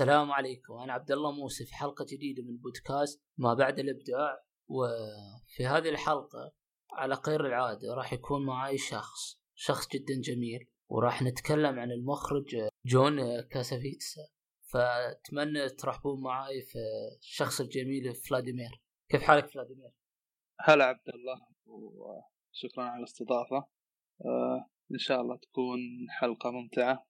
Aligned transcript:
السلام 0.00 0.32
عليكم. 0.32 0.74
أنا 0.74 0.92
عبد 0.92 1.10
الله 1.10 1.32
موسى 1.32 1.64
في 1.64 1.74
حلقة 1.74 2.06
جديدة 2.12 2.42
من 2.42 2.56
بودكاست 2.56 3.22
ما 3.38 3.54
بعد 3.54 3.78
الإبداع. 3.78 4.44
وفي 4.68 5.66
هذه 5.66 5.88
الحلقة 5.88 6.52
على 6.92 7.14
غير 7.14 7.46
العادة 7.46 7.94
راح 7.94 8.12
يكون 8.12 8.46
معي 8.46 8.78
شخص 8.78 9.40
شخص 9.54 9.88
جدا 9.88 10.20
جميل. 10.20 10.68
وراح 10.88 11.22
نتكلم 11.22 11.78
عن 11.78 11.90
المخرج 11.90 12.68
جون 12.86 13.40
كاسافيتسا. 13.40 14.20
فأتمنى 14.72 15.68
ترحبون 15.68 16.22
معي 16.22 16.62
في 16.62 16.78
الشخص 17.20 17.60
الجميل 17.60 18.14
فلاديمير. 18.14 18.82
كيف 19.08 19.22
حالك 19.22 19.46
فلاديمير؟ 19.46 19.90
هلا 20.60 20.84
عبد 20.84 21.08
الله 21.08 21.46
وشكرا 21.66 22.84
على 22.84 22.98
الاستضافة. 22.98 23.68
آه 24.24 24.70
إن 24.92 24.98
شاء 24.98 25.20
الله 25.20 25.36
تكون 25.36 25.78
حلقة 26.10 26.50
ممتعة. 26.50 27.06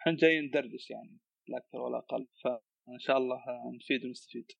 وحن 0.00 0.16
جايين 0.16 0.44
ندردش 0.44 0.90
يعني 0.90 1.18
لا 1.48 1.58
أكثر 1.58 1.78
ولا 1.78 1.98
أقل. 1.98 2.28
فإن 2.44 2.98
شاء 2.98 3.18
الله 3.18 3.44
نفيد 3.76 4.04
ونستفيد. 4.04 4.52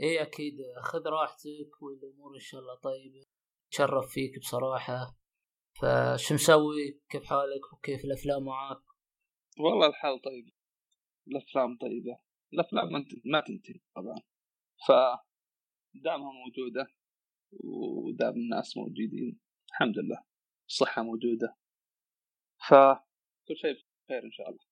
إيه 0.00 0.22
أكيد. 0.22 0.54
خذ 0.82 1.06
راحتك 1.06 1.82
والأمور 1.82 2.34
إن 2.34 2.40
شاء 2.40 2.60
الله 2.60 2.74
طيبة. 2.74 3.26
تشرف 3.70 4.12
فيك 4.12 4.38
بصراحة. 4.38 5.18
فشو 5.80 6.34
مسوي؟ 6.34 7.00
كيف 7.08 7.24
حالك؟ 7.24 7.72
وكيف 7.72 8.04
الأفلام 8.04 8.44
معاك؟ 8.44 8.82
والله 9.58 9.86
الحال 9.86 10.20
طيب. 10.20 10.52
الأفلام 11.28 11.78
طيبة. 11.78 12.18
الأفلام 12.52 12.88
ما 13.24 13.40
تنتهي 13.40 13.80
طبعا. 13.94 14.16
فدامها 14.86 16.32
موجودة 16.32 16.94
ودام 17.64 18.34
الناس 18.34 18.76
موجودين. 18.76 19.40
الحمد 19.70 19.98
لله. 19.98 20.24
الصحه 20.68 21.02
موجودة. 21.02 21.56
فكل 22.68 23.56
شيء 23.56 23.84
بخير 24.04 24.24
إن 24.24 24.30
شاء 24.30 24.50
الله. 24.50 24.67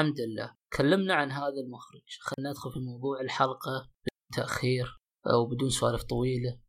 الحمد 0.00 0.20
لله. 0.20 0.56
كلمنا 0.78 1.14
عن 1.14 1.30
هذا 1.30 1.60
المخرج. 1.64 2.08
خلينا 2.20 2.50
ندخل 2.50 2.72
في 2.72 2.78
موضوع 2.78 3.20
الحلقة 3.20 3.90
بتأخير 4.30 4.86
أو 5.32 5.46
بدون 5.46 5.70
سوالف 5.70 6.02
طويلة. 6.02 6.60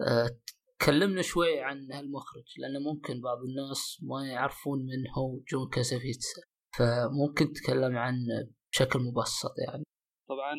أه 0.00 0.40
كلمنا 0.86 1.22
شوي 1.22 1.60
عن 1.60 1.92
هالمخرج 1.92 2.44
لأن 2.58 2.82
ممكن 2.82 3.20
بعض 3.20 3.38
الناس 3.48 3.98
ما 4.02 4.26
يعرفون 4.26 4.78
من 4.78 5.08
هو 5.18 5.40
جون 5.50 5.68
كاسافيتسا 5.68 6.42
فممكن 6.78 7.52
تتكلم 7.52 7.96
عنه 7.96 8.48
بشكل 8.72 8.98
مبسط 8.98 9.54
يعني. 9.66 9.84
طبعا 10.28 10.54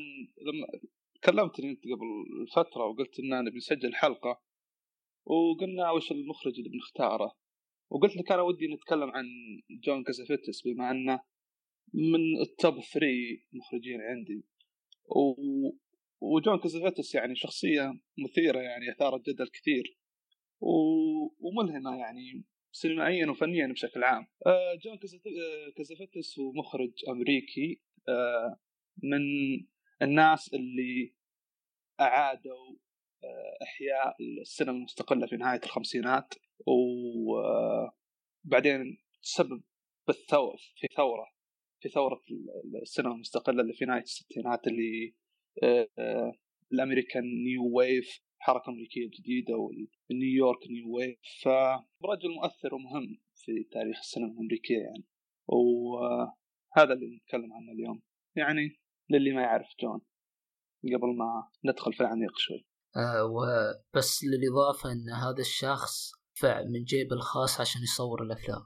لما 0.47 0.67
كلمتني 1.23 1.69
أنت 1.69 1.83
قبل 1.93 2.07
فترة 2.55 2.83
وقلت 2.85 3.19
اننا 3.19 3.41
نبي 3.41 3.57
نسجل 3.57 3.95
حلقة 3.95 4.41
وقلنا 5.25 5.91
وش 5.91 6.11
المخرج 6.11 6.53
اللي 6.57 6.69
بنختاره؟ 6.69 7.31
وقلت 7.91 8.15
لك 8.17 8.31
أنا 8.31 8.41
ودي 8.41 8.67
نتكلم 8.73 9.09
عن 9.11 9.25
جون 9.85 10.03
كاسافيتس 10.03 10.61
بما 10.65 10.91
أنه 10.91 11.21
من 11.93 12.41
ال 12.41 12.51
top 12.51 12.79
3 12.79 13.07
مخرجين 13.53 14.01
عندي. 14.01 14.43
و... 15.05 15.33
وجون 16.21 16.59
كازافيتس 16.59 17.15
يعني 17.15 17.35
شخصية 17.35 17.93
مثيرة 18.17 18.59
يعني 18.59 18.91
أثارت 18.91 19.29
جدل 19.29 19.47
كثير. 19.47 19.97
و... 20.61 20.69
وملهمة 21.39 21.97
يعني 21.97 22.43
سينمائيا 22.71 23.29
وفنيا 23.29 23.67
بشكل 23.67 24.03
عام. 24.03 24.27
آه 24.47 24.75
جون 24.75 24.97
كازافيتس 25.77 26.39
هو 26.39 26.51
مخرج 26.51 26.91
أمريكي 27.09 27.81
آه 28.09 28.59
من 29.03 29.21
الناس 30.01 30.53
اللي 30.53 31.13
أعادوا 31.99 32.75
آه 33.23 33.57
إحياء 33.63 34.15
السينما 34.41 34.77
المستقلة 34.77 35.27
في 35.27 35.35
نهاية 35.35 35.61
الخمسينات. 35.63 36.33
وبعدين 38.45 38.97
تسبب 39.23 39.63
بالثورة 40.07 40.57
في 40.75 40.87
ثورة 40.97 41.38
في 41.81 41.89
ثورة 41.89 42.21
السينما 42.81 43.13
المستقلة 43.13 43.61
اللي 43.61 43.73
في 43.73 43.85
نهاية 43.85 44.01
الستينات 44.01 44.67
اللي 44.67 45.15
آه، 45.63 45.89
آه، 45.97 46.33
ال 46.73 46.79
American 46.79 47.23
New 47.23 47.77
Wave 47.77 48.21
حركه 48.41 48.69
امريكيه 48.69 49.09
جديده 49.19 49.55
وال 49.57 49.80
New 49.80 50.14
York 50.14 50.59
New 50.71 50.95
Wave. 50.95 51.19
فرجل 51.43 52.29
مؤثر 52.35 52.75
ومهم 52.75 53.19
في 53.35 53.63
تاريخ 53.71 53.97
السينما 53.97 54.31
الأمريكية 54.31 54.77
يعني. 54.77 55.05
وهذا 55.47 56.93
اللي 56.93 57.17
نتكلم 57.17 57.53
عنه 57.53 57.71
اليوم. 57.71 58.01
يعني 58.35 58.79
للي 59.09 59.31
ما 59.31 59.41
يعرف 59.41 59.67
جون 59.81 60.01
قبل 60.83 61.17
ما 61.17 61.49
ندخل 61.65 61.93
في 61.93 62.01
العميق 62.01 62.37
شوي. 62.37 62.65
آه 62.95 63.25
وبس 63.25 64.23
للإضافة 64.23 64.91
أن 64.91 65.09
هذا 65.09 65.41
الشخص 65.41 66.11
دفع 66.35 66.61
من 66.61 66.83
جيبه 66.83 67.15
الخاص 67.15 67.61
عشان 67.61 67.81
يصور 67.81 68.23
الأفلام. 68.23 68.61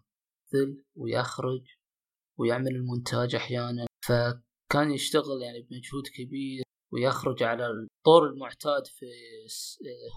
مثل 0.53 0.84
ويخرج 0.95 1.62
ويعمل 2.39 2.75
المونتاج 2.75 3.35
أحيانا. 3.35 3.85
فكان 4.07 4.91
يشتغل 4.91 5.41
يعني 5.41 5.61
بمجهود 5.61 6.07
كبير 6.16 6.63
ويخرج 6.94 7.44
على 7.44 7.67
الطور 7.67 8.29
المعتاد 8.29 8.88
في 8.88 9.05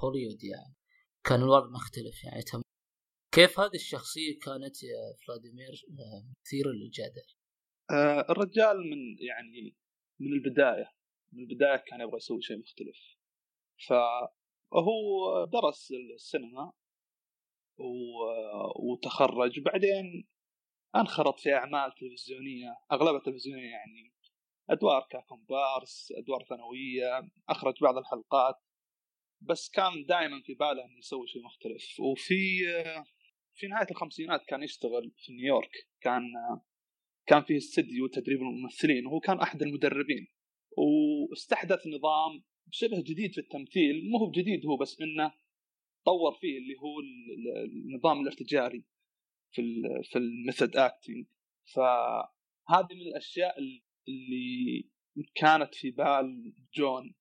هوليوود 0.03 0.45
يعني. 0.45 0.75
كان 1.25 1.43
الوضع 1.43 1.69
مختلف 1.71 2.25
يعني 2.25 2.43
تم. 2.43 2.63
كيف 3.35 3.61
هذه 3.61 3.75
الشخصية 3.75 4.39
كانت 4.39 4.83
يا 4.83 5.15
فلاديمير؟ 5.27 5.73
مثيرة 6.41 6.71
للجدل؟ 6.71 7.27
آه 7.91 8.27
الرجال 8.31 8.77
من 8.77 9.27
يعني 9.29 9.77
من 10.21 10.33
البداية 10.33 10.91
من 11.33 11.43
البداية 11.43 11.77
كان 11.87 12.01
يبغى 12.01 12.17
يسوي 12.17 12.43
شيء 12.43 12.59
مختلف. 12.59 12.99
فهو 13.89 15.45
درس 15.45 15.93
السينما 16.15 16.73
وتخرج. 18.77 19.61
بعدين 19.61 20.29
انخرط 21.01 21.41
في 21.41 21.55
اعمال 21.55 21.93
تلفزيونية 21.95 22.77
اغلبها 22.93 23.21
تلفزيونية 23.21 23.71
يعني 23.71 24.13
ادوار 24.71 25.07
ككومبارس 25.11 26.13
ادوار 26.17 26.45
ثانوية 26.49 27.31
اخرج 27.49 27.75
بعض 27.83 27.97
الحلقات. 27.97 28.55
بس 29.41 29.71
كان 29.71 30.05
دائما 30.09 30.43
في 30.43 30.55
باله 30.55 30.85
إنه 30.85 30.99
يسوي 30.99 31.27
شيء 31.27 31.43
مختلف. 31.43 32.01
وفي 32.01 32.65
في 33.55 33.67
نهاية 33.67 33.87
الخمسينات 33.91 34.45
كان 34.49 34.63
يشتغل 34.63 35.13
في 35.17 35.33
نيويورك. 35.33 35.89
كان 36.01 36.23
كان 37.27 37.43
في 37.43 37.57
استديو 37.57 38.07
تدريب 38.07 38.41
الممثلين. 38.41 39.07
وهو 39.07 39.21
كان 39.21 39.41
أحد 39.41 39.63
المدربين. 39.63 40.27
واستحدث 40.79 41.87
نظام 41.87 42.45
شبه 42.71 43.01
جديد 43.01 43.33
في 43.33 43.41
التمثيل. 43.41 44.11
مو 44.11 44.19
هو 44.19 44.31
جديد 44.31 44.67
هو 44.67 44.77
بس 44.77 45.01
إنه 45.01 45.33
طور 46.05 46.33
فيه 46.41 46.59
اللي 46.59 46.75
هو 46.75 47.01
النظام 47.65 48.21
الارتجالي 48.21 48.85
في 49.57 49.83
في 50.11 50.19
ال 50.19 50.27
method 50.27 50.77
acting. 50.77 51.27
فهذه 51.75 52.95
من 52.95 53.01
الأشياء 53.01 53.59
اللي 54.09 54.91
كانت 55.35 55.75
في 55.75 55.91
بال 55.91 56.55
جون 56.75 57.15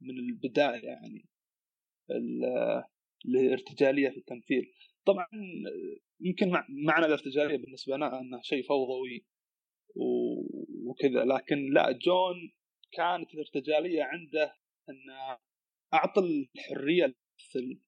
من 0.00 0.18
البداية 0.18 0.84
يعني 0.84 1.28
الارتجاليه 3.26 4.08
في 4.08 4.16
التمثيل. 4.16 4.72
طبعا 5.06 5.26
يمكن 6.20 6.50
معنى 6.86 7.06
الارتجالية 7.06 7.56
بالنسبة 7.56 7.96
لنا 7.96 8.20
إنه 8.20 8.40
شيء 8.42 8.62
فوضوي 8.62 9.26
وكذا 10.86 11.24
لكن 11.24 11.72
لا 11.72 11.92
جون 11.92 12.52
كانت 12.92 13.34
الارتجالية 13.34 14.02
عنده 14.02 14.54
انه 14.88 15.38
أعطى 15.94 16.20
الحرية 16.20 17.04
للممثل 17.04 17.80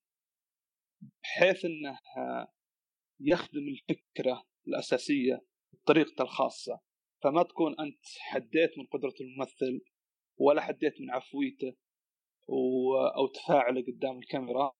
بحيث 1.22 1.64
إنه 1.64 1.98
يخدم 3.22 3.68
الفكرة 3.68 4.46
الأساسية 4.68 5.44
بطريقته 5.72 6.22
الخاصة. 6.22 6.80
فما 7.22 7.42
تكون 7.42 7.80
أنت 7.80 8.06
حديت 8.18 8.78
من 8.78 8.86
قدرة 8.86 9.14
الممثل 9.20 9.84
ولا 10.36 10.62
حديت 10.62 11.00
من 11.00 11.10
عفويته 11.10 11.76
أو 13.16 13.26
تفاعله 13.26 13.82
قدام 13.82 14.18
الكاميرا. 14.18 14.72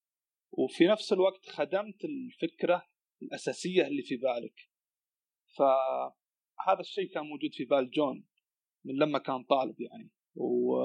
وفي 0.52 0.84
نفس 0.84 1.12
الوقت 1.12 1.46
خدمت 1.46 2.04
الفكرة 2.04 2.88
الأساسية 3.22 3.86
اللي 3.86 4.02
في 4.02 4.16
بالك. 4.16 4.70
فهذا 5.56 6.80
الشيء 6.80 7.14
كان 7.14 7.26
موجود 7.26 7.50
في 7.52 7.64
بال 7.64 7.90
جون 7.90 8.26
من 8.84 8.94
لما 8.94 9.18
كان 9.18 9.44
طالب 9.44 9.80
يعني. 9.80 10.10
و... 10.34 10.76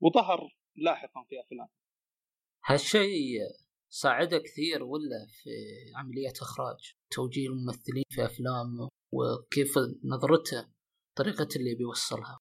وظهر 0.00 0.56
لاحقا 0.76 1.24
في 1.28 1.40
أفلام. 1.40 1.68
هالشيء 2.64 3.40
ساعده 3.90 4.38
كثير 4.38 4.82
ولا 4.82 5.26
في 5.30 5.50
عملية 5.96 6.32
إخراج 6.42 6.92
توجيه 7.10 7.46
الممثلين 7.46 8.04
في 8.10 8.24
أفلامه 8.24 8.88
وكيف 9.12 9.74
نظرته 10.04 10.68
طريقة 11.16 11.48
اللي 11.56 11.74
بيوصلها. 11.74 12.38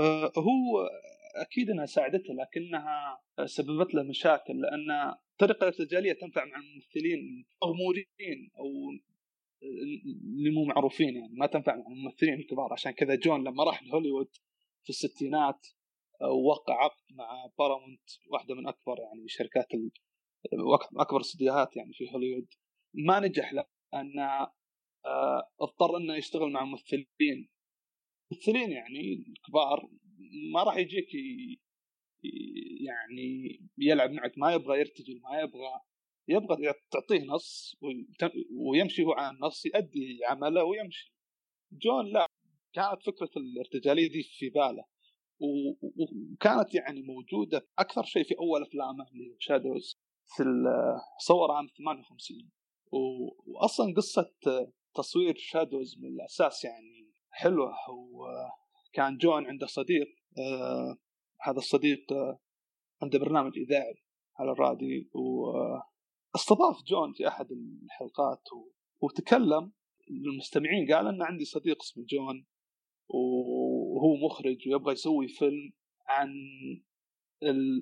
أه 0.00 0.32
هو 0.38 0.88
أكيد 1.36 1.70
أنها 1.70 1.86
ساعدته 1.86 2.34
لكنها 2.34 3.18
سببت 3.46 3.94
له 3.94 4.02
مشاكل 4.02 4.60
لأن 4.60 5.14
الطريقة 5.32 5.68
الارتجالية 5.68 6.12
تنفع 6.12 6.44
مع 6.44 6.56
الممثلين 6.58 7.46
المغمورين 7.62 8.50
أو 8.58 8.66
اللي 9.62 10.50
مو 10.50 10.64
معروفين 10.64 11.16
يعني 11.16 11.34
ما 11.34 11.46
تنفع 11.46 11.76
مع 11.76 11.86
الممثلين 11.86 12.34
الكبار 12.34 12.72
عشان 12.72 12.92
كذا 12.92 13.14
جون 13.14 13.40
لما 13.44 13.64
راح 13.64 13.82
لهوليوود 13.82 14.28
في 14.84 14.90
الستينات 14.90 15.66
وقع 16.46 16.84
عقد 16.84 17.02
مع 17.10 17.50
بارامونت 17.58 18.10
واحدة 18.30 18.54
من 18.54 18.68
أكبر 18.68 18.98
يعني 18.98 19.28
شركات 19.28 19.66
أكبر 20.96 21.20
استديوهات 21.20 21.76
يعني 21.76 21.92
في 21.92 22.12
هوليوود. 22.12 22.46
ما 22.94 23.20
نجح 23.20 23.52
لأن 23.52 24.18
آه، 25.06 25.50
اضطر 25.60 25.96
إنه 25.96 26.16
يشتغل 26.16 26.52
مع 26.52 26.64
ممثلين. 26.64 27.48
ممثلين 28.32 28.70
يعني 28.70 29.34
كبار 29.46 29.88
ما 30.52 30.62
راح 30.62 30.76
يجيك 30.76 31.08
يعني 32.86 33.60
يلعب 33.78 34.10
معك. 34.10 34.38
ما 34.38 34.52
يبغى 34.52 34.78
يرتجل 34.78 35.20
ما 35.20 35.40
يبغى 35.40 35.80
يبغى 36.28 36.74
تعطيه 36.90 37.24
نص 37.24 37.76
ويمشي 38.50 39.02
هو 39.02 39.12
على 39.12 39.36
النص 39.36 39.66
يؤدي 39.66 40.18
عمله 40.28 40.64
ويمشي. 40.64 41.12
جون 41.72 42.12
لا 42.12 42.26
كانت 42.74 43.02
فكرة 43.02 43.30
الارتجالية 43.36 44.08
دي 44.08 44.22
في 44.22 44.50
باله. 44.50 44.84
وكانت 45.40 46.74
يعني 46.74 47.02
موجودة 47.02 47.68
أكثر 47.78 48.04
شيء 48.04 48.24
في 48.24 48.34
أول 48.38 48.62
أفلامه 48.62 49.08
اللي 49.12 49.36
شادوز 49.38 49.98
في 50.36 50.44
صور 51.18 51.52
عام 51.52 51.66
58 51.78 52.50
واصلا 53.46 53.94
قصة 53.96 54.30
تصوير 54.94 55.34
Shadows 55.36 55.98
من 55.98 56.08
الأساس 56.08 56.64
يعني 56.64 57.12
حلوة. 57.30 57.74
وكان 57.88 59.16
جون 59.16 59.46
عنده 59.46 59.66
صديق 59.66 60.06
آه 60.38 60.96
هذا 61.40 61.58
الصديق 61.58 62.12
آه 62.12 62.38
عنده 63.02 63.18
برنامج 63.18 63.58
إذاعي 63.58 64.02
على 64.38 64.52
الراديو. 64.52 65.04
واستضاف 65.14 66.82
جون 66.86 67.12
في 67.12 67.28
أحد 67.28 67.46
الحلقات. 67.52 68.42
وتكلم 69.00 69.72
للمستمعين 70.10 70.94
قال 70.94 71.06
ان 71.06 71.22
عندي 71.22 71.44
صديق 71.44 71.82
اسمه 71.82 72.04
جون. 72.04 72.46
وهو 73.08 74.16
مخرج 74.26 74.68
ويبغى 74.68 74.92
يسوي 74.92 75.28
فيلم 75.28 75.72
عن 76.06 76.30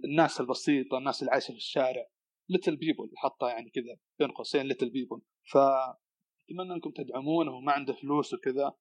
الناس 0.04 0.40
البسيطة 0.40 0.98
الناس 0.98 1.22
اللي 1.22 1.32
عايشة 1.32 1.52
في 1.52 1.58
الشارع. 1.58 2.06
little 2.48 2.76
people 2.76 3.10
حطها 3.16 3.50
يعني 3.50 3.70
كذا 3.70 3.96
بين 4.18 4.30
قوسين 4.30 4.62
little 4.62 4.90
people 4.90 5.20
فأتمنى 5.52 6.74
أنكم 6.74 6.90
تدعمونه 6.90 7.52
وما 7.52 7.72
عنده 7.72 7.92
فلوس 7.92 8.34
وكذا. 8.34 8.72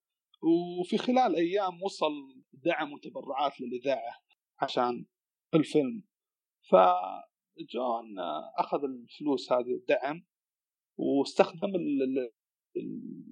وفي 0.80 0.98
خلال 0.98 1.36
أيام 1.36 1.84
وصل 1.84 2.12
دعم 2.54 2.94
وتبرعات 2.94 3.62
للإذاعة 3.62 4.22
عشان 4.62 5.06
الفيلم. 5.54 6.04
فجون 6.70 8.20
أخذ 8.58 8.84
الفلوس 8.84 9.52
هذه 9.52 9.74
الدعم 9.76 10.26
واستخدم 10.98 11.72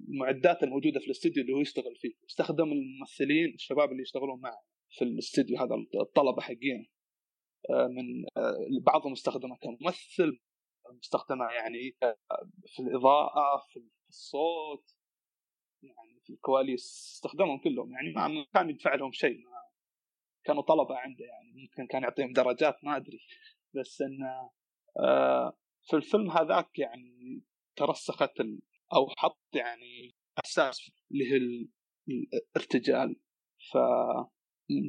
المعدات 0.08 0.62
الموجودة 0.62 1.00
في 1.00 1.06
الاستديو 1.06 1.42
اللي 1.42 1.52
هو 1.52 1.60
يشتغل 1.60 1.96
فيه. 1.96 2.14
استخدم 2.30 2.72
الممثلين 2.72 3.54
الشباب 3.54 3.90
اللي 3.92 4.02
يشتغلون 4.02 4.40
معه 4.40 4.62
في 4.90 5.04
الاستديو 5.04 5.58
هذا 5.58 5.74
الطلبة 6.00 6.42
حقين. 6.42 6.86
من 7.70 8.24
آه، 8.36 8.68
بعضهم 8.86 9.12
استخدمه 9.12 9.56
كممثل 9.56 10.40
مستخدمة 10.90 11.44
يعني 11.44 11.96
آه، 12.02 12.16
في 12.66 12.82
الإضاءة 12.82 13.62
في 13.68 13.88
الصوت 14.08 14.94
يعني 15.82 16.20
في 16.20 16.30
الكواليس 16.30 17.12
استخدمهم 17.14 17.58
كلهم 17.58 17.92
يعني 17.92 18.12
ما 18.12 18.46
كان 18.54 18.70
يدفع 18.70 18.94
لهم 18.94 19.12
شيء 19.12 19.38
ما 19.38 19.64
كانوا 20.44 20.62
طلبة 20.62 20.96
عنده 20.96 21.24
يعني 21.24 21.52
ممكن 21.52 21.86
كان 21.86 22.02
يعطيهم 22.02 22.32
درجات 22.32 22.84
ما 22.84 22.96
أدري. 22.96 23.20
بس 23.74 24.02
انه 24.02 24.50
في 25.82 25.96
الفيلم 25.96 26.30
هذاك 26.30 26.78
يعني 26.78 27.42
ترسخت 27.76 28.40
أو 28.94 29.08
حط 29.18 29.40
يعني 29.54 30.14
أساس 30.44 30.90
اللي 31.12 31.32
هي 31.32 31.66
الارتجال. 32.32 33.20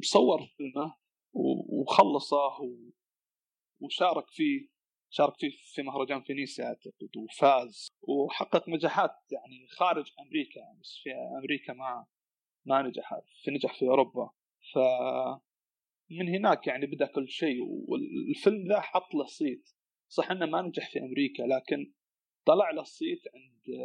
فصور 0.02 0.46
فيلمه 0.56 0.96
وخلصه 1.68 2.58
وشارك 3.80 4.30
فيه 4.30 4.76
شارك 5.10 5.34
فيه 5.38 5.50
في 5.74 5.82
مهرجان 5.82 6.22
فينيسيا 6.22 6.64
أعتقد 6.64 7.16
وفاز 7.16 7.88
وحقق 8.02 8.68
نجاحات 8.68 9.10
يعني 9.30 9.66
خارج 9.68 10.12
أمريكا 10.20 10.58
يعني 10.58 10.78
بس 10.80 11.00
في 11.02 11.10
أمريكا 11.38 11.72
ما 11.72 12.06
ما 12.66 12.82
نجح 12.82 13.20
في 13.44 13.50
نجح 13.50 13.78
في 13.78 13.88
أوروبا. 13.88 14.30
ف 14.72 14.78
من 16.10 16.28
هناك 16.28 16.66
يعني 16.66 16.86
بدأ 16.86 17.06
كل 17.06 17.28
شيء 17.28 17.58
والفيلم 17.88 18.68
ذا 18.68 18.80
حط 18.80 19.14
له 19.14 19.26
صيت. 19.26 19.68
صح 20.08 20.30
إنه 20.30 20.46
ما 20.46 20.62
نجح 20.62 20.90
في 20.90 20.98
أمريكا 20.98 21.42
لكن 21.42 21.92
طلع 22.46 22.70
له 22.70 22.82
الصيت 22.82 23.22
عند 23.34 23.80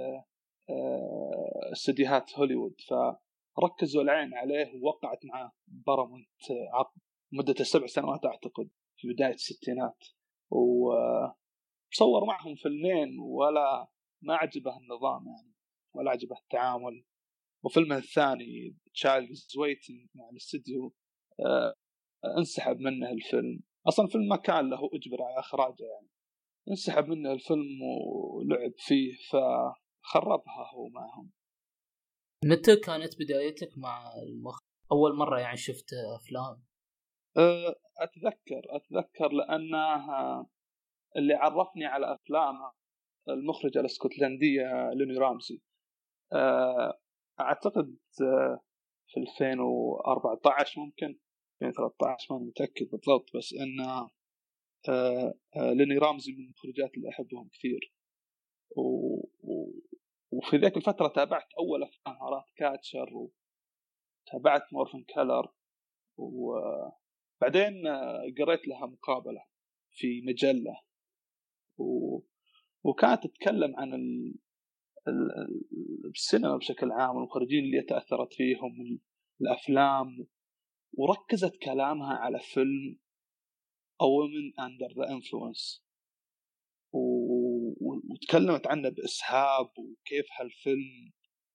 آه، 0.69 1.71
استديوهات 1.71 2.39
هوليوود. 2.39 2.75
فركزوا 3.57 4.01
العين 4.03 4.33
عليه 4.33 4.81
ووقعت 4.81 5.25
معاه 5.25 5.51
بارامونت 5.67 6.27
مدة 7.33 7.63
سبع 7.63 7.85
سنوات 7.85 8.25
أعتقد 8.25 8.69
في 8.97 9.13
بداية 9.13 9.33
الستينات. 9.33 10.03
وصور 10.49 12.25
معهم 12.27 12.55
فيلمين 12.55 13.19
ولا 13.19 13.87
ما 14.21 14.35
عجبه 14.35 14.77
النظام 14.77 15.27
يعني 15.27 15.53
ولا 15.95 16.11
عجبه 16.11 16.35
التعامل. 16.37 17.05
وفيلمه 17.63 17.97
الثاني 17.97 18.77
Child 18.93 19.39
is 19.39 19.57
Waiting 19.57 20.07
مع 20.15 20.29
الاستديو 20.29 20.93
آه، 21.39 21.75
انسحب 22.37 22.79
منه 22.79 23.11
الفيلم. 23.11 23.63
أصلا 23.87 24.05
الفيلم 24.05 24.27
ما 24.27 24.35
كان 24.35 24.69
له 24.69 24.89
أجبر 24.93 25.23
على 25.23 25.39
إخراجه 25.39 25.83
يعني. 25.83 26.09
انسحب 26.69 27.07
منه 27.07 27.31
الفيلم 27.31 27.81
ولعب 27.81 28.73
فيه 28.77 29.13
فخربها 29.29 30.71
هو 30.73 30.89
معهم 30.89 31.31
متى 32.45 32.75
كانت 32.75 33.15
بدايتك 33.19 33.77
مع 33.77 34.13
المخ؟ 34.23 34.59
أول 34.91 35.15
مرة 35.15 35.39
يعني 35.39 35.57
شفت 35.57 35.93
أفلام؟ 36.15 36.63
أتذكر 37.97 38.61
أتذكر 38.69 39.31
لأنه 39.31 40.05
اللي 41.17 41.33
عرفني 41.33 41.85
على 41.85 42.13
افلامه 42.13 42.71
المخرجة 43.29 43.79
الإسكتلندية 43.79 44.91
لوني 44.93 45.17
رامسي. 45.17 45.61
أه، 46.33 46.99
أعتقد 47.39 47.97
أه، 48.21 48.59
في 49.07 49.19
2014 49.19 50.81
ممكن 50.81 51.19
2013 51.61 52.33
ماني 52.33 52.45
متأكد 52.45 52.89
بالضبط 52.91 53.35
بس 53.35 53.53
آه، 54.89 55.33
لين 55.55 55.97
رامزي 55.97 56.31
من 56.31 56.43
المخرجات 56.43 56.97
اللي 56.97 57.09
أحبهم 57.09 57.49
كثير. 57.53 57.93
و... 58.77 58.81
و... 59.43 59.71
وفي 60.31 60.57
ذيك 60.57 60.77
الفترة 60.77 61.07
تابعت 61.07 61.47
أول 61.59 61.83
أفلامها 61.83 62.17
Ratcatcher 62.17 63.09
وتابعت 64.27 64.73
Morvern 64.73 65.03
Callar 65.15 65.53
وبعدين 66.17 67.00
آه، 67.43 68.21
قريت 68.39 68.67
لها 68.67 68.85
مقابلة 68.85 69.43
في 69.91 70.21
مجلة 70.21 70.81
و... 71.77 72.19
وكانت 72.83 73.23
تتكلم 73.23 73.75
عن 73.75 73.93
ال... 73.93 74.35
السينما 76.15 76.57
بشكل 76.57 76.91
عام 76.91 77.15
والمخرجين 77.15 77.63
اللي 77.63 77.81
تأثرت 77.81 78.33
فيهم 78.33 78.99
الأفلام 79.41 80.27
وركزت 80.93 81.57
كلامها 81.63 82.13
على 82.13 82.39
فيلم 82.39 82.99
A 84.01 84.07
Woman 84.07 84.51
Under 84.57 84.89
the 84.95 85.05
Influence. 85.07 85.81
وتكلمت 88.11 88.67
عنه 88.67 88.89
بإسهاب 88.89 89.69
وكيف 89.77 90.25
هالفيلم 90.39 91.11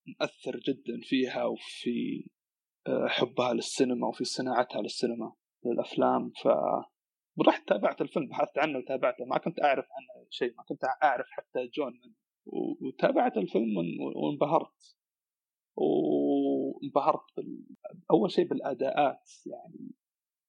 مؤثر 0.06 0.60
جدا 0.68 1.00
فيها 1.02 1.44
وفي 1.44 2.28
آه، 2.86 3.06
حبها 3.08 3.54
للسينما 3.54 4.08
وفي 4.08 4.24
صناعتها 4.24 4.82
للسينما. 4.82 5.32
للأفلام 5.66 6.30
ف 6.42 6.48
ورحت 7.38 7.68
تابعت 7.68 8.00
الفيلم 8.00 8.26
بحثت 8.26 8.58
عنه 8.58 8.78
وتابعته 8.78 9.24
ما 9.24 9.38
كنت 9.38 9.62
أعرف 9.62 9.84
عنه 9.90 10.26
شيء 10.30 10.54
ما 10.56 10.62
كنت 10.62 10.84
أعرف 11.02 11.26
حتى 11.30 11.66
جون 11.66 11.92
من 11.92 12.14
وتابعت 12.80 13.36
الفيلم 13.36 13.74
وانبهرت 14.16 14.96
وانبهرت 15.76 17.36
بال... 17.36 17.64
أول 18.10 18.30
شيء 18.30 18.48
بالأداءات 18.48 19.30
يعني 19.46 19.90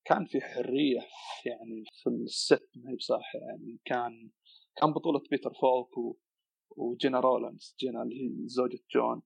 كان 0.06 0.26
في 0.26 0.42
حرية 0.42 1.00
يعني 1.46 1.84
في 2.04 2.10
ال 2.10 2.25
set 2.25 2.70
ما 2.76 2.92
هي 2.92 2.96
بصح 2.96 3.36
يعني 3.36 3.80
كان 3.86 4.32
كان 4.76 4.94
بطولة 4.94 5.22
بيتر 5.32 5.54
فولك 5.54 5.98
و... 5.98 6.18
وجينا 6.78 7.20
رولاندز 7.20 7.76
جينا 7.80 8.04
اللي 8.04 8.16
هي 8.16 8.48
زوجة 8.48 8.80
جون 8.96 9.22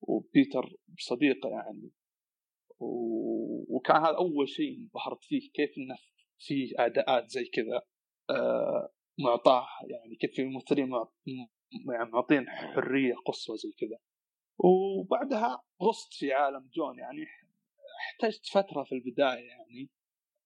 وبيتر 0.00 0.76
صديقه 0.98 1.48
يعني. 1.48 1.90
وكان 2.80 3.96
هذا 3.96 4.16
أول 4.16 4.48
شيء 4.48 4.78
انبهرت 4.78 5.24
فيه 5.24 5.50
كيف 5.54 5.70
إنه 5.78 5.96
في 6.38 6.74
أداءات 6.78 7.30
زي 7.30 7.44
كذا 7.44 7.82
آه 8.30 8.92
معطاة 9.18 9.66
يعني 9.90 10.16
كيف 10.16 10.30
في 10.34 10.44
ممثلين. 10.44 10.90
يعني 11.94 12.10
معطين 12.10 12.48
حرية 12.48 13.14
قصوى 13.26 13.56
زي 13.56 13.72
كذا. 13.78 13.98
وبعدها 14.58 15.62
غصت 15.82 16.14
في 16.14 16.32
عالم 16.32 16.70
جون 16.74 16.98
يعني 16.98 17.24
احتجت 18.00 18.46
فترة 18.46 18.84
في 18.84 18.94
البداية 18.94 19.48
يعني 19.48 19.90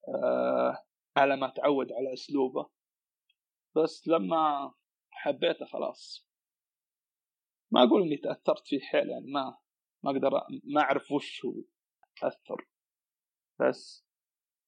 آه 0.09 0.85
على 1.17 1.37
ما 1.37 1.49
تعود 1.49 1.93
على 1.93 2.13
أسلوبه. 2.13 2.71
بس 3.77 4.09
لما 4.09 4.75
حبيته 5.11 5.65
خلاص. 5.67 6.29
ما 7.71 7.83
أقول 7.83 8.03
إني 8.03 8.17
تأثرت 8.17 8.67
فيه 8.67 8.81
حيل 8.81 9.11
يعني 9.11 9.27
ما 9.27 9.59
ما 10.05 10.11
أقدر 10.11 10.31
ما 10.65 10.81
أعرف 10.81 11.13
وش 11.13 11.45
هو. 11.45 11.53
اثر 12.23 12.69
بس 13.61 14.05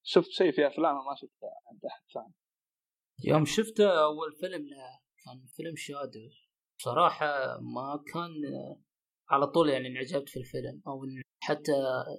شفت 0.02 0.30
شيء 0.30 0.52
في 0.52 0.66
افلامه 0.66 0.98
ما 1.02 1.14
شفته 1.14 1.46
عند 1.70 1.84
أحد 1.84 2.02
ثاني. 2.14 2.34
يوم 3.24 3.44
شفته 3.44 4.04
أول 4.04 4.32
فيلم 4.40 4.66
له 4.66 5.00
كان 5.24 5.46
فيلم 5.46 5.76
Shadow. 5.76 6.30
صراحة 6.82 7.58
ما 7.60 8.04
كان 8.12 8.32
على 9.30 9.46
طول 9.46 9.68
يعني 9.68 9.88
انعجبت 9.88 10.28
في 10.28 10.36
الفيلم 10.36 10.82
أو 10.86 11.04
حتى 11.42 11.72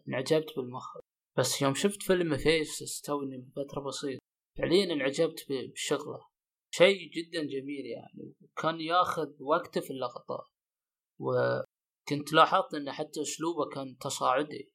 انعجبت 0.07 0.55
بالمخرج. 0.57 1.01
بس 1.37 1.61
يوم 1.61 1.73
شفت 1.73 2.03
فيلم 2.03 2.37
Faces 2.37 3.01
توني 3.01 3.37
من 3.37 3.49
فترة 3.49 3.81
بسيطة 3.81 4.19
فعليا 4.57 4.93
انعجبت 4.93 5.45
بشغله. 5.49 6.27
شيء 6.75 7.11
جدا 7.11 7.43
جميل 7.43 7.85
يعني 7.85 8.33
كان 8.61 8.81
ياخذ 8.81 9.27
وقته 9.39 9.81
في 9.81 9.89
اللقطات. 9.89 10.47
وكنت 11.19 12.33
لاحظت 12.33 12.73
إن 12.73 12.91
حتى 12.91 13.21
أسلوبه 13.21 13.69
كان 13.69 13.97
تصاعدي. 13.97 14.71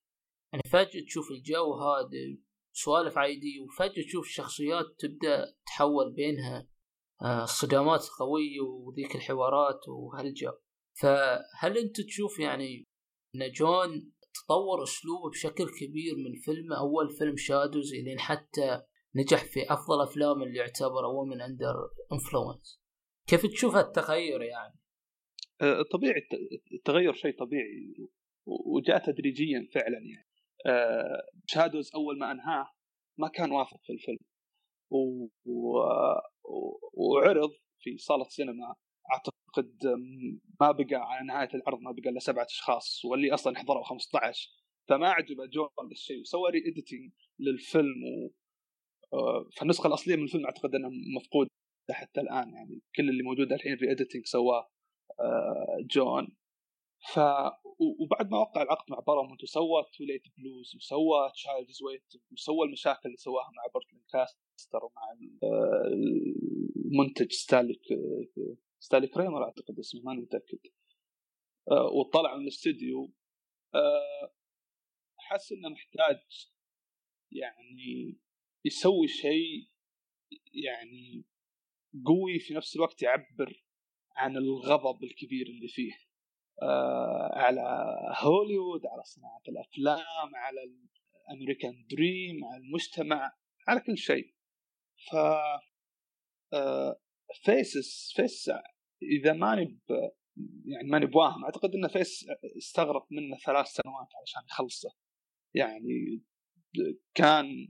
يعني 0.53 0.63
فجأة 0.71 1.05
تشوف 1.07 1.31
الجو 1.31 1.73
هادي 1.75 2.43
سوالف 2.73 3.19
عادية 3.19 3.61
وفجأة 3.61 4.03
تشوف 4.07 4.27
الشخصيات 4.27 4.85
تبدأ 4.99 5.55
تحول 5.67 6.13
بينها 6.13 6.69
آه، 7.23 7.45
صدامات 7.45 8.09
قوية 8.19 8.61
وذيك 8.61 9.17
الحوارات 9.17 9.89
وهالجو. 9.89 10.53
فهل 11.01 11.79
أنت 11.79 12.01
تشوف 12.01 12.39
يعني 12.39 12.87
إن 13.35 13.51
جون 13.51 14.13
تطور 14.35 14.83
أسلوبه 14.83 15.31
بشكل 15.31 15.67
كبير 15.81 16.17
من 16.17 16.35
فيلم 16.45 16.73
أول 16.73 17.11
فيلم 17.11 17.37
Shadows 17.37 17.95
إلين 17.95 18.19
حتى 18.19 18.83
نجح 19.15 19.45
في 19.45 19.73
أفضل 19.73 20.03
أفلام 20.03 20.43
اللي 20.43 20.59
يعتبر 20.59 21.05
A 21.05 21.29
Woman 21.29 21.41
Under 21.41 21.75
Influence؟ 22.13 22.81
كيف 23.27 23.47
تشوف 23.47 23.77
التغير 23.77 24.43
يعني؟ 24.43 24.79
آه، 25.61 25.83
طبيعي 25.93 26.29
التغير 26.73 27.13
شيء 27.13 27.39
طبيعي 27.39 27.95
وجاء 28.47 29.13
تدريجيا 29.13 29.69
فعلا 29.75 29.99
يعني. 29.99 30.32
Shadows 31.47 31.91
أول 31.95 32.19
ما 32.19 32.33
أنهاه 32.33 32.71
ما 33.19 33.29
كان 33.29 33.53
وافق 33.53 33.81
في 33.83 33.93
الفيلم. 33.93 34.19
و... 34.91 35.25
و... 35.45 35.79
وعرض 36.95 37.51
في 37.79 37.97
صالة 37.99 38.25
سينما. 38.25 38.75
أعتقد 39.13 39.87
ما 40.61 40.71
بقى 40.73 40.95
على 40.95 41.27
نهاية 41.27 41.49
العرض 41.55 41.81
ما 41.81 41.93
بقى 41.93 42.11
إلا 42.11 42.19
سبعة 42.21 42.45
أشخاص 42.45 43.05
واللي 43.05 43.35
أصلا 43.35 43.59
حضروا 43.59 43.85
15 43.85 44.51
فما 44.89 45.09
عجبه 45.11 45.47
جون 45.47 45.69
الشيء. 45.93 46.21
وسوى 46.21 46.51
re-editing 46.51 47.13
للفيلم 47.39 48.05
و... 48.05 48.31
فالنسخة 49.59 49.87
الأصلية 49.87 50.17
من 50.17 50.23
الفيلم 50.23 50.45
أعتقد 50.45 50.75
إنها 50.75 50.91
مفقودة 51.17 51.51
حتى 51.91 52.21
الآن. 52.21 52.55
يعني 52.55 52.81
كل 52.97 53.09
اللي 53.09 53.23
موجود 53.23 53.53
الحين 53.53 53.75
re-editing 53.75 54.27
سواه 54.27 54.69
آه، 55.21 55.79
جون. 55.91 56.29
ف 57.15 57.19
وبعد 58.01 58.31
ما 58.31 58.39
وقع 58.39 58.63
العقد 58.63 58.91
مع 58.91 58.99
بارامونت 58.99 59.43
وسوى 59.43 59.85
Too 59.99 60.09
Late 60.09 60.23
Blues 60.39 60.77
وسوى 60.77 61.31
Child 61.35 61.69
is 61.69 61.83
Wait 61.83 62.13
وسوى 62.33 62.67
المشاكل 62.67 63.01
اللي 63.05 63.17
سواها 63.17 63.51
مع 63.57 63.63
برت 63.75 64.05
لانكستر 64.13 64.85
ومع 64.85 65.03
المنتج 66.87 67.33
ستانلي 67.33 67.81
ستانلي 68.79 69.07
كريمر 69.07 69.45
أعتقد 69.45 69.79
اسمه 69.79 70.03
ماني 70.05 70.21
متأكد. 70.21 70.59
آه، 71.71 71.87
وطلع 71.87 72.37
من 72.37 72.43
الاستديو. 72.43 73.13
آه، 73.75 74.35
حس 75.17 75.53
إنه 75.53 75.69
محتاج 75.69 76.21
يعني 77.33 78.19
يسوي 78.65 79.09
شيء 79.09 79.69
يعني 80.53 81.25
قوي 82.07 82.39
في 82.39 82.55
نفس 82.55 82.77
الوقت 82.77 83.03
يعبر 83.03 83.65
عن 84.17 84.37
الغضب 84.37 85.05
الكبير 85.05 85.47
اللي 85.47 85.69
فيه. 85.69 85.93
آه، 85.93 86.12
على 87.33 87.61
هوليوود 88.23 88.87
على 88.87 89.03
صناعة 89.05 89.43
الأفلام 89.49 90.37
على 90.37 90.61
ال 91.31 91.37
American 91.37 91.87
dream 91.91 92.45
على 92.45 92.63
المجتمع 92.63 93.33
على 93.69 93.81
كل 93.81 93.99
شيء. 93.99 94.35
ف 95.11 95.17
Faces 97.45 98.13
Faces 98.17 98.51
إذا 99.03 99.33
ماني 99.33 99.81
يعني 100.67 100.89
ماني 100.89 101.07
بواهم 101.07 101.45
أعتقد 101.45 101.75
إن 101.75 101.89
Faces 101.89 102.27
استغرق 102.59 103.07
منه 103.11 103.37
ثلاث 103.37 103.67
سنوات 103.67 104.09
علشان 104.21 104.43
يخلصه. 104.51 104.91
يعني 105.55 106.23
كان 107.15 107.69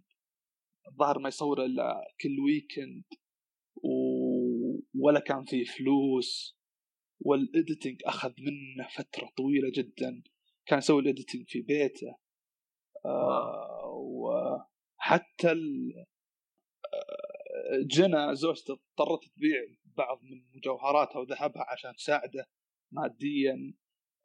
الظاهر 0.89 1.19
ما 1.19 1.29
يصور 1.29 1.65
إلا 1.65 2.01
كل 2.21 2.41
weekend 2.41 3.05
و... 3.77 3.89
ولا 4.95 5.21
كان 5.21 5.45
فيه 5.45 5.65
فلوس. 5.65 6.59
وال 7.25 7.42
editing 7.42 8.03
أخذ 8.07 8.33
منه 8.38 8.88
فترة 8.88 9.29
طويلة 9.37 9.71
جدا. 9.75 10.23
كان 10.67 10.79
يسوي 10.79 11.02
ال 11.03 11.08
editing 11.08 11.45
في 11.49 11.61
بيته. 11.61 12.17
آه 13.07 13.93
وحتى. 13.95 15.52
آه، 16.95 17.87
جينا 17.87 18.35
زوجته 18.37 18.73
اضطرت 18.73 19.21
تبيع 19.37 19.61
بعض 19.85 20.23
من 20.23 20.43
مجوهراتها 20.55 21.19
وذهبها 21.19 21.67
عشان 21.69 21.95
تساعده 21.95 22.47
ماديا. 22.93 23.75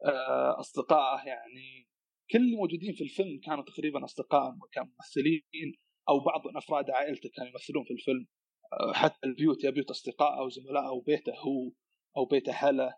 آه، 0.05 0.59
أصدقائه 0.59 1.27
يعني 1.27 1.87
كل 2.31 2.39
اللي 2.39 2.55
موجودين 2.55 2.93
في 2.93 3.03
الفيلم 3.03 3.39
كانوا 3.39 3.63
تقريبا 3.63 4.03
أصدقاء 4.05 4.55
وكانوا 4.63 4.89
ممثلين 4.93 5.75
أو 6.09 6.19
بعض 6.19 6.47
من 6.47 6.57
أفراد 6.57 6.89
عائلته 6.89 7.29
كانوا 7.35 7.49
يمثلون 7.49 7.83
في 7.83 7.91
الفيلم. 7.91 8.27
آه، 8.73 8.93
حتى 8.93 9.27
البيوت 9.27 9.63
يا 9.63 9.69
بيوت 9.69 9.89
أصدقائه 9.89 10.41
وزملائه 10.41 10.89
وبيته 10.89 11.33
هو. 11.35 11.71
أو 12.17 12.25
بيت 12.25 12.49
أهله 12.49 12.97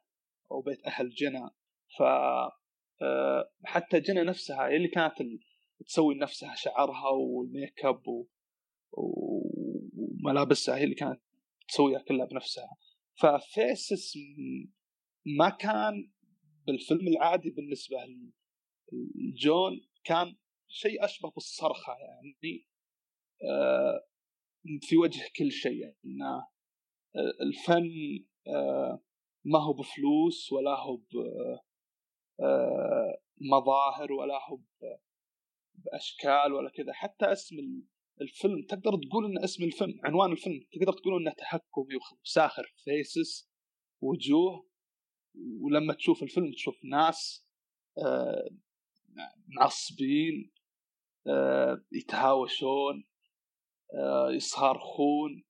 أو 0.51 0.61
بيت 0.61 0.85
أهل 0.85 1.09
جنى. 1.09 1.49
ف 1.97 2.01
آه، 3.01 3.51
حتى 3.65 3.99
جنى 3.99 4.23
نفسها 4.23 4.67
اللي 4.67 4.87
كانت 4.87 5.13
تسوي 5.85 6.15
لنفسها 6.15 6.55
شعرها 6.55 7.09
والميك 7.09 7.85
أب 7.85 8.25
وملابسها 8.91 10.75
هي 10.77 10.83
اللي 10.83 10.95
كانت 10.95 11.21
تسويها 11.67 11.99
كلها 11.99 12.25
بنفسها. 12.25 12.77
ففيسس 13.21 14.17
ما 15.25 15.49
كان 15.49 16.11
بالفيلم 16.67 17.07
العادي 17.07 17.49
بالنسبة 17.49 17.97
لجون 19.15 19.81
كان 20.03 20.35
شيء 20.67 21.05
أشبه 21.05 21.29
بالصرخة 21.29 21.93
يعني. 21.93 22.65
آه، 23.43 24.07
في 24.81 24.97
وجه 24.97 25.23
كل 25.37 25.51
شيء 25.51 25.81
يعني. 25.81 26.41
الفن 27.41 27.89
آه، 28.47 29.03
ما 29.45 29.59
هو 29.59 29.73
بفلوس 29.73 30.51
ولا 30.51 30.79
هو 30.79 30.97
بمظاهر 33.39 34.11
ولا 34.11 34.39
هو 34.49 34.59
بأشكال 35.73 36.53
ولا 36.53 36.69
كذا. 36.69 36.93
حتى 36.93 37.25
اسم 37.31 37.55
الفيلم 38.21 38.65
تقدر 38.69 38.91
تقول 39.09 39.25
إن 39.25 39.43
اسم 39.43 39.63
الفيلم 39.63 39.99
عنوان 40.03 40.31
الفيلم 40.31 40.59
تقدر 40.71 40.93
تقول 40.93 41.21
إنه 41.21 41.33
تهكمي 41.33 41.95
وساخر 42.21 42.73
فيسس 42.83 43.49
وجوه. 44.01 44.69
ولما 45.61 45.93
تشوف 45.93 46.23
الفيلم 46.23 46.51
تشوف 46.51 46.75
ناس 46.91 47.47
آه 47.97 48.49
معصبين 49.47 50.51
آه 51.27 51.85
يتهاوشون 51.91 53.03
آه 53.93 54.31
يصارخون 54.31 55.43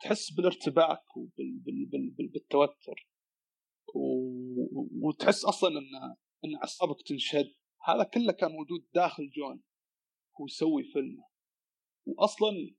تحس 0.00 0.32
بالارتباك 0.32 1.16
وبالتوتر 1.16 3.08
وتحس 5.02 5.44
أصلا 5.44 5.78
ان 5.78 6.16
إن 6.44 6.56
أعصابك 6.56 7.02
تنشد. 7.02 7.54
هذا 7.84 8.04
كله 8.04 8.32
كان 8.32 8.52
موجود 8.52 8.86
داخل 8.94 9.30
جون 9.30 9.62
هو 10.40 10.46
يسوي 10.46 10.84
فيلمه. 10.84 11.28
واصلا 12.06 12.74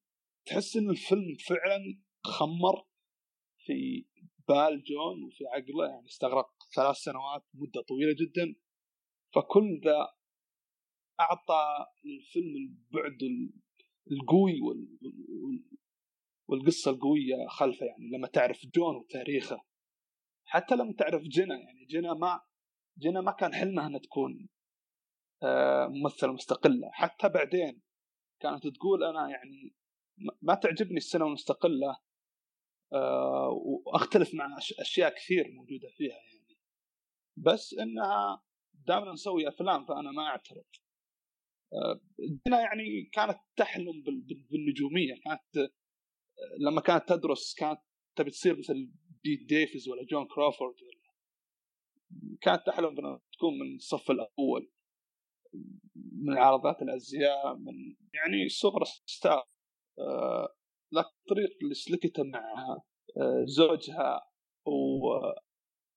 تحس 0.46 0.78
إن 0.78 0.90
الفيلم 0.90 1.36
فعلا 1.48 2.02
خمر 2.24 2.86
في 3.58 4.06
بال 4.48 4.84
جون 4.84 5.24
وفي 5.24 5.46
عقله 5.46 5.90
يعني 5.90 6.06
استغرق 6.06 6.50
ثلاث 6.76 6.96
سنوات 6.96 7.46
مدة 7.54 7.82
طويلة 7.82 8.16
جدا. 8.20 8.56
فكل 9.36 9.82
ذا 9.84 10.08
أعطى 11.20 11.86
الفيلم 12.06 12.56
البعد 12.56 13.20
القوي 14.12 14.60
والقصة 16.48 16.92
القوية 16.92 17.48
خلفه 17.50 17.86
يعني 17.86 18.10
لما 18.10 18.28
تعرف 18.28 18.66
جون 18.66 18.96
وتاريخه. 18.96 19.73
حتى 20.46 20.76
لما 20.76 20.94
تعرف 20.94 21.22
جنى 21.22 21.54
يعني 21.54 21.86
جنى 21.86 22.14
ما 22.14 22.42
جنى 22.98 23.22
ما 23.22 23.32
كان 23.32 23.54
حلمها 23.54 23.88
إنها 23.88 24.00
تكون 24.00 24.50
آه، 25.44 25.88
ممثلة 25.88 26.34
مستقلة. 26.34 26.90
حتى 26.92 27.30
بعدين 27.30 27.82
كانت 28.42 28.68
تقول 28.68 29.04
أنا 29.04 29.30
يعني 29.30 29.76
ما 30.42 30.56
تعجبني 30.56 30.98
السينما 30.98 31.28
المستقلة 31.28 31.98
آه، 32.94 33.50
وأختلف 33.86 34.34
مع 34.34 34.58
أشياء 34.80 35.16
كثير 35.16 35.52
موجودة 35.52 35.90
فيها 35.98 36.16
يعني. 36.16 36.58
بس 37.38 37.74
إنها 37.74 38.44
دائما 38.74 39.12
نسوي 39.14 39.48
أفلام 39.48 39.86
فأنا 39.86 40.12
ما 40.12 40.28
أعترض. 40.28 40.66
آه، 41.74 42.02
جنى 42.20 42.56
يعني 42.56 43.10
كانت 43.14 43.40
تحلم 43.56 44.04
بالنجومية. 44.50 45.14
كانت 45.26 45.72
لما 46.60 46.82
كانت 46.82 47.10
تدرس 47.10 47.56
كانت 47.56 47.80
تبي 48.16 48.32
تصير 48.32 48.58
مثل 48.60 48.92
بيتي 49.24 49.48
ديفيز 49.50 49.90
ولا 49.90 50.04
جون 50.04 50.28
كروفورد 50.28 50.76
كانت 52.42 52.66
تحلم 52.66 53.00
انها 53.00 53.22
تكون 53.34 53.60
من 53.60 53.76
الصف 53.76 54.12
الأول. 54.12 54.72
من 56.22 56.38
عارضات 56.38 56.82
الأزياء 56.82 57.56
من 57.56 57.96
يعني 58.14 58.50
سوبر 58.50 58.84
ستار 59.06 59.44
آه 60.00 60.56
لكن 60.92 61.10
الطريق 61.22 61.58
اللي 61.62 61.74
سلكته 61.74 62.24
مع 62.24 62.54
آه 63.18 63.46
زوجها 63.46 64.32
و... 64.66 65.08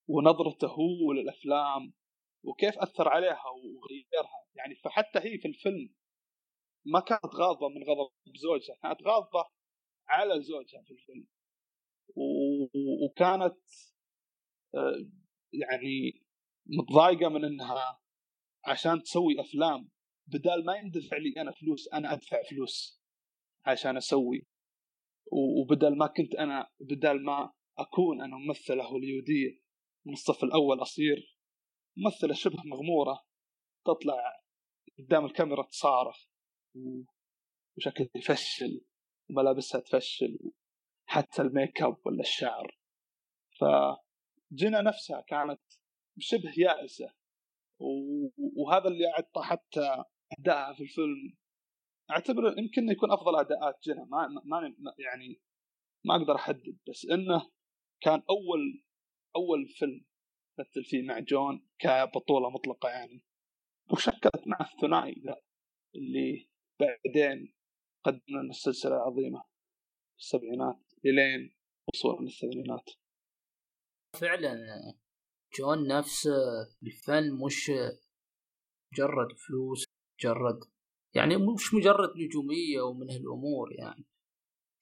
ونظرته 0.08 0.68
هو 0.68 1.12
للأفلام 1.12 1.92
وكيف 2.44 2.78
أثر 2.78 3.08
عليها 3.08 3.44
وغيرها. 3.48 4.46
يعني 4.54 4.74
فحتى 4.74 5.18
هي 5.18 5.38
في 5.38 5.48
الفيلم 5.48 5.94
ما 6.86 7.00
كانت 7.00 7.34
غاضبه 7.34 7.68
من 7.68 7.82
غضب 7.82 8.10
زوجها 8.36 8.76
كانت 8.82 9.02
غاضبه 9.02 9.44
على 10.08 10.42
زوجها 10.42 10.82
في 10.82 10.90
الفيلم. 10.90 11.26
وكانت 13.04 13.58
آه، 14.74 15.06
يعني 15.52 16.24
متضايقة 16.66 17.28
من 17.28 17.44
إنها 17.44 18.00
عشان 18.66 19.02
تسوي 19.02 19.40
أفلام. 19.40 19.90
بدال 20.26 20.64
ما 20.64 20.76
يندفع 20.76 21.16
لي 21.16 21.40
أنا 21.40 21.52
فلوس 21.52 21.88
أنا 21.92 22.12
أدفع 22.12 22.42
فلوس 22.50 23.02
عشان 23.66 23.96
أسوي. 23.96 24.46
وبدل 25.32 25.96
ما 25.96 26.06
كنت 26.06 26.34
أنا 26.34 26.70
بدل 26.80 27.24
ما 27.24 27.52
أكون 27.78 28.22
أنا 28.22 28.36
ممثله 28.36 28.84
هوليوديه 28.84 29.60
من 30.06 30.12
الصف 30.12 30.44
الأول 30.44 30.82
أصير 30.82 31.36
ممثلة 31.96 32.34
شبه 32.34 32.62
مغمورة 32.64 33.24
تطلع 33.86 34.42
قدام 34.98 35.24
الكاميرا 35.24 35.62
تصارخ 35.62 36.26
وشكلها 37.76 38.10
يفشل 38.16 38.84
وملابسها 39.30 39.80
تفشل 39.80 40.38
حتى 41.06 41.42
الميك 41.42 41.82
اب 41.82 41.96
ولا 42.06 42.20
الشعر. 42.20 42.78
فجنا 43.60 44.82
نفسها 44.82 45.20
كانت 45.20 45.60
شبه 46.18 46.52
يائسة. 46.56 47.12
وهذا 48.56 48.88
اللي 48.88 49.08
اعطى 49.08 49.42
حتى 49.42 50.04
أدائها 50.38 50.72
في 50.72 50.82
الفيلم. 50.82 51.36
أعتبر 52.10 52.58
يمكن 52.58 52.88
يكون 52.88 53.12
أفضل 53.12 53.40
أداءات 53.40 53.78
جنى 53.84 54.04
ما, 54.04 54.28
ما 54.44 54.72
يعني 54.98 55.40
ما 56.04 56.16
أقدر 56.16 56.34
أحدد. 56.34 56.78
بس 56.88 57.06
إنه 57.10 57.50
كان 58.00 58.22
أول 58.30 58.84
أول 59.36 59.68
فيلم 59.68 60.04
مثل 60.58 60.84
فيه 60.84 61.02
مع 61.02 61.18
جون 61.18 61.68
كبطولة 61.78 62.50
مطلقة 62.50 62.88
يعني. 62.88 63.22
وشكلت 63.92 64.46
مع 64.46 64.58
الثنائي 64.60 65.22
ذا 65.26 65.40
اللي 65.94 66.48
بعدين 66.80 67.54
قدم 68.04 68.20
لنا 68.28 68.50
السلسله 68.50 68.96
العظيمه 68.96 69.44
السبعينات. 70.18 70.85
الين 71.06 71.56
وصولنا 71.94 72.28
الثمانينات 72.28 72.90
فعلا 74.20 74.56
جون 75.58 75.86
نفسه 75.86 76.32
الفن 76.82 77.32
مش 77.44 77.70
مجرد 78.92 79.32
فلوس 79.48 79.84
مجرد 80.20 80.60
يعني 81.14 81.36
مش 81.36 81.74
مجرد 81.74 82.10
نجومية 82.16 82.80
ومن 82.80 83.10
هالأمور 83.10 83.72
يعني. 83.72 84.06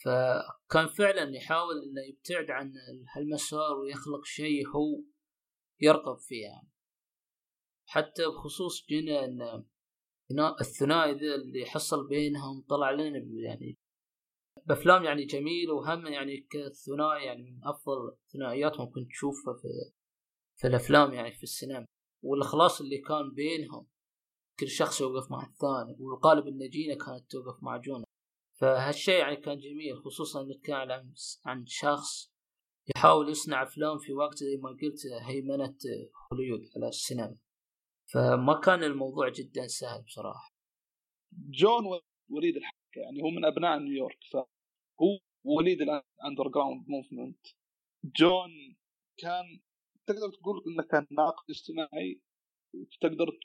فكان 0.05 0.87
فعلا 0.87 1.37
يحاول 1.37 1.75
إنه 1.83 2.03
يبتعد 2.09 2.51
عن 2.51 2.73
هالمسار 3.17 3.79
ويخلق 3.79 4.25
شيء 4.25 4.69
هو 4.69 5.03
يرغب 5.81 6.19
فيه 6.19 6.43
يعني. 6.43 6.71
حتى 7.89 8.27
بخصوص 8.27 8.87
جينا 8.87 9.25
إن 9.25 9.65
الثنائي 10.61 11.13
ذا 11.13 11.35
اللي 11.35 11.67
حصل 11.67 12.09
بينهم 12.09 12.65
طلع 12.69 12.91
لنا 12.91 13.19
يعني 13.49 13.79
بأفلام 14.65 15.05
يعني 15.05 15.25
جميلة 15.25 15.75
وهم 15.75 16.07
يعني 16.07 16.47
كثنائي 16.51 17.25
يعني 17.25 17.43
من 17.43 17.61
أفضل 17.65 18.09
الثنائيات 18.09 18.81
ممكن 18.81 19.09
تشوفها 19.09 19.55
في 19.55 19.69
في 20.57 20.67
الأفلام 20.67 21.13
يعني 21.13 21.33
في 21.33 21.43
السينما. 21.43 21.87
والأخلاص 22.23 22.81
اللي 22.81 22.99
كان 22.99 23.35
بينهم 23.35 23.87
كل 24.61 24.69
شخص 24.69 25.01
يوقف 25.01 25.31
مع 25.31 25.43
الثاني 25.47 25.97
والغالب 26.01 26.47
ان 26.47 26.69
جينا 26.69 26.95
كانت 26.95 27.31
توقف 27.31 27.63
مع 27.63 27.77
جونا 27.77 28.05
فهالشيء 28.61 29.19
يعني 29.19 29.37
كان 29.37 29.59
جميل 29.59 29.97
خصوصا 30.05 30.49
كان 30.65 30.91
عن 30.91 31.15
عن 31.45 31.67
شخص 31.67 32.35
يحاول 32.97 33.29
يصنع 33.29 33.63
أفلام 33.63 33.99
في 33.99 34.13
وقت 34.13 34.37
زي 34.37 34.57
ما 34.57 34.69
قلت 34.69 35.07
هيمنة 35.23 35.77
هوليود 36.33 36.61
على 36.77 36.89
السينما. 36.89 37.37
فما 38.13 38.61
كان 38.61 38.85
الموضوع 38.85 39.29
جدا 39.29 39.67
سهل 39.67 40.03
بصراحة. 40.03 40.55
جون 41.33 41.85
وليد 42.31 42.57
الحركه 42.57 43.01
يعني 43.01 43.23
هو 43.23 43.31
من 43.31 43.45
أبناء 43.45 43.79
نيويورك 43.79 44.19
فهو 44.99 45.19
وليد 45.45 45.79
ال 45.81 46.49
underground 46.55 46.85
movement 46.89 47.47
جون 48.05 48.77
كان 49.19 49.61
تقدر 50.07 50.31
تقول 50.41 50.63
إنه 50.67 50.83
كان 50.91 51.07
ناقد 51.11 51.51
اجتماعي 51.51 52.21
تقدر 53.01 53.39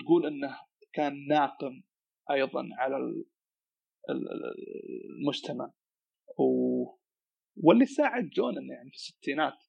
تقول 0.00 0.26
إنه 0.26 0.58
كان 0.92 1.26
ناقم 1.26 1.82
أيضا 2.30 2.68
على 2.72 2.96
المجتمع. 4.10 5.72
و... 6.38 6.84
واللي 7.56 7.86
ساعد 7.86 8.28
جون 8.28 8.58
إنه 8.58 8.74
يعني 8.74 8.90
في 8.90 8.96
الستينات 8.96 9.64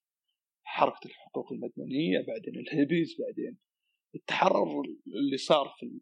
حركة 0.64 1.06
الحقوق 1.06 1.52
المدنية 1.52 2.20
بعدين 2.28 2.56
الهيبيز 2.56 3.16
بعدين 3.20 3.58
التحرر 4.16 4.84
اللي 5.08 5.38
صار 5.38 5.76
في 5.80 6.02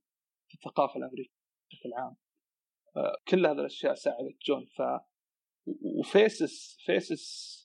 الثقافة 0.53 0.97
الأمريكية 0.97 1.33
بشكل 1.71 1.93
عام. 1.93 2.15
آه، 2.97 3.15
كل 3.27 3.45
هذه 3.45 3.59
الأشياء 3.59 3.93
ساعدت 3.93 4.37
جون. 4.45 4.65
ف 4.65 4.81
و 5.65 5.84
Faces 5.84 6.77
Faces 6.85 7.55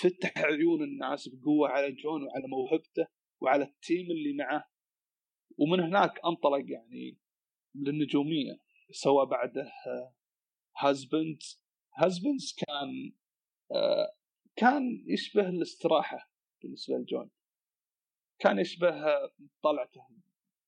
فتح 0.00 0.38
عيون 0.38 0.82
الناس 0.82 1.28
بقوة 1.28 1.68
على 1.68 1.92
جون 1.92 2.22
وعلى 2.22 2.48
موهبته 2.48 3.06
وعلى 3.40 3.64
ال 3.64 3.73
team 3.73 4.10
اللي 4.10 4.32
معه. 4.32 4.70
ومن 5.58 5.80
هناك 5.80 6.20
انطلق 6.24 6.64
يعني 6.68 7.18
للنجومية 7.74 8.60
سوى 8.90 9.26
بعده 9.26 9.72
Husband 10.76 11.38
Husbands 11.94 12.56
كان 12.66 13.12
كان 14.56 15.04
يشبه 15.06 15.48
الاستراحة 15.48 16.32
بالنسبة 16.62 16.94
لجون. 16.94 17.30
كان 18.38 18.58
يشبه 18.58 18.94
طلعته 19.62 20.08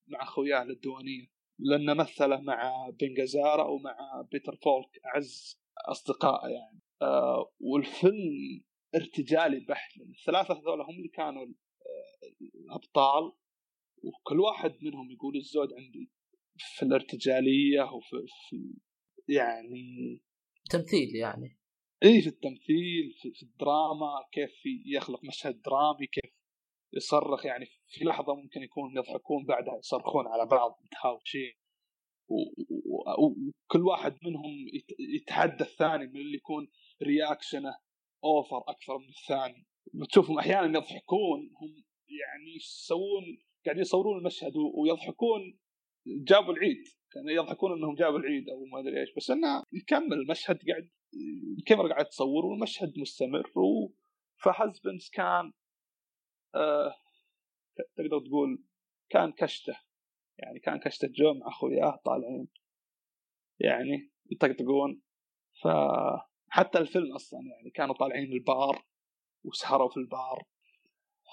مع 0.07 0.25
خوياه 0.25 0.65
للديوانية. 0.65 1.27
لأنه 1.59 1.95
مثله 1.95 2.41
مع 2.41 2.91
بن 3.01 3.26
جازارا 3.26 3.64
ومع 3.65 4.27
بيتر 4.33 4.57
فولك 4.57 5.01
أعز 5.07 5.60
أصدقائه 5.88 6.49
يعني. 6.49 6.81
آه 7.03 7.53
والفيلم 7.61 8.64
ارتجالي 8.95 9.61
بحت 9.61 9.90
الثلاثة 10.01 10.55
هذول 10.55 10.81
هم 10.81 10.97
اللي 10.97 11.09
كانوا 11.09 11.43
آه، 11.43 12.47
الأبطال 12.64 13.33
وكل 14.05 14.40
واحد 14.40 14.75
منهم 14.83 15.11
يقول 15.11 15.37
الزود 15.37 15.69
عندي 15.73 16.11
في 16.59 16.83
الارتجالية 16.83 17.83
وفي 17.83 18.27
في 18.49 18.75
يعني 19.29 20.23
تمثيل 20.71 21.16
يعني. 21.16 21.59
إي 22.05 22.23
في 22.23 22.29
التمثيل 22.29 23.12
في, 23.23 23.33
في 23.35 23.43
الدراما 23.43 24.29
كيف 24.33 24.62
يخلق 24.87 25.25
مشهد 25.25 25.62
درامي 25.62 26.07
كيف 26.07 26.33
يصرخ 26.93 27.47
يعني 27.47 27.66
في 27.88 28.05
لحظة 28.05 28.35
ممكن 28.35 28.62
يكون 28.62 28.97
يضحكون 28.97 29.45
بعدها 29.45 29.79
يصرخون 29.79 30.27
على 30.27 30.47
بعض 30.47 30.81
متهاوشين. 30.85 31.53
وكل 32.31 33.83
واحد 33.83 34.19
منهم 34.25 34.69
يتحدى 34.99 35.64
الثاني 35.64 36.07
من 36.07 36.21
اللي 36.21 36.37
يكون 36.37 36.69
رياكشنه 37.03 37.75
اوفر 38.25 38.59
أكثر 38.69 38.99
من 38.99 39.09
الثاني. 39.09 39.66
بتشوفهم 39.95 40.38
أحيانا 40.38 40.79
يضحكون 40.79 41.40
هم 41.61 41.85
يعني 42.09 42.57
يسوون 42.57 43.38
قاعدين 43.64 43.83
يصورون 43.83 44.19
المشهد 44.19 44.53
ويضحكون 44.57 45.59
جابوا 46.07 46.53
العيد. 46.53 46.85
كانوا 47.12 47.31
يضحكون 47.31 47.73
إنهم 47.73 47.95
جابوا 47.95 48.19
العيد 48.19 48.49
أو 48.49 48.64
ما 48.64 48.81
أدري 48.81 49.01
إيش 49.01 49.14
بس 49.16 49.31
إنه 49.31 49.62
يكمل 49.73 50.12
المشهد 50.12 50.59
قاعد 50.69 50.90
الكاميرا 51.59 51.88
قاعد 51.88 52.07
تصور 52.07 52.47
والمشهد 52.47 52.99
مستمر 52.99 53.59
و... 53.59 53.95
فهزبنز 54.43 55.11
كان 55.12 55.53
آه 56.55 56.95
تقدر 57.97 58.27
تقول 58.27 58.64
كان 59.11 59.33
كشته. 59.33 59.77
يعني 60.42 60.59
كان 60.59 60.79
كشته 60.79 61.09
جو 61.09 61.35
مع 61.35 61.48
أخوياه 61.48 62.00
طالعين. 62.05 62.48
يعني 63.61 64.11
يطقطقون. 64.31 65.03
فحتى 65.62 66.79
الفيلم 66.79 67.14
أصلا 67.14 67.40
يعني 67.40 67.70
كانوا 67.70 67.94
طالعين 67.94 68.33
البار 68.33 68.85
وسهروا 69.44 69.88
في 69.88 69.96
البار. 69.96 70.44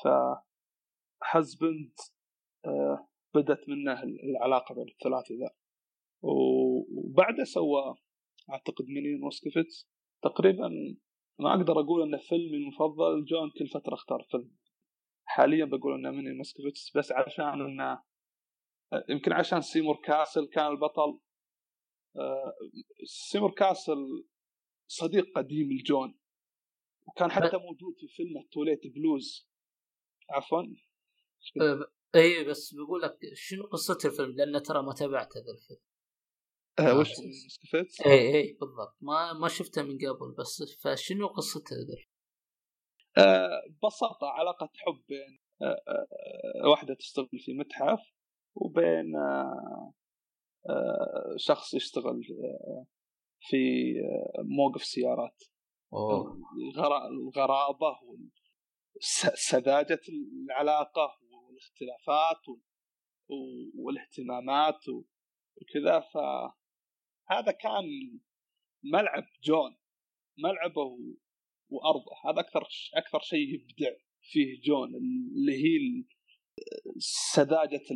ف 0.04 0.08
Husband 1.24 1.94
آه 2.66 3.08
بدت 3.36 3.70
منه 3.70 4.04
العلاقة 4.04 4.76
بين 4.76 4.88
الثلاثي 4.88 5.34
ذا 5.34 5.50
وبعده 6.22 7.44
سوى 7.44 7.96
أعتقد 8.50 8.86
ميني 8.86 9.16
موسكيفيتس 9.16 9.90
تقريبا 10.24 10.70
ما 11.40 11.54
أقدر 11.54 11.80
أقول 11.80 12.02
انه 12.02 12.18
فيلمي 12.18 12.58
المفضل 12.58 13.26
جون 13.26 13.50
كل 13.60 13.68
فترة 13.68 13.94
اختار 13.94 14.24
فيلم. 14.32 14.58
حاليا 15.26 15.66
بقول 15.66 15.94
إنه 15.94 16.12
ميني 16.12 16.38
موسكيفيتس 16.38 16.98
بس 16.98 17.12
عشان 17.12 17.62
إنه 17.62 18.02
يمكن 19.10 19.34
عشان 19.34 19.62
سيمور 19.62 20.02
كاسل 20.04 20.48
كان 20.48 20.68
البطل. 20.68 21.20
آه، 22.16 22.54
سيمور 23.06 23.52
كاسل 23.52 24.28
صديق 24.88 25.26
قديم 25.36 25.74
لجون. 25.74 26.20
وكان 27.08 27.32
حتى 27.32 27.58
موجود 27.58 27.96
في 28.00 28.08
فيلم 28.08 28.48
Too 28.52 28.64
Late 28.64 28.82
Blues. 28.96 29.50
عفوا. 30.30 30.64
اي 32.16 32.44
بس 32.44 32.74
بقول 32.74 33.02
لك 33.02 33.18
شنو 33.34 33.64
قصة 33.64 33.98
الفيلم؟ 34.06 34.32
لأن 34.32 34.64
ترى 34.64 34.84
ما 34.84 34.94
تابعت 34.94 35.38
هذا 35.38 35.52
الفيلم. 35.52 35.80
آه 36.80 37.00
وش 37.00 37.12
استفدت؟ 37.48 38.02
اي 38.02 38.36
اي 38.36 38.58
بالضبط. 38.62 38.98
ما 39.02 39.34
ما 39.34 39.48
شفته 39.48 39.84
من 39.84 39.98
قبل 39.98 40.36
بس 40.40 40.64
فشنو 40.84 41.28
قصة 41.28 41.64
هذا 41.72 41.98
آه 43.18 43.64
ببساطة 43.70 44.28
علاقة 44.28 44.70
حب 44.76 45.04
بين 45.08 45.40
آه 45.62 45.82
آه 45.88 46.70
واحدة 46.70 46.94
تشتغل 46.94 47.30
في 47.46 47.54
متحف 47.54 48.17
وبين 48.62 49.14
شخص 51.38 51.74
يشتغل 51.74 52.22
في 53.40 53.94
موقف 54.58 54.84
سيارات. 54.84 55.44
أوه. 55.94 56.38
الغرابة 57.12 58.00
سذاجة 59.34 60.02
العلاقة 60.10 61.20
والاختلافات 61.32 62.42
والاهتمامات 63.76 64.84
وكذا. 65.62 66.00
فهذا 66.00 67.52
كان 67.52 67.86
ملعب 68.84 69.24
جون 69.44 69.78
ملعبه 70.38 70.98
وأرضه. 71.70 72.12
هذا 72.26 72.40
أكثر 72.40 72.68
أكثر 72.96 73.20
شيء 73.20 73.54
يبدع 73.54 73.98
فيه 74.22 74.62
جون 74.62 74.96
اللي 74.96 75.64
هي 75.64 76.04
سذاجة 77.34 77.88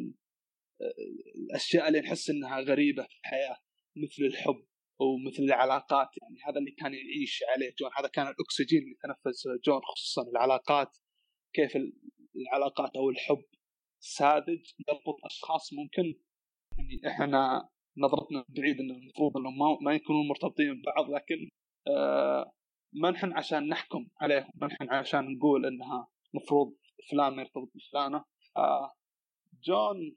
الأشياء 1.35 1.87
اللي 1.87 1.99
نحس 1.99 2.29
إنها 2.29 2.59
غريبة 2.59 3.03
في 3.03 3.19
الحياة 3.19 3.57
مثل 3.95 4.23
الحب 4.23 4.63
ومثل 4.99 5.43
العلاقات. 5.43 6.09
يعني 6.21 6.37
هذا 6.47 6.59
اللي 6.59 6.71
كان 6.71 6.93
يعيش 6.93 7.43
عليه 7.55 7.73
جون 7.79 7.89
هذا 7.97 8.07
كان 8.07 8.27
الأكسجين 8.27 8.83
اللي 8.83 8.95
تنفس 9.03 9.47
جون 9.65 9.81
خصوصا 9.81 10.29
العلاقات. 10.29 10.97
كيف 11.53 11.71
العلاقات 12.35 12.95
أو 12.95 13.09
الحب 13.09 13.43
ساذج 13.99 14.71
يربط 14.89 15.25
أشخاص 15.25 15.73
ممكن. 15.73 16.19
يعني 16.77 17.01
إحنا 17.07 17.69
نظرتنا 17.97 18.45
بعيد 18.49 18.79
إن 18.79 18.91
المفروض 18.91 19.37
إنهم 19.37 19.83
ما 19.83 19.93
يكونون 19.93 20.27
مرتبطين 20.27 20.81
ببعض 20.81 21.09
لكن 21.09 21.49
آه 21.87 22.51
ما 22.93 23.11
نحن 23.11 23.33
عشان 23.33 23.67
نحكم 23.67 24.07
عليهم 24.21 24.51
ما 24.55 24.67
نحن 24.67 24.89
عشان 24.89 25.35
نقول 25.37 25.65
إنها 25.65 26.07
مفروض 26.33 26.75
فلان 27.11 27.35
ما 27.35 27.41
يرتبط 27.41 27.71
بفلانة. 27.75 28.25
آه 28.57 28.91
جون 29.63 30.15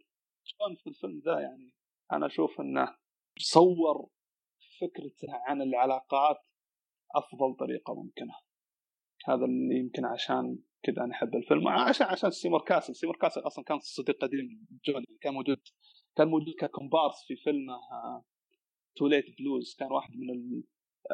جون 0.61 0.77
في 0.77 0.87
الفيلم 0.87 1.23
ذا 1.25 1.41
يعني؟ 1.41 1.73
أنا 2.13 2.27
أشوف 2.27 2.61
إنه 2.61 2.97
صور 3.39 4.09
فكرته 4.81 5.29
عن 5.33 5.63
العلاقات 5.63 6.37
أفضل 7.15 7.57
طريقة 7.59 7.95
ممكنة. 7.95 8.35
هذا 9.27 9.45
اللي 9.45 9.79
يمكن 9.79 10.05
عشان 10.05 10.59
كذا 10.83 11.05
أنا 11.05 11.13
أحب 11.15 11.35
الفيلم. 11.35 11.69
عشان 11.69 12.07
عشان 12.07 12.31
سيمور 12.31 12.65
كاسل. 12.65 12.95
سيمور 12.95 13.17
كاسل 13.17 13.41
أصلا 13.41 13.65
كان 13.65 13.79
صديق 13.79 14.17
قديم 14.23 14.67
جون 14.85 15.05
كان 15.21 15.35
موجود 15.35 15.61
كان 16.17 16.29
موجود 16.29 16.55
ككومبارس 16.59 17.25
في 17.27 17.37
فيلمه 17.37 17.79
Too 18.97 19.07
Late 19.07 19.25
Blues 19.39 19.77
كان 19.79 19.93
واحد 19.93 20.11
من 20.11 20.63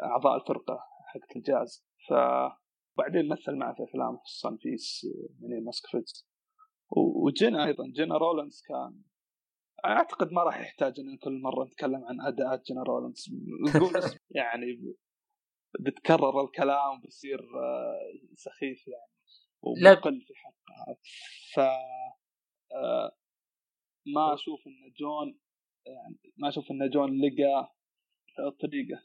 اعضاء 0.03 0.41
الفرقة 0.41 0.79
حقت 1.07 1.35
الجاز. 1.35 1.85
فبعدين 2.09 3.29
مثل 3.29 3.55
معه 3.55 3.73
في 3.75 3.83
أفلام 3.83 4.17
خصوصا 4.17 4.57
في 4.59 4.69
ميني 5.39 5.65
موسكيفيتس 5.65 6.27
أيضا. 7.65 7.83
جينا 7.95 8.17
رولنز 8.17 8.61
كان 8.67 9.01
أعتقد 9.85 10.31
ما 10.31 10.43
راح 10.43 10.59
يحتاج 10.61 10.99
إن 10.99 11.17
كل 11.17 11.41
مرة 11.41 11.65
نتكلم 11.65 12.05
عن 12.05 12.21
اداءات 12.21 12.71
نقول 12.71 13.13
يعني 14.39 14.95
بتكرر 15.79 16.43
الكلام 16.45 17.01
بيصير 17.03 17.39
آه، 17.39 18.35
سخيف 18.35 18.87
يعني 18.87 19.11
ومقل 19.61 20.21
في 20.21 20.33
حقها. 20.35 20.97
ف 21.55 21.59
آه، 22.73 23.17
ما 24.15 24.33
أشوف 24.33 24.67
إن 24.67 24.93
جون 24.99 25.39
يعني 25.85 26.33
ما 26.37 26.49
أشوف 26.49 26.71
إن 26.71 26.89
جون 26.89 27.09
لقى 27.09 27.73
طريقة. 28.61 29.03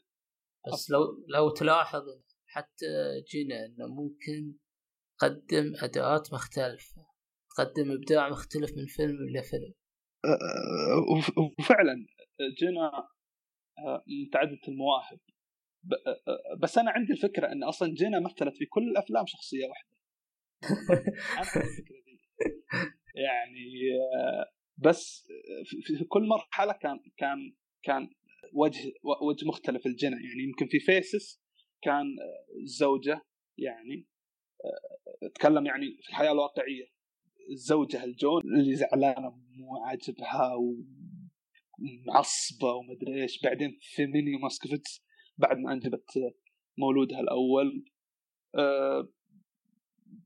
بس 0.73 0.91
لو 0.91 1.25
لو 1.27 1.49
تلاحظ 1.49 2.03
حتى 2.45 2.85
جينا 3.31 3.65
إنه 3.65 3.87
ممكن 3.87 4.57
قدم 5.17 5.73
اداءات 5.83 6.33
مختلفة 6.33 7.07
قدم 7.57 7.91
إبداع 7.91 8.29
مختلف 8.29 8.71
من 8.77 8.85
فيلم 8.85 9.29
لفيلم 9.29 9.73
وفعلا 11.59 12.05
جينا 12.59 12.91
متعدده 14.25 14.67
المواهب. 14.67 15.19
بس 16.61 16.77
أنا 16.77 16.91
عندي 16.91 17.13
الفكرة 17.13 17.51
إن 17.51 17.63
أصلا 17.63 17.93
جينا 17.93 18.19
مثلت 18.19 18.57
في 18.57 18.65
كل 18.65 18.89
الأفلام 18.91 19.25
شخصية 19.25 19.65
واحدة. 19.65 19.89
يعني 23.15 23.81
بس 24.77 25.27
في 25.83 26.05
كل 26.09 26.27
مرحلة 26.27 26.73
كان 26.73 26.99
كان 27.17 27.55
كان 27.83 28.09
وجه 28.53 28.93
وجه 29.21 29.47
مختلف 29.47 29.85
الجنى 29.85 30.15
يعني 30.15 30.43
يمكن 30.43 30.67
في 30.67 30.79
فيسس 30.79 31.41
كان 31.81 32.05
الزوجه 32.61 33.21
يعني 33.57 34.07
تكلم 35.35 35.65
يعني 35.65 35.97
في 36.01 36.09
الحياة 36.09 36.31
الواقعية. 36.31 36.96
الزوجه 37.51 38.03
الجون 38.03 38.41
اللي 38.41 38.75
زعلانة 38.75 39.29
مو 39.29 39.77
عاجبها 39.85 40.55
ومعصبة 41.79 42.73
ومدري 42.73 43.21
إيش. 43.21 43.41
بعدين 43.43 43.77
في 43.81 44.05
Minnie 44.05 44.37
Moskowitz 44.37 45.05
بعد 45.37 45.57
ما 45.57 45.73
انجبت 45.73 46.11
مولودها 46.77 47.19
الأول. 47.19 47.85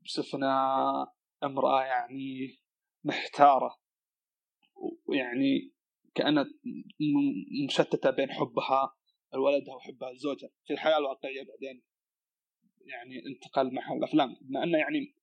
شفنا 0.03 0.81
امرأة 1.43 1.83
يعني 1.83 2.57
محتارة. 3.03 3.81
ويعني 5.05 5.73
كأنها 6.15 6.45
مشتتة 7.65 8.09
بين 8.09 8.31
حبها 8.31 8.95
لولدها 9.33 9.75
وحبها 9.75 10.11
لزوجها 10.13 10.49
في 10.65 10.73
الحياة 10.73 10.97
الواقعية 10.97 11.43
بعدين 11.43 11.83
يعني 12.85 13.25
انتقل 13.27 13.73
معها 13.73 13.93
الأفلام. 13.93 14.35
بما 14.41 14.63
إنه 14.63 14.77
يعني 14.77 15.15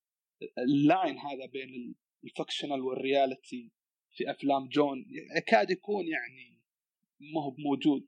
ال 0.59 0.71
line 0.71 1.19
هذا 1.19 1.47
بين 1.47 1.95
ال 2.25 2.30
fictional 2.30 2.81
وال 2.81 3.01
reality 3.01 3.73
في 4.11 4.31
أفلام 4.31 4.69
جون 4.69 5.05
يكاد 5.37 5.71
يكون 5.71 6.05
يعني 6.09 6.63
ما 7.21 7.43
هو 7.43 7.55
موجود 7.59 8.07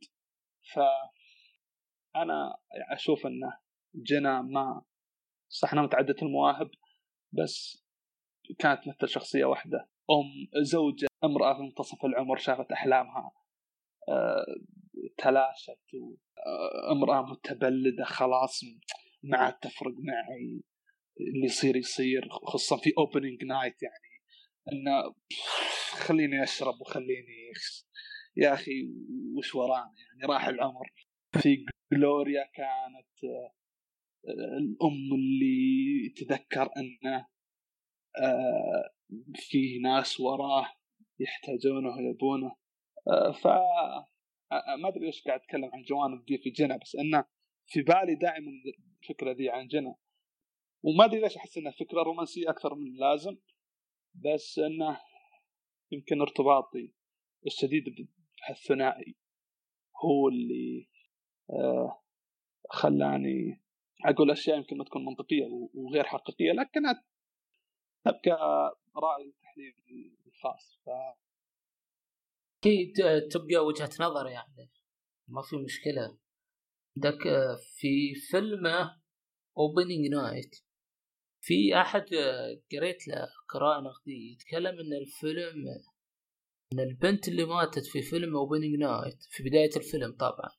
ف 0.75 0.79
أنا 2.17 2.57
أشوف 2.93 3.27
إنه 3.27 3.59
جينا 3.95 4.43
ما 4.43 4.83
صح 5.49 5.73
انها 5.73 5.85
متعدده 5.85 6.17
المواهب 6.23 6.71
بس 7.33 7.85
كانت 8.59 8.81
مثل 8.89 9.09
شخصية 9.09 9.45
واحدة. 9.45 9.89
أم 10.11 10.63
زوجة 10.63 11.07
امرأة 11.25 11.55
في 11.55 11.63
منتصف 11.63 12.05
العمر 12.05 12.37
شافت 12.37 12.73
أحلامها 12.73 13.33
أه 14.09 14.47
تلاشت 15.19 15.79
آه، 16.47 16.93
امرأة 16.93 17.23
متبلدة 17.23 18.05
خلاص 18.05 18.61
ما 19.23 19.39
عاد 19.39 19.59
تفرق 19.59 19.95
معي. 19.99 20.63
اللي 21.35 21.45
يصير 21.47 21.77
يصير 21.77 22.29
خصوصا 22.31 22.77
في 22.77 22.93
Opening 22.99 23.45
Night 23.45 23.83
يعني. 23.83 24.11
انه 24.73 25.15
خليني 26.07 26.43
أشرب 26.43 26.81
وخليني 26.81 27.53
يا 28.37 28.55
أخي 28.55 28.73
وش 29.37 29.55
ورانا؟ 29.55 29.95
يعني 30.13 30.33
راح 30.33 30.49
العمر. 30.49 30.93
في 31.43 31.65
جلوريا 31.93 32.45
كانت 32.55 33.47
الأم 34.29 35.15
اللي 35.15 36.09
تذكر 36.17 36.71
انه 36.77 37.27
في 39.35 39.79
ناس 39.79 40.21
وراه 40.21 40.67
يحتاجونه 41.21 41.89
ويبونه. 41.97 42.57
ف 43.43 43.47
ما 44.83 44.89
أدري 44.89 45.07
ليش 45.07 45.23
قاعد 45.23 45.41
أتكلم 45.41 45.71
عن 45.75 45.83
جوانب 45.83 46.25
دي 46.25 46.39
في 46.39 46.51
جنى 46.51 46.79
بس 46.79 46.97
انه 46.97 47.25
في 47.67 47.83
بالي 47.83 48.15
دائما 48.15 48.51
الفكرة 49.03 49.33
دي 49.33 49.51
عن 49.51 49.67
جنى 49.67 49.95
وما 50.83 51.05
أدري 51.05 51.21
ليش 51.21 51.37
أحس 51.37 51.59
إنها 51.59 51.73
فكرة 51.73 52.03
رومانسية 52.03 52.51
أكثر 52.51 52.75
من 52.75 52.87
اللازم 52.87 53.37
بس 54.15 54.59
إنه 54.59 55.01
يمكن 55.91 56.21
ارتباطي 56.21 56.93
الشديد 57.47 57.85
بالثنائي 58.49 59.17
هو 60.05 60.29
اللي 60.29 60.89
آه 61.51 62.03
خلاني 62.71 63.63
أقول 64.05 64.31
أشياء 64.31 64.57
يمكن 64.57 64.77
ما 64.79 64.85
تكون 64.85 65.05
منطقية 65.05 65.45
وغير 65.75 66.05
حقيقية 66.05 66.53
لكنها 66.53 67.05
تبقى 68.05 68.39
رأي 68.97 69.29
التحليل 69.29 69.75
الخاص 70.27 70.81
ف 70.85 70.89
أكيد 72.61 72.93
تبقى 73.31 73.65
وجهة 73.67 73.91
نظر 74.01 74.27
يعني 74.29 74.71
ما 75.29 75.43
في 75.43 75.57
مشكلة. 75.57 76.19
عندك 76.97 77.19
في 77.77 78.15
فيلم 78.31 78.67
Opening 79.59 80.07
Night 80.11 80.57
في 81.41 81.81
أحد 81.81 82.07
قريت 82.73 83.09
له 83.09 83.29
قراءة 83.49 83.81
نقدية 83.81 84.33
يتكلم 84.33 84.79
إن 84.81 84.93
الفيلم 84.93 85.67
إن 86.73 86.81
البنت 86.81 87.29
اللي 87.29 87.45
ماتت 87.45 87.87
في 87.87 88.03
فيلم 88.03 88.37
Opening 88.37 88.75
Night 88.75 89.19
في 89.31 89.43
بداية 89.43 89.77
الفيلم 89.77 90.17
طبعا 90.17 90.51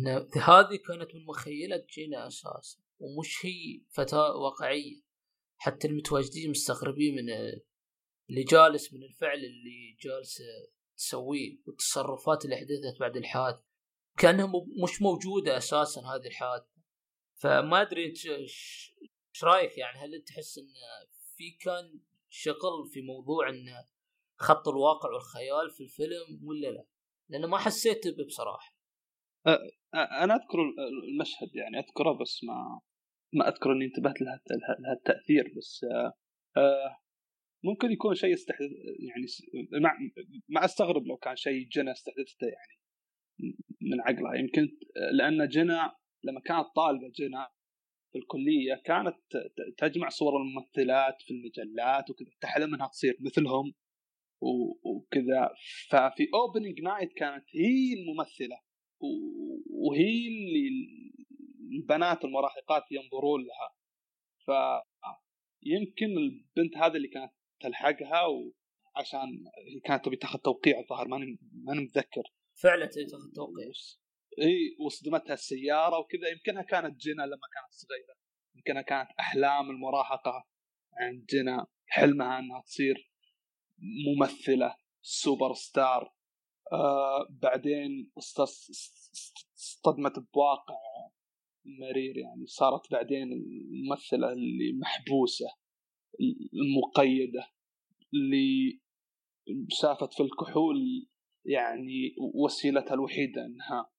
إن 0.00 0.06
هذه 0.42 0.78
كانت 0.88 1.14
من 1.14 1.24
مخيلة 1.28 1.84
جينا 1.94 2.26
أساسا 2.26 2.78
ومش 2.98 3.46
هي 3.46 3.82
فتاة 3.90 4.36
واقعية 4.36 5.02
حتى 5.56 5.88
المتواجدين 5.88 6.50
مستغربين 6.50 7.14
من 7.14 7.30
اللي 8.30 8.44
جالس 8.44 8.92
من 8.94 9.02
الفعل 9.02 9.38
اللي 9.38 9.96
جالس 10.00 10.42
تسويه 10.96 11.58
والتصرفات 11.66 12.44
اللي 12.44 12.56
حدثت 12.56 13.00
بعد 13.00 13.16
الحادث 13.16 13.60
كأنها 14.18 14.52
مش 14.84 15.02
موجودة 15.02 15.56
أساسا 15.56 16.00
هذه 16.00 16.26
الحادثة. 16.26 16.74
فما 17.40 17.82
أدري 17.82 18.12
إيش 19.34 19.44
رأيك 19.44 19.78
يعني؟ 19.78 19.98
هل 19.98 20.22
تحس 20.22 20.58
إن 20.58 20.64
في 21.36 21.50
كان 21.50 22.00
شغل 22.28 22.88
في 22.92 23.02
موضوع 23.02 23.48
إن 23.48 23.66
خط 24.36 24.68
الواقع 24.68 25.10
والخيال 25.12 25.70
في 25.70 25.82
الفيلم 25.82 26.44
ولا 26.48 26.68
لا؟ 26.68 26.86
لأنه 27.28 27.46
ما 27.46 27.58
حسيت 27.58 28.08
به 28.08 28.24
بصراحة. 28.24 28.76
أنا 29.94 30.34
أذكر 30.34 30.58
المشهد 31.12 31.56
يعني 31.56 31.78
أذكره 31.78 32.12
بس 32.12 32.44
ما 32.44 32.80
ما 33.32 33.48
أذكر 33.48 33.72
إني 33.72 33.84
انتبهت 33.84 34.20
لها 34.20 34.40
التأثير 34.92 35.54
بس 35.56 35.86
ممكن 37.64 37.92
يكون 37.92 38.14
شيء 38.14 38.34
استحدث 38.34 38.70
يعني 39.08 39.26
ما, 39.82 39.90
ما 40.48 40.64
أستغرب 40.64 41.06
لو 41.06 41.16
كان 41.16 41.36
شيء 41.36 41.68
جينا 41.68 41.92
استحدثته 41.92 42.46
يعني 42.46 42.78
من 43.80 44.00
عقلها. 44.00 44.34
يمكن 44.34 44.68
لأن 45.12 45.48
جينا 45.48 45.80
لما 46.24 46.40
كانت 46.40 46.66
طالبة 46.76 47.12
جينا 47.14 47.46
في 48.14 48.18
الكلية 48.18 48.74
كانت 48.84 49.16
تجمع 49.78 50.08
صور 50.08 50.36
الممثلات 50.36 51.22
في 51.22 51.30
المجلات 51.30 52.10
وكذا 52.10 52.30
تحلم 52.40 52.74
انها 52.74 52.88
تصير 52.88 53.16
مثلهم 53.20 53.74
وكذا. 54.84 55.50
ففي 55.90 56.28
Opening 56.34 56.80
Night 56.80 57.12
كانت 57.12 57.44
هي 57.54 57.92
الممثلة 58.00 58.60
وهي 59.70 60.28
اللي 60.28 60.68
البنات 61.72 62.24
المراهقات 62.24 62.82
ينظرون 62.90 63.40
لها. 63.40 63.74
ف 64.46 64.50
يمكن 65.62 66.06
البنت 66.06 66.76
هذه 66.76 66.96
اللي 66.96 67.08
كانت 67.08 67.32
تلحقها 67.60 68.22
وعشان 68.26 69.44
هي 69.68 69.80
كانت 69.84 70.04
تبي 70.04 70.16
تاخذ 70.16 70.38
توقيع 70.38 70.80
الظاهر 70.80 71.08
ماني 71.08 71.38
ماني 71.52 71.80
متذكر. 71.80 72.22
فعلا 72.62 72.86
تبي 72.86 73.04
تاخذ 73.04 73.32
توقيع. 73.34 73.72
اي 74.42 74.76
وصدمتها 74.80 75.34
السيارة 75.34 75.98
وكذا. 75.98 76.28
يمكنها 76.28 76.62
كانت 76.62 77.00
جنى 77.00 77.26
لما 77.26 77.46
كانت 77.54 77.72
صغيرة. 77.72 78.16
يمكنها 78.54 78.82
كانت 78.82 79.10
أحلام 79.20 79.70
المراهقة 79.70 80.46
عند 80.92 81.24
جنى 81.30 81.64
حلمها 81.86 82.38
أنها 82.38 82.62
تصير 82.62 83.12
ممثلة 84.06 84.76
سوبر 85.02 85.54
ستار. 85.54 86.14
آه 86.72 87.26
بعدين 87.30 88.12
اصطدمت 88.18 90.18
بواقع 90.34 90.74
مرير 91.80 92.16
يعني. 92.16 92.46
صارت 92.46 92.92
بعدين 92.92 93.32
الممثلة 93.32 94.32
اللي 94.32 94.72
محبوسة 94.80 95.46
المقيدة 96.54 97.50
اللي 98.14 98.80
شافت 99.68 100.14
في 100.14 100.22
الكحول 100.22 101.08
يعني 101.44 102.14
وسيلتها 102.34 102.94
الوحيدة 102.94 103.46
إنها 103.46 103.90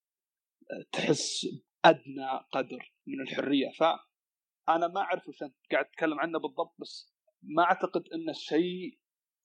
تحس 0.92 1.48
ادنى 1.86 2.28
قدر 2.52 2.94
من 3.08 3.22
الحرية. 3.22 3.72
فانا 3.80 4.88
ما 4.88 5.02
أعرف 5.02 5.28
وش 5.28 5.44
انت 5.44 5.56
قاعد 5.72 5.86
تتكلم 5.86 6.20
عنه 6.20 6.40
بالضبط 6.40 6.76
بس 6.80 7.14
ما 7.44 7.64
أعتقد 7.64 8.04
إن 8.14 8.30
الشيء 8.30 9.00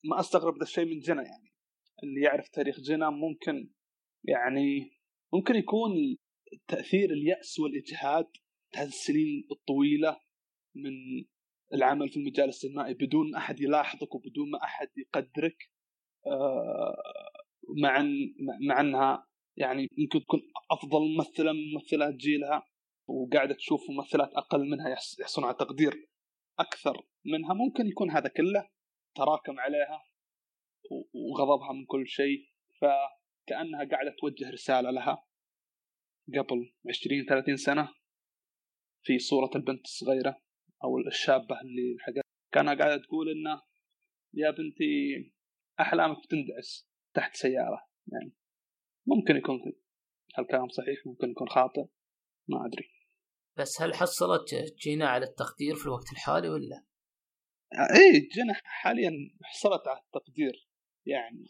ما 0.04 0.20
أستغرب 0.20 0.56
ذا 0.56 0.62
الشيء 0.62 0.85
من 0.85 0.98
جنى 0.98 1.22
يعني. 1.22 1.54
اللي 2.02 2.20
يعرف 2.20 2.48
تاريخ 2.48 2.80
جنى 2.80 3.11
ممكن 3.11 3.70
يعني 4.24 4.90
ممكن 5.33 5.56
يكون 5.56 6.16
تأثير 6.68 7.11
اليأس 7.11 7.61
والإجهاد 7.61 8.26
هذه 8.74 8.88
السنين 8.88 9.48
الطويلة 9.52 10.20
من 10.74 10.92
العمل 11.74 12.09
في 12.09 12.16
المجال 12.16 12.48
السينمائي 12.48 12.94
بدون 12.94 13.30
ما 13.30 13.38
أحد 13.38 13.61
يلاحظك 13.61 14.14
وبدون 14.14 14.50
ما 14.50 14.64
أحد 14.64 14.88
يقدرك. 14.96 15.70
آه، 16.26 16.96
مع 17.83 18.04
مع 18.68 18.80
إنها 18.80 19.30
يعني 19.61 19.88
يمكن 19.99 20.20
تكون 20.20 20.40
أفضل 20.70 21.01
ممثلة 21.01 21.53
من 21.53 21.73
ممثلات 21.75 22.14
جيلها 22.14 22.66
وقاعدة 23.09 23.55
تشوف 23.55 23.81
ممثلات 23.90 24.31
أقل 24.35 24.70
منها 24.70 24.88
يحصلون 25.20 25.49
على 25.49 25.57
تقدير 25.57 26.09
أكثر 26.59 27.07
منها. 27.25 27.55
ممكن 27.55 27.87
يكون 27.87 28.11
هذا 28.11 28.29
كله 28.29 28.68
تراكم 29.14 29.61
عليها 29.61 30.05
وغضبها 31.12 31.73
من 31.73 31.87
كل 31.87 32.09
شيء 32.09 32.46
فكأنها 32.81 33.85
قاعدة 33.85 34.14
توجه 34.20 34.51
رسالة 34.51 34.90
لها. 34.90 35.27
قبل 36.29 36.73
20 36.88 37.25
30 37.29 37.57
سنة 37.57 37.94
في 39.03 39.18
صورة 39.18 39.51
البنت 39.57 39.85
الصغيرة 39.85 40.42
أو 40.85 40.99
الشابة 40.99 41.61
اللي 41.61 41.96
حقت. 42.01 42.25
كانها 42.53 42.75
قاعدة 42.75 43.03
تقول 43.03 43.29
إنه 43.31 43.62
يا 44.35 44.51
بنتي 44.51 45.33
أحلامك 45.81 46.16
بتندعس 46.25 46.88
تحت 47.14 47.37
سيارة 47.37 47.88
يعني 48.12 48.33
ممكن 49.06 49.36
يكون 49.36 49.72
الكلام 50.38 50.68
صحيح؟ 50.68 51.06
ممكن 51.06 51.30
يكون 51.30 51.48
خاطئ؟ 51.48 51.84
ما 52.48 52.66
أدري. 52.66 52.90
بس 53.56 53.82
هل 53.82 53.94
حصلت 53.94 54.54
جينا 54.78 55.08
على 55.08 55.26
التقدير 55.26 55.74
في 55.74 55.84
الوقت 55.84 56.12
الحالي 56.12 56.48
ولا؟ 56.48 56.84
إيه 57.72 58.28
جينا 58.34 58.54
حاليا 58.64 59.10
حصلت 59.42 59.88
على 59.88 60.00
التقدير 60.00 60.68
يعني. 61.06 61.46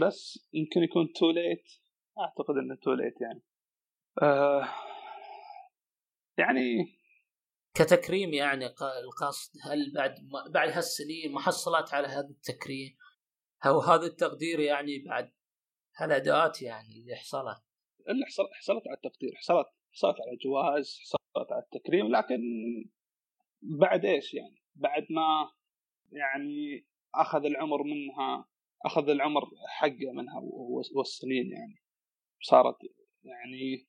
بس 0.00 0.48
يمكن 0.52 0.82
يكون 0.82 1.12
too 1.12 1.30
late 1.30 1.64
أعتقد 2.18 2.54
إنه 2.56 2.76
too 2.82 2.92
late 2.92 3.20
يعني. 3.20 3.42
آه 4.22 4.68
يعني 6.38 6.96
كتكريم 7.74 8.34
يعني 8.34 8.66
القصد 9.04 9.52
هل 9.62 9.92
بعد 9.94 10.14
ما 10.20 10.48
بعد 10.50 10.68
هالسنين 10.68 11.32
ما 11.32 11.40
حصلت 11.40 11.94
على 11.94 12.08
هذا 12.08 12.28
التكريم؟ 12.30 12.96
أو 13.66 13.80
هذا 13.80 14.06
التقدير 14.06 14.60
يعني 14.60 14.98
بعد 14.98 15.32
هالاداءات 15.96 16.62
يعني 16.62 16.98
اللي 16.98 17.16
حصلت؟ 17.16 17.62
اللي 18.08 18.26
حصل 18.26 18.44
حصلت 18.52 18.82
على 18.88 18.96
التقدير 18.96 19.34
حصلت 19.34 19.66
حصلت 19.92 20.16
على 20.20 20.36
جواز 20.36 20.98
حصلت 21.00 21.52
على 21.52 21.62
التكريم 21.62 22.16
لكن 22.16 22.40
بعد 23.62 24.04
إيش 24.04 24.34
يعني؟ 24.34 24.62
بعد 24.74 25.06
ما 25.10 25.50
يعني 26.12 26.86
أخذ 27.14 27.44
العمر 27.44 27.82
منها 27.82 28.48
أخذ 28.84 29.08
العمر 29.08 29.42
حقه 29.68 30.12
منها 30.12 30.40
والسنين 30.94 31.52
يعني. 31.52 31.82
صارت 32.42 32.76
يعني 33.24 33.86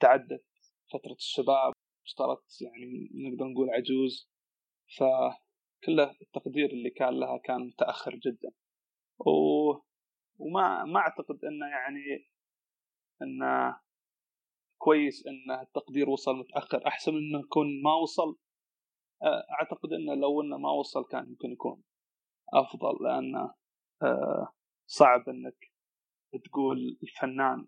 تعدت 0.00 0.46
فترة 0.92 1.12
الشباب 1.12 1.72
اشترت 2.06 2.62
يعني 2.62 3.10
نقدر 3.14 3.44
نقول 3.44 3.70
عجوز. 3.70 4.30
فكله 4.96 6.16
التقدير 6.22 6.70
اللي 6.70 6.90
كان 6.90 7.20
لها 7.20 7.38
كان 7.38 7.60
متأخر 7.60 8.14
جدا. 8.14 8.50
و... 9.18 9.72
وما 10.40 10.84
ما 10.84 11.00
أعتقد 11.00 11.44
إنه 11.44 11.66
يعني 11.66 12.30
إنه 13.22 13.80
كويس 14.78 15.26
إن 15.26 15.60
التقدير 15.60 16.10
وصل 16.10 16.36
متأخر 16.36 16.86
أحسن 16.86 17.12
من 17.14 17.18
إنه 17.18 17.40
يكون 17.40 17.82
ما 17.82 17.94
وصل. 17.94 18.38
أعتقد 19.60 19.92
إنه 19.92 20.14
لو 20.14 20.42
إنه 20.42 20.58
ما 20.58 20.70
وصل 20.70 21.04
كان 21.10 21.28
يمكن 21.28 21.52
يكون 21.52 21.82
أفضل 22.54 23.04
لأنه 23.04 23.54
صعب 24.86 25.28
إنك 25.28 25.72
تقول 26.44 26.98
الفنان 27.02 27.66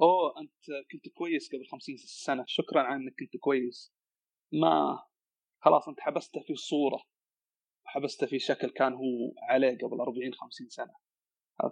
أوه 0.00 0.40
أنت 0.40 0.64
كنت 0.92 1.08
كويس 1.14 1.54
قبل 1.54 1.66
خمسين 1.66 1.96
سنة 1.96 2.44
شكرا 2.46 2.82
على 2.82 2.96
إنك 2.96 3.14
كنت 3.20 3.36
كويس. 3.36 3.94
ما 4.52 5.02
خلاص 5.62 5.88
أنت 5.88 6.00
حبسته 6.00 6.40
في 6.40 6.54
صورة 6.54 7.02
حبسته 7.84 8.26
في 8.26 8.38
شكل 8.38 8.70
كان 8.70 8.92
هو 8.92 9.34
عليه 9.42 9.78
قبل 9.78 10.00
40 10.00 10.34
50 10.34 10.68
سنة. 10.68 10.94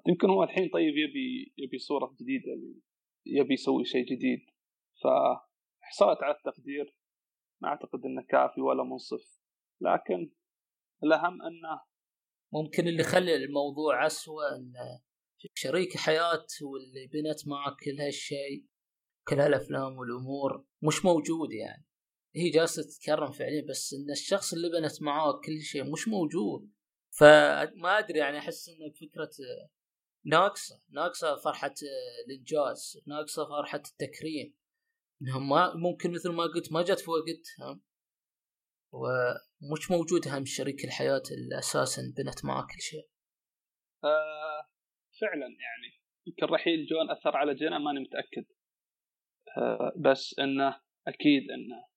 يمكن 0.09 0.31
هو 0.31 0.43
الحين 0.43 0.69
طيب 0.69 0.97
يبي 0.97 1.55
يبي 1.59 1.79
صورة 1.79 2.17
جديدة 2.21 2.53
يبي 3.27 3.55
يسوي 3.55 3.85
شيء 3.85 4.05
جديد. 4.05 4.41
فحصلت 5.03 6.23
على 6.23 6.35
التقدير 6.35 6.95
ما 7.63 7.69
أعتقد 7.69 8.05
إنه 8.05 8.23
كافي 8.29 8.61
ولا 8.61 8.85
منصف. 8.85 9.41
لكن 9.81 10.33
الأهم 11.05 11.43
إنه 11.43 11.81
ممكن 12.53 12.89
اللي 12.89 13.03
خلى 13.03 13.35
الموضوع 13.35 14.07
اسوء 14.07 14.57
انه 14.57 15.03
شريك 15.55 15.97
حياة 15.97 16.47
واللي 16.63 17.07
بنت 17.07 17.49
معك 17.49 17.77
كل 17.85 18.01
هالشيء 18.01 18.67
كل 19.29 19.41
هالأفلام 19.41 19.99
والأمور 19.99 20.65
مش 20.83 21.05
موجود 21.05 21.53
يعني. 21.53 21.87
هي 22.37 22.51
جالسة 22.51 22.83
تتكرم 22.83 23.31
فعليا 23.31 23.67
بس 23.69 23.95
إن 23.95 24.11
الشخص 24.11 24.53
اللي 24.53 24.69
بنت 24.69 25.03
معاه 25.03 25.41
كل 25.45 25.61
شيء 25.61 25.93
مش 25.93 26.09
موجود. 26.09 26.73
فما 27.19 27.99
أدري 27.99 28.19
يعني 28.19 28.39
أحس 28.39 28.69
انه 28.69 28.91
فكرة 28.91 29.31
ناقصة 30.27 30.83
ناقصة 30.91 31.37
فرحة 31.37 31.75
الانجاز 32.27 33.03
ناقصة 33.07 33.49
فرحة 33.49 33.83
التكريم. 33.91 34.55
إنهم 35.23 35.49
ما 35.49 35.75
ممكن 35.75 36.13
مثل 36.13 36.31
ما 36.33 36.43
قلت 36.43 36.73
ما 36.73 36.83
جت 36.83 37.01
في 37.01 37.11
وقتها 37.11 37.81
ومش 38.93 39.91
موجود 39.91 40.29
هم 40.29 40.45
شريك 40.45 40.85
الحياة 40.85 41.23
اللي 41.31 41.59
أساسا 41.59 42.03
بنت 42.17 42.45
معاه 42.45 42.63
كل 42.63 42.81
شيء. 42.81 43.09
آه 44.05 44.69
فعلا 45.21 45.47
يعني. 45.47 45.99
يمكن 46.27 46.47
رحيل 46.55 46.87
جون 46.87 47.11
أثر 47.11 47.37
على 47.37 47.55
جينا 47.55 47.79
ماني 47.79 48.01
متأكد. 48.01 48.47
آه 49.57 49.93
بس 49.97 50.35
إنه 50.39 50.81
أكيد 51.09 51.51
إنه 51.51 51.89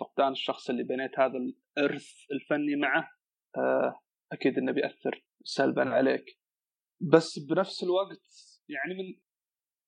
فقدان 0.00 0.32
الشخص 0.32 0.70
اللي 0.70 0.82
بنيت 0.82 1.18
هذا 1.18 1.38
الإرث 1.38 2.10
الفني 2.32 2.76
معه 2.76 3.08
آه 3.56 4.00
أكيد 4.32 4.58
إنه 4.58 4.72
بيأثر 4.72 5.24
سلبا 5.44 5.90
عليك. 5.94 6.41
بس 7.02 7.38
بنفس 7.38 7.82
الوقت 7.82 8.26
يعني 8.68 8.94
من 8.94 9.20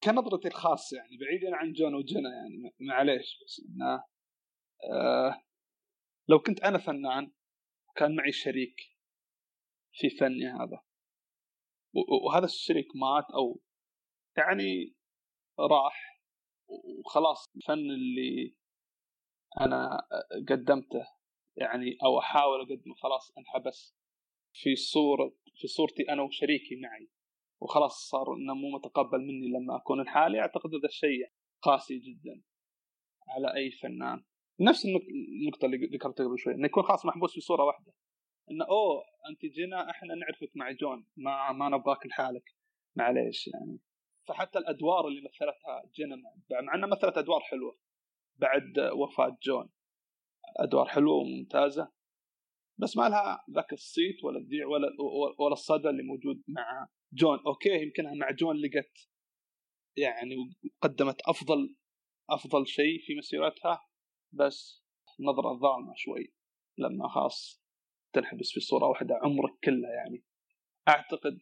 كنظرتي 0.03 0.47
الخاصة 0.47 0.97
يعني 0.97 1.17
بعيدا 1.17 1.55
عن 1.55 1.71
جون 1.71 1.95
وجنا 1.95 2.29
يعني 2.29 2.75
معليش 2.79 3.39
بس 3.43 3.61
إنه 3.69 4.03
آه 4.93 5.41
لو 6.27 6.39
كنت 6.39 6.59
أنا 6.61 6.77
فنان 6.77 7.31
وكان 7.89 8.15
معي 8.15 8.31
شريك 8.31 8.75
في 9.93 10.09
فني 10.09 10.47
هذا. 10.47 10.81
وهذا 12.25 12.45
الشريك 12.45 12.87
مات 12.95 13.31
أو 13.33 13.61
يعني 14.37 14.95
راح 15.59 16.21
وخلاص 16.67 17.55
الفن 17.55 17.73
اللي 17.73 18.55
أنا 19.61 20.07
قدمته 20.49 21.07
يعني 21.57 21.97
أو 22.03 22.19
أحاول 22.19 22.59
أقدمه 22.59 22.95
خلاص 22.95 23.31
انحبس 23.37 23.95
في 24.53 24.75
صورة 24.75 25.35
في 25.55 25.67
صورتي 25.67 26.03
أنا 26.09 26.21
وشريكي 26.21 26.75
معي. 26.75 27.09
وخلاص 27.61 28.09
صار 28.09 28.33
إنه 28.33 28.53
مو 28.53 28.69
متقبل 28.69 29.19
مني 29.19 29.47
لما 29.47 29.75
أكون 29.75 30.01
لحالي. 30.01 30.39
أعتقد 30.39 30.69
هذا 30.75 30.87
الشيء 30.87 31.31
قاسي 31.61 31.99
جدا 31.99 32.41
على 33.29 33.55
أي 33.55 33.71
فنان. 33.71 34.23
نفس 34.59 34.85
النقطة 34.85 35.65
اللي 35.65 35.77
ذكرتها 35.77 36.25
قبل 36.27 36.39
شوي 36.39 36.53
إنه 36.53 36.65
يكون 36.65 36.83
خلاص 36.83 37.05
محبوس 37.05 37.33
في 37.33 37.41
صورة 37.41 37.63
واحدة. 37.63 37.93
إنه 38.51 38.65
أوه 38.65 39.03
أنت 39.29 39.45
جينا 39.45 39.89
إحنا 39.89 40.15
نعرفك 40.15 40.51
مع 40.55 40.71
جون. 40.71 41.05
ما 41.17 41.51
ما 41.51 41.69
نبغاك 41.69 42.05
لحالك. 42.05 42.55
معليش 42.95 43.47
يعني. 43.47 43.79
فحتى 44.27 44.59
الأدوار 44.59 45.07
اللي 45.07 45.21
مثلتها 45.21 45.91
جينا 45.95 46.15
مع 46.15 46.75
إنها 46.75 46.87
مثلت 46.87 47.17
أدوار 47.17 47.39
حلوة. 47.39 47.77
بعد 48.35 48.79
وفاة 48.79 49.37
جون. 49.43 49.69
أدوار 50.59 50.85
حلوة 50.85 51.13
وممتازة. 51.15 51.91
بس 52.77 52.97
ما 52.97 53.09
لها 53.09 53.45
ذاك 53.51 53.73
الصيت 53.73 54.23
ولا 54.23 54.39
الذيع 54.39 54.67
ولا 54.67 54.87
ولا 55.39 55.53
الصدى 55.53 55.89
اللي 55.89 56.03
موجود 56.03 56.43
مع 56.47 56.87
جون. 57.13 57.39
okay 57.47 57.83
يمكنها 57.83 58.13
مع 58.13 58.31
جون 58.31 58.55
لقت 58.55 59.09
يعني 59.97 60.35
قدمت 60.81 61.21
أفضل 61.21 61.75
أفضل 62.29 62.67
شيء 62.67 63.05
في 63.05 63.15
مسيرتها 63.15 63.79
بس 64.33 64.83
نظرة 65.19 65.59
ظالمة 65.59 65.93
شوي 65.95 66.33
لما 66.77 67.09
خلاص 67.09 67.63
تنحبس 68.13 68.51
في 68.53 68.59
صورة 68.59 68.87
واحدة 68.87 69.15
عمرك 69.23 69.59
كله 69.63 69.87
يعني. 69.89 70.23
أعتقد 70.87 71.37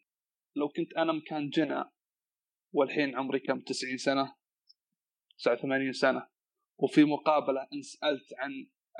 لو 0.56 0.70
كنت 0.70 0.94
أنا 0.94 1.14
مكان 1.14 1.50
جنى 1.50 1.84
والحين 2.74 3.16
عمري 3.16 3.40
كم؟ 3.40 3.60
90 3.60 3.98
سنة؟ 3.98 4.36
89 5.40 5.94
سنة. 5.94 6.28
وفي 6.78 7.04
مقابلة 7.04 7.62
إن 7.74 7.82
سألت 7.82 8.34
عن 8.38 8.52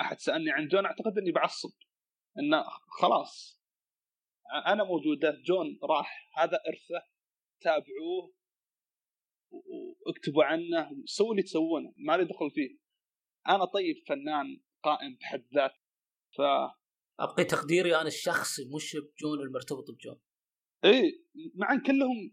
أحد 0.02 0.20
سألني 0.20 0.52
عن 0.52 0.68
جون 0.68 0.86
أعتقد 0.86 1.18
إني 1.18 1.32
بعصب. 1.32 1.70
إنه 2.40 2.64
خلاص. 3.00 3.62
أنا 4.68 4.84
موجودة 4.84 5.42
جون 5.46 5.80
راح 5.84 6.30
هذا 6.38 6.60
إرثه 6.68 7.08
تابعوه 7.62 8.34
واكتبوا 10.08 10.44
عنه 10.44 11.04
سووا 11.06 11.32
اللي 11.32 11.44
تسوونه 11.44 11.94
ما 11.98 12.18
لي 12.18 12.26
دخل 12.26 12.52
فيه. 12.52 12.78
أنا 13.48 13.66
طيب 13.66 13.96
فنان 14.08 14.62
قائم 14.84 15.16
بحد 15.16 15.46
ذاته 15.54 15.80
ف 16.38 16.42
أبقي 17.20 17.44
تقديري 17.44 17.96
أنا 17.96 18.08
الشخصي 18.08 18.62
مش 18.76 18.96
بجون 18.96 19.40
المرتبط 19.40 19.92
بجون. 19.92 20.20
إيه 20.84 21.24
مع 21.56 21.74
ان 21.74 21.82
كلهم 21.82 22.32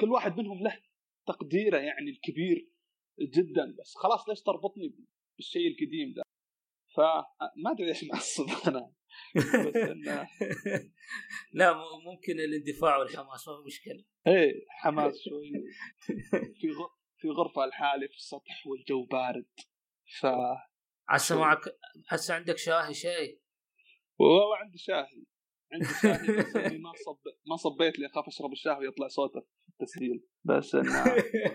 كل 0.00 0.08
واحد 0.10 0.36
منهم 0.36 0.62
له 0.62 0.82
تقديره 1.26 1.78
يعني 1.78 2.10
الكبير 2.10 2.72
جدا 3.20 3.76
بس 3.80 3.94
خلاص 3.94 4.28
ليش 4.28 4.42
تربطني 4.42 4.94
بالشيء 5.36 5.68
القديم 5.68 6.12
ده؟ 6.16 6.22
فما 6.96 7.70
أدري 7.72 7.86
ليش 7.86 8.04
معصب 8.04 8.46
أنا. 8.68 8.92
لا 11.52 11.74
ممكن 12.04 12.40
الاندفاع 12.40 12.96
والحماس 12.96 13.48
ما 13.48 13.56
في 13.56 13.62
مشكلة. 13.66 14.04
إيه 14.26 14.64
حماس 14.68 15.22
شوي. 15.28 15.52
في. 16.30 16.68
في 17.22 17.28
غرفة 17.28 17.66
لحالي 17.66 18.08
في 18.08 18.14
السطح 18.14 18.66
والجو 18.66 19.04
بارد 19.04 19.46
ف 20.20 20.26
عسى 21.08 21.34
معك 21.34 21.58
هسه 22.08 22.34
عندك 22.34 22.58
شاهي 22.58 22.94
شيء؟ 22.94 23.40
والله 24.18 24.56
عندي 24.56 24.78
شاهي 24.78 25.24
عندي 25.72 25.86
شاهي 26.02 26.36
بس 26.36 26.56
ما 26.56 26.92
صب 27.06 27.18
ما 27.46 27.56
صبيت 27.56 27.98
لي 27.98 28.06
أخاف 28.06 28.26
أشرب 28.26 28.52
الشاهي 28.52 28.78
ويطلع 28.78 29.08
صوته 29.08 29.40
في 29.40 29.68
التسجيل. 29.68 30.24
بس 30.44 30.74
انه 30.74 31.04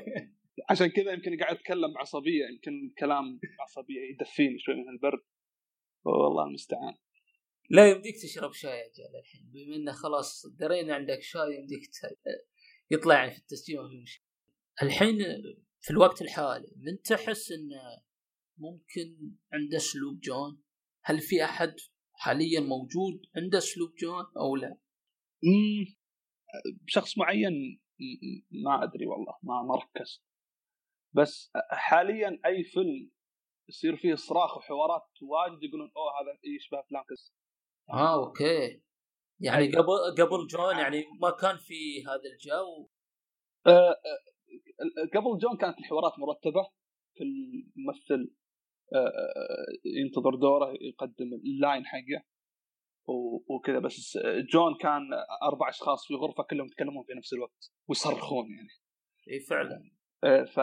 عشان 0.70 0.88
كذا 0.88 1.12
يمكن 1.12 1.38
قاعد 1.40 1.56
أتكلم 1.56 1.94
بعصبية 1.94 2.46
يمكن 2.54 2.72
الكلام 2.90 3.40
بعصبية 3.60 4.02
يدفيني 4.12 4.60
شوي 4.60 4.76
من 4.76 4.90
البرد. 4.90 5.22
والله 6.06 6.44
المستعان. 6.44 6.96
لا 7.70 7.90
يمديك 7.90 8.16
تشرب 8.22 8.54
شاي 8.54 8.72
يا 8.72 8.84
رجال 8.88 9.16
الحين 9.20 9.52
بما 9.54 9.76
إنه 9.76 9.92
خلاص 9.92 10.46
درينا 10.46 10.96
عندك 10.96 11.22
شاي 11.22 11.56
يمديك 11.56 11.82
يطلع 12.92 13.16
يعني 13.16 13.32
في 13.32 13.38
التسجيل 13.38 13.78
ما 13.78 13.90
في 13.90 14.02
مشكله 14.02 14.28
الحين 14.84 15.18
في 15.82 15.92
الوقت 15.92 16.22
الحالي 16.22 16.72
من 16.78 17.02
تحس 17.02 17.52
انه 17.52 18.04
ممكن 18.58 19.36
عنده 19.54 19.78
أسلوب 19.78 20.20
جون؟ 20.20 20.64
هل 21.04 21.20
في 21.20 21.44
أحد 21.44 21.76
حاليا 22.14 22.60
موجود 22.60 23.22
عنده 23.36 23.58
أسلوب 23.58 23.96
جون 23.96 24.26
أو 24.38 24.56
لا؟ 24.56 24.78
شخص 26.88 27.18
معين 27.18 27.82
ما 28.52 28.84
أدري 28.84 29.06
والله 29.06 29.34
ما 29.44 29.64
ما 29.64 29.76
ركزت 29.76 30.22
بس 31.14 31.52
حاليا 31.72 32.40
أي 32.46 32.64
فيلم 32.64 33.12
يصير 33.70 33.96
فيه 33.96 34.16
صراخ 34.16 34.58
وحوارات 34.58 35.10
واجد 35.22 35.64
يقولون 35.64 35.92
أوه 35.98 36.12
هذا 36.22 36.40
يشبه 36.56 36.82
كذا 36.82 37.34
آه 37.90 38.26
okay. 38.26 38.82
يعني 39.40 39.58
أيوة. 39.58 39.82
قبل 39.82 40.26
قبل 40.26 40.48
جون 40.48 40.78
يعني 40.78 41.06
ما 41.22 41.32
كان 41.32 41.58
في 41.58 42.06
هذا 42.06 42.30
الجو؟ 42.34 42.90
آه, 43.68 43.90
آه، 43.90 43.98
قبل 45.16 45.38
جون 45.38 45.58
كانت 45.58 45.80
الحوارات 45.80 46.14
مرتبة 46.20 46.70
في 47.14 47.24
الممثل 47.24 48.34
آه, 48.94 48.98
آه، 48.98 49.66
ينتظر 49.86 50.36
دوره 50.36 50.74
يقدم 50.82 51.34
ال 51.34 51.44
line 51.44 51.86
حقه 51.86 52.24
وكذا. 53.50 53.80
بس 53.80 54.18
جون 54.54 54.76
كان 54.82 55.02
أربع 55.44 55.70
أشخاص 55.70 56.08
في 56.08 56.14
غرفة 56.14 56.44
كلهم 56.44 56.66
يتكلمون 56.66 57.04
في 57.04 57.14
نفس 57.14 57.34
الوقت 57.34 57.72
ويصرخون 57.88 58.46
يعني. 58.52 58.70
إي 59.32 59.40
فعلا. 59.40 59.92
آه، 60.24 60.44
ف 60.44 60.60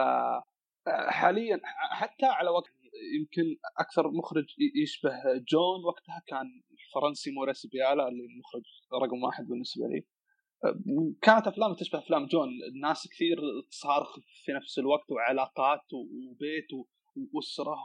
حاليا 0.87 1.61
حتى 1.91 2.25
على 2.25 2.49
وقت 2.49 2.71
يمكن 3.19 3.57
أكثر 3.77 4.11
مخرج 4.11 4.45
يشبه 4.83 5.11
جون 5.49 5.85
وقتها 5.85 6.21
كان 6.27 6.63
الفرنسي 6.95 7.31
موريس 7.31 7.65
بيالا 7.65 8.07
اللي 8.07 8.25
المخرج 8.25 8.63
رقم 8.93 9.23
واحد 9.23 9.45
بالنسبة 9.47 9.87
لي. 9.87 10.05
كانت 11.21 11.47
أفلام 11.47 11.73
تشبه 11.73 11.99
أفلام 11.99 12.25
جون. 12.25 12.49
الناس 12.75 13.07
كثير 13.11 13.37
تصارخ 13.71 14.19
في 14.43 14.51
نفس 14.51 14.79
الوقت 14.79 15.11
وعلاقات 15.11 15.93
وبيت 15.93 16.67
وأسرة 17.33 17.75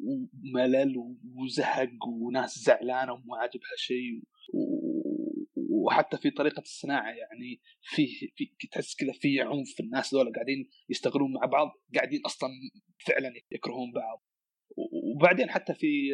وملل 0.00 0.94
وزهق 1.36 2.06
وناس 2.08 2.58
زعلانة 2.58 3.12
وما 3.12 3.36
عاجبها 3.36 3.76
شيء 3.76 4.22
وحتى 5.70 6.18
في 6.18 6.30
طريقة 6.30 6.60
الصناعة 6.60 7.10
يعني 7.10 7.60
في 7.80 8.06
في 8.36 8.68
تحس 8.72 8.96
كذا 8.96 9.12
في 9.12 9.40
عنف. 9.40 9.80
الناس 9.80 10.14
ذولا 10.14 10.32
قاعدين 10.34 10.68
يشتغلون 10.88 11.32
مع 11.32 11.46
بعض 11.46 11.68
قاعدين 11.94 12.20
أصلا 12.26 12.50
فعلا 13.06 13.32
يكرهون 13.50 13.92
بعض. 13.92 14.24
وبعدين 14.76 15.50
حتى 15.50 15.74
في 15.74 16.10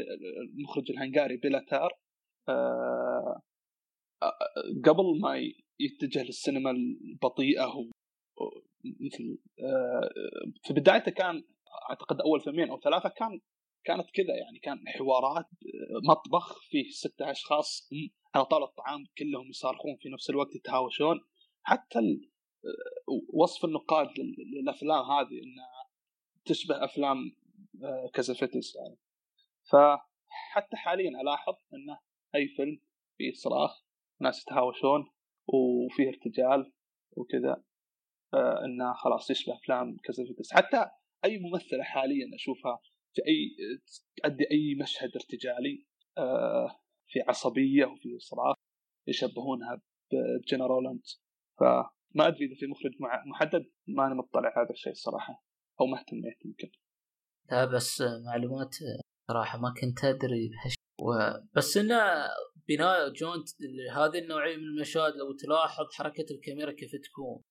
المخرج 0.55 0.91
الهنغاري 0.91 1.37
بيلاتار 1.37 1.99
آه، 2.49 3.43
قبل 4.85 5.21
ما 5.21 5.53
يتجه 5.81 6.23
للسينما 6.23 6.71
البطيئة 6.71 7.91
مثل 9.01 9.39
آه، 9.61 10.11
في 10.63 10.73
بدايته 10.73 11.11
كان 11.11 11.45
أعتقد 11.91 12.21
أول 12.21 12.41
فيلمين 12.41 12.71
أو 12.71 12.81
ثلاثة 12.81 13.09
كان 13.09 13.41
كانت 13.85 14.11
كذا 14.11 14.37
يعني 14.37 14.59
كان 14.59 14.89
حوارات 14.89 15.47
مطبخ 16.09 16.61
فيه 16.71 16.91
ستة 16.91 17.31
أشخاص 17.31 17.91
على 18.35 18.45
طاولة 18.45 18.67
الطعام 18.67 19.05
كلهم 19.19 19.49
يصارخون 19.49 19.97
في 19.97 20.09
نفس 20.09 20.31
الوقت 20.31 20.55
يتهاوشون. 20.55 21.21
حتى 21.63 21.99
وصف 23.33 23.65
النقاد 23.65 24.09
للأفلام 24.55 25.05
هذه 25.05 25.43
إنها 25.43 25.89
تشبه 26.45 26.85
أفلام 26.85 27.19
آه، 27.19 27.38
كازافتس 28.15 28.77
يعني. 28.77 28.99
فحتى 29.71 30.77
حاليا 30.77 31.11
ألاحظ 31.21 31.55
إنه 31.75 31.99
أي 32.35 32.49
فيلم 32.49 32.81
فيه 33.19 33.33
صراخ 33.33 33.85
ناس 34.21 34.43
يتهاوشون 34.43 35.11
وفيه 35.47 36.09
ارتجال 36.09 36.73
وكذا 37.17 37.65
آه، 38.35 38.65
إنه 38.65 38.93
خلاص 38.95 39.31
يشبه 39.31 39.55
أفلام 39.55 39.97
كازافتس 40.05 40.53
حتى 40.53 40.91
أي 41.25 41.39
ممثلة 41.39 41.83
حاليا 41.83 42.35
أشوفها 42.35 42.79
في 43.15 43.23
أي 43.27 43.57
تؤدي 44.17 44.45
أي 44.51 44.75
مشهد 44.83 45.11
ارتجالي 45.15 45.87
آه، 46.19 46.81
في 47.07 47.21
عصبية 47.21 47.85
وفي 47.85 48.19
صراخ 48.19 48.57
يشبهونها 49.07 49.81
بجينا 50.13 50.67
رولاند 50.67 51.03
فما 51.61 52.29
أدري 52.29 52.47
إذا 52.47 52.55
في 52.55 52.67
مخرج 52.67 52.93
محدد 53.27 53.71
ما 53.87 54.07
أنا 54.07 54.15
مطلع 54.15 54.63
هذا 54.63 54.71
الشيء 54.71 54.93
الصراحة 54.93 55.43
أو 55.81 55.87
ما 55.87 55.99
اهتميت 56.01 56.45
يمكن. 56.45 56.71
لا 57.51 57.65
بس 57.65 58.03
معلومات 58.27 58.77
صراحة 59.29 59.59
ما 59.59 59.75
كنت 59.81 60.05
أدري 60.05 60.49
بهالشيء 60.49 60.79
و... 61.01 61.13
بس 61.57 61.77
إنه 61.77 62.29
بناء 62.69 63.13
جون 63.13 63.45
هذه 63.93 64.19
النوعية 64.19 64.57
من 64.57 64.63
المشاهد 64.63 65.13
لو 65.17 65.37
تلاحظ 65.37 65.93
حركة 65.93 66.27
الكاميرا 66.31 66.73
كيف 66.73 66.91
تكون. 67.05 67.43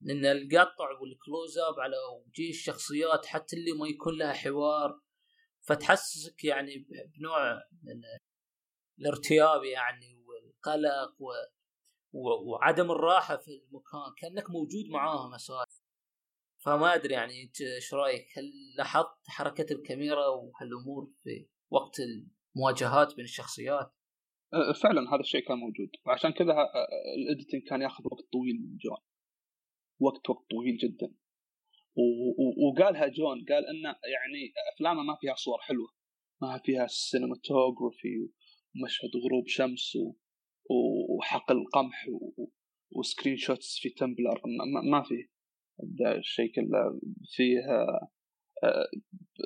لأن 0.00 0.24
القطع 0.26 0.90
وال 1.00 1.17
close 1.17 1.58
up 1.58 1.80
على 1.80 1.96
وجه 1.96 2.50
الشخصيات 2.50 3.26
حتى 3.26 3.56
اللي 3.56 3.72
ما 3.72 3.88
يكون 3.88 4.18
لها 4.18 4.32
حوار 4.32 5.00
فتحسسك 5.60 6.44
يعني 6.44 6.86
بنوع 7.18 7.54
من 7.82 8.02
الارتياب 9.00 9.64
يعني 9.64 10.24
والقلق 10.26 11.22
و 11.22 11.32
وعدم 12.12 12.90
الراحة 12.90 13.36
في 13.36 13.48
المكان 13.48 14.14
كأنك 14.18 14.50
موجود 14.50 14.84
معاهم 14.92 15.34
أساسا. 15.34 15.79
فما 16.64 16.94
أدري 16.94 17.14
يعني 17.14 17.42
إنت 17.42 17.60
إيش 17.60 17.94
رأيك؟ 17.94 18.26
هل 18.38 18.44
لاحظت 18.76 19.28
حركة 19.28 19.72
الكاميرا 19.72 20.26
وهالأمور 20.26 21.12
في 21.22 21.48
وقت 21.70 21.96
المواجهات 22.00 23.16
بين 23.16 23.24
الشخصيات؟ 23.24 23.92
أه، 24.54 24.72
فعلا 24.82 25.14
هذا 25.14 25.20
الشيء 25.20 25.48
كان 25.48 25.58
موجود. 25.58 25.90
وعشان 26.06 26.30
كذا 26.30 26.54
ال 27.16 27.22
editing 27.22 27.62
كان 27.62 27.82
ياخذ 27.82 28.04
وقت 28.04 28.32
طويل 28.32 28.54
من 28.54 28.76
جون. 28.76 28.98
وقت 30.00 30.30
وقت 30.30 30.50
طويل 30.50 30.76
جدا. 30.76 31.14
وقالها 32.66 33.06
جون 33.06 33.44
قال 33.44 33.66
ان 33.66 33.84
يعني 33.84 34.52
أفلامه 34.74 35.02
ما 35.02 35.16
فيها 35.20 35.34
صور 35.34 35.58
حلوة. 35.60 35.88
ما 36.42 36.60
فيها 36.64 36.86
cinematography 36.86 38.28
ومشهد 38.74 39.10
غروب 39.24 39.46
شمس 39.46 39.98
وحقل 41.18 41.64
قمح 41.72 42.06
و 42.90 43.36
screenshots 43.36 43.78
في 43.78 43.90
Tumblr 43.90 44.42
ما 44.90 45.02
في 45.02 45.14
الشيء 45.14 45.39
كله 46.54 47.00
فيه 47.24 47.60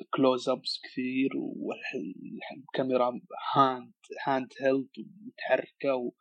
close 0.09 0.49
ups 0.49 0.79
كثير 0.83 1.29
والكاميرا 1.35 3.21
hand 3.53 3.93
handheld 4.27 4.89
ومتحركة 4.99 6.11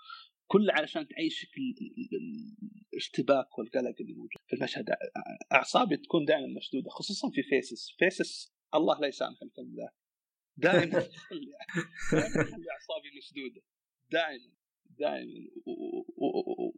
كله 0.46 0.72
علشان 0.72 1.08
تعيشك 1.08 1.48
الاشتباك 2.92 3.58
والقلق 3.58 3.94
اللي 4.00 4.14
موجود 4.14 4.30
في 4.46 4.56
المشهد. 4.56 4.84
أعصابي 5.52 5.96
تكون 5.96 6.24
دائما 6.24 6.46
مشدودة 6.56 6.90
خصوصا 6.90 7.30
في 7.30 7.42
Faces. 7.42 7.94
Faces 7.98 8.54
الله 8.74 9.00
لا 9.00 9.06
يسامح 9.06 9.42
الفيلم 9.42 9.74
ذا 9.76 9.90
دائما 10.56 10.98
أعصابي 12.74 13.10
مشدودة. 13.18 13.62
دائما 14.10 14.52
دائما. 14.98 15.48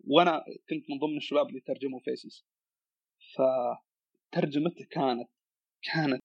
وأنا 0.05 0.45
كنت 0.69 0.91
من 0.91 0.99
ضمن 0.99 1.17
الشباب 1.17 1.49
اللي 1.49 1.61
ترجموا 1.61 2.01
Faces. 2.01 2.47
فترجمته 3.37 4.85
كانت 4.91 5.29
كانت 5.83 6.23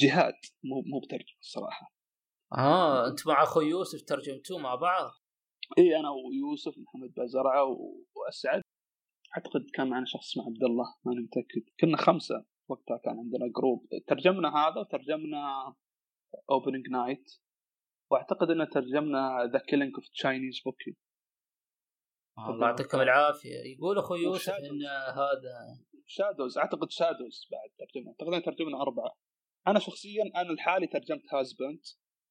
جهاد 0.00 0.34
مو 0.64 0.82
مو 0.86 1.00
بترجمة 1.00 1.38
الصراحة. 1.40 1.92
آه 2.52 3.08
أنت 3.08 3.26
مع 3.26 3.42
أخوي 3.42 3.66
يوسف 3.66 4.02
ترجمتوه 4.02 4.58
مع 4.58 4.74
بعض؟ 4.74 5.10
إي 5.78 5.96
أنا 5.96 6.10
ويوسف 6.10 6.74
محمد 6.78 7.14
بازرعه 7.16 7.64
وأسعد. 8.16 8.62
أعتقد 9.36 9.66
كان 9.74 9.90
معنا 9.90 10.06
شخص 10.06 10.26
اسمه 10.26 10.46
عبد 10.46 10.62
الله 10.62 10.94
ماني 11.04 11.20
متأكد. 11.20 11.62
كنا 11.80 11.96
خمسة 11.96 12.44
وقتها 12.68 12.96
كان 13.04 13.18
عندنا 13.18 13.52
group 13.56 13.88
ترجمنا 14.06 14.48
هذا 14.56 14.80
وترجمنا 14.80 15.74
Opening 16.50 16.88
Night 16.88 17.32
وأعتقد 18.10 18.50
ان 18.50 18.68
ترجمنا 18.68 19.50
The 19.52 19.58
Killing 19.58 19.94
of 19.94 20.08
Chinese 20.08 20.60
Bookie 20.64 20.96
الله 22.38 22.66
يعطيكم 22.66 23.00
العافية. 23.00 23.74
يقول 23.74 23.98
أخوي 23.98 24.18
يوسف 24.18 24.52
إن 24.52 24.82
هذا 25.14 25.78
Shadows 26.06 26.58
أعتقد 26.58 26.90
Shadows 26.90 27.48
بعد 27.50 27.70
ترجمه 27.78 28.10
أعتقد 28.10 28.42
ترجمنا 28.42 28.82
أربعة. 28.82 29.16
أنا 29.66 29.78
شخصيا 29.78 30.22
أنا 30.36 30.52
لحالي 30.52 30.86
ترجمت 30.86 31.34
Husbands 31.34 31.84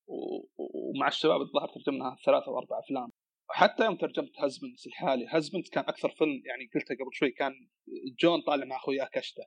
ومع 0.08 1.08
الشباب 1.08 1.42
الظاهر 1.42 1.68
ترجمنا 1.68 2.16
ثلاثة 2.26 2.48
أو 2.48 2.58
أربع 2.58 2.80
أفلام. 2.80 3.12
حتى 3.50 3.86
يوم 3.86 3.96
ترجمت 3.96 4.40
Husbands 4.40 4.88
لحالي 4.88 5.28
Husbands 5.30 5.70
كان 5.70 5.84
أكثر 5.84 6.10
فيلم 6.10 6.42
يعني 6.46 6.70
قلتها 6.76 6.96
قبل 6.96 7.14
شوي 7.14 7.32
كان 7.32 7.54
جون 8.20 8.42
طالع 8.42 8.66
مع 8.66 8.76
اخوياه 8.76 9.10
كشته 9.14 9.44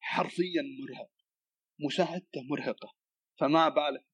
حرفيا 0.00 0.62
مرهق. 0.80 1.10
مشاهدته 1.86 2.42
مرهقة. 2.50 2.94
فما 3.40 3.68
بالك. 3.68 4.06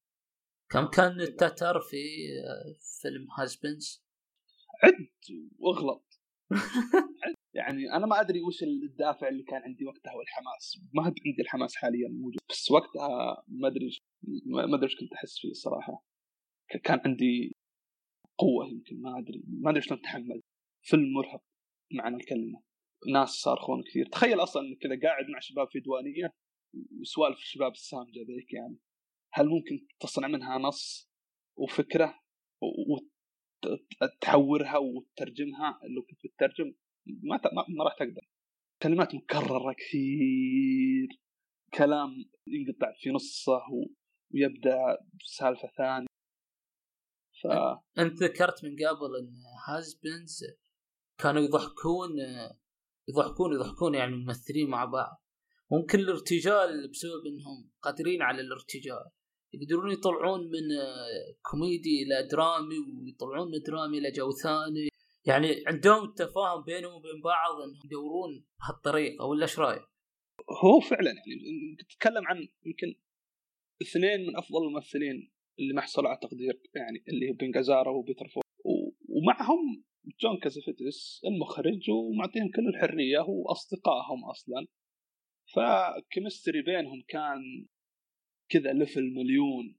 كم 0.69 0.87
كان 0.87 1.21
التتر 1.21 1.79
في 1.79 1.97
فيلم 3.01 3.27
Husbands؟ 3.37 4.03
عد 4.83 5.09
واغلط. 5.59 6.19
يعني 7.55 7.93
أنا 7.93 8.05
ما 8.05 8.21
أدري 8.21 8.41
وش 8.41 8.63
الدافع 8.63 9.27
اللي 9.27 9.43
كان 9.43 9.61
عندي 9.61 9.85
وقتها 9.85 10.13
والحماس. 10.13 10.81
ما 10.93 11.03
عندي 11.03 11.41
الحماس 11.41 11.75
حاليا 11.75 12.09
موجود. 12.09 12.39
بس 12.49 12.71
وقتها 12.71 13.43
ما 13.47 13.67
أدري 13.67 13.89
ما 14.45 14.75
أدري 14.75 14.83
إيش 14.83 14.99
كنت 14.99 15.13
أحس 15.13 15.39
فيه 15.39 15.49
الصراحة. 15.49 16.05
كان 16.83 17.01
عندي 17.05 17.55
قوة 18.37 18.67
يمكن 18.67 19.01
ما 19.01 19.19
أدري. 19.19 19.43
ما 19.47 19.71
أدري 19.71 19.81
شلون 19.81 19.99
اتحمل 19.99 20.41
فيلم 20.81 21.13
مرهق 21.13 21.43
معنى 21.93 22.15
الكلمة. 22.15 22.63
ناس 23.13 23.29
صارخون 23.29 23.83
كثير. 23.83 24.05
تخيل 24.05 24.43
أصلا 24.43 24.61
إنك 24.67 24.77
كذا 24.77 24.99
قاعد 25.09 25.25
مع 25.29 25.39
شباب 25.39 25.67
في 25.71 25.79
ديوانيه 25.79 26.33
وسوالف 27.01 27.37
الشباب 27.37 27.71
السامجة 27.71 28.19
ذيك 28.19 28.53
يعني. 28.53 28.77
هل 29.33 29.47
ممكن 29.47 29.87
تصنع 29.99 30.27
منها 30.27 30.57
نص 30.57 31.09
وفكرة 31.57 32.19
وتحورها 34.01 34.77
وتترجمها؟ 34.77 35.79
لو 35.95 36.01
كنت 36.01 36.19
بتترجم 36.23 36.73
ما 37.05 37.39
ما, 37.69 37.83
راح 37.83 37.93
تقدر. 37.93 38.27
كلمات 38.81 39.15
مكررة 39.15 39.73
كثير. 39.73 41.07
كلام 41.73 42.09
ينقطع 42.47 42.93
في 42.99 43.09
نصه 43.09 43.61
ويبدأ 44.33 44.97
بسالفة 45.19 45.69
ثانية. 45.77 46.07
ف 47.41 47.47
أنت 47.99 48.23
ذكرت 48.23 48.63
من 48.65 48.71
قبل 48.71 49.15
إن 49.19 49.33
هازبنز 49.67 50.43
كانوا 51.17 51.41
يضحكون 51.41 52.09
يضحكون 53.09 53.53
يضحكون 53.53 53.95
يعني 53.95 54.13
الممثلين 54.13 54.69
مع 54.69 54.85
بعض. 54.85 55.23
ممكن 55.71 55.99
الارتجال 55.99 56.89
بسبب 56.91 57.25
إنهم 57.27 57.71
قادرين 57.81 58.21
على 58.21 58.41
الارتجال. 58.41 59.09
يقدرون 59.53 59.91
يطلعون 59.91 60.41
من 60.41 60.67
كوميدي 61.41 62.03
إلى 62.03 62.27
درامي 62.27 62.79
ويطلعون 62.79 63.51
من 63.51 63.59
درامي 63.67 63.97
إلى 63.97 64.11
جو 64.11 64.31
ثاني 64.31 64.92
يعني 65.25 65.63
عندهم 65.67 66.03
التفاهم 66.03 66.63
بينهم 66.63 66.93
وبين 66.93 67.21
بعض 67.23 67.61
إنهم 67.61 67.79
يدورون 67.85 68.45
بهالطريقه 68.59 69.25
ولا 69.25 69.41
إيش 69.41 69.59
رأيك؟ 69.59 69.83
هو 70.63 70.79
فعلا 70.79 71.11
يعني 71.11 71.75
تتكلم 71.79 72.27
عن 72.27 72.47
يمكن 72.65 72.95
اثنين 73.81 74.27
من 74.27 74.37
أفضل 74.37 74.67
الممثلين 74.67 75.31
اللي 75.59 75.73
ما 75.73 75.81
حصلوا 75.81 76.09
على 76.09 76.19
تقدير 76.21 76.61
يعني 76.75 77.03
اللي 77.09 77.29
هو 77.29 77.33
بن 77.33 77.55
جازارا 77.55 77.89
وبيتر 77.89 78.27
فولك 78.27 78.43
ومعهم 79.09 79.83
جون 80.21 80.39
كازافتس 80.39 81.21
المخرج 81.25 81.89
ومعطيهم 81.89 82.51
كل 82.51 82.67
الحرية 82.67 83.19
وأصدقائهم 83.19 84.25
أصلا 84.25 84.67
ف 85.53 85.64
chemistry 85.64 86.61
بينهم 86.61 87.03
كان 87.07 87.67
كذا 88.49 88.73
level 88.73 89.13
مليون 89.13 89.77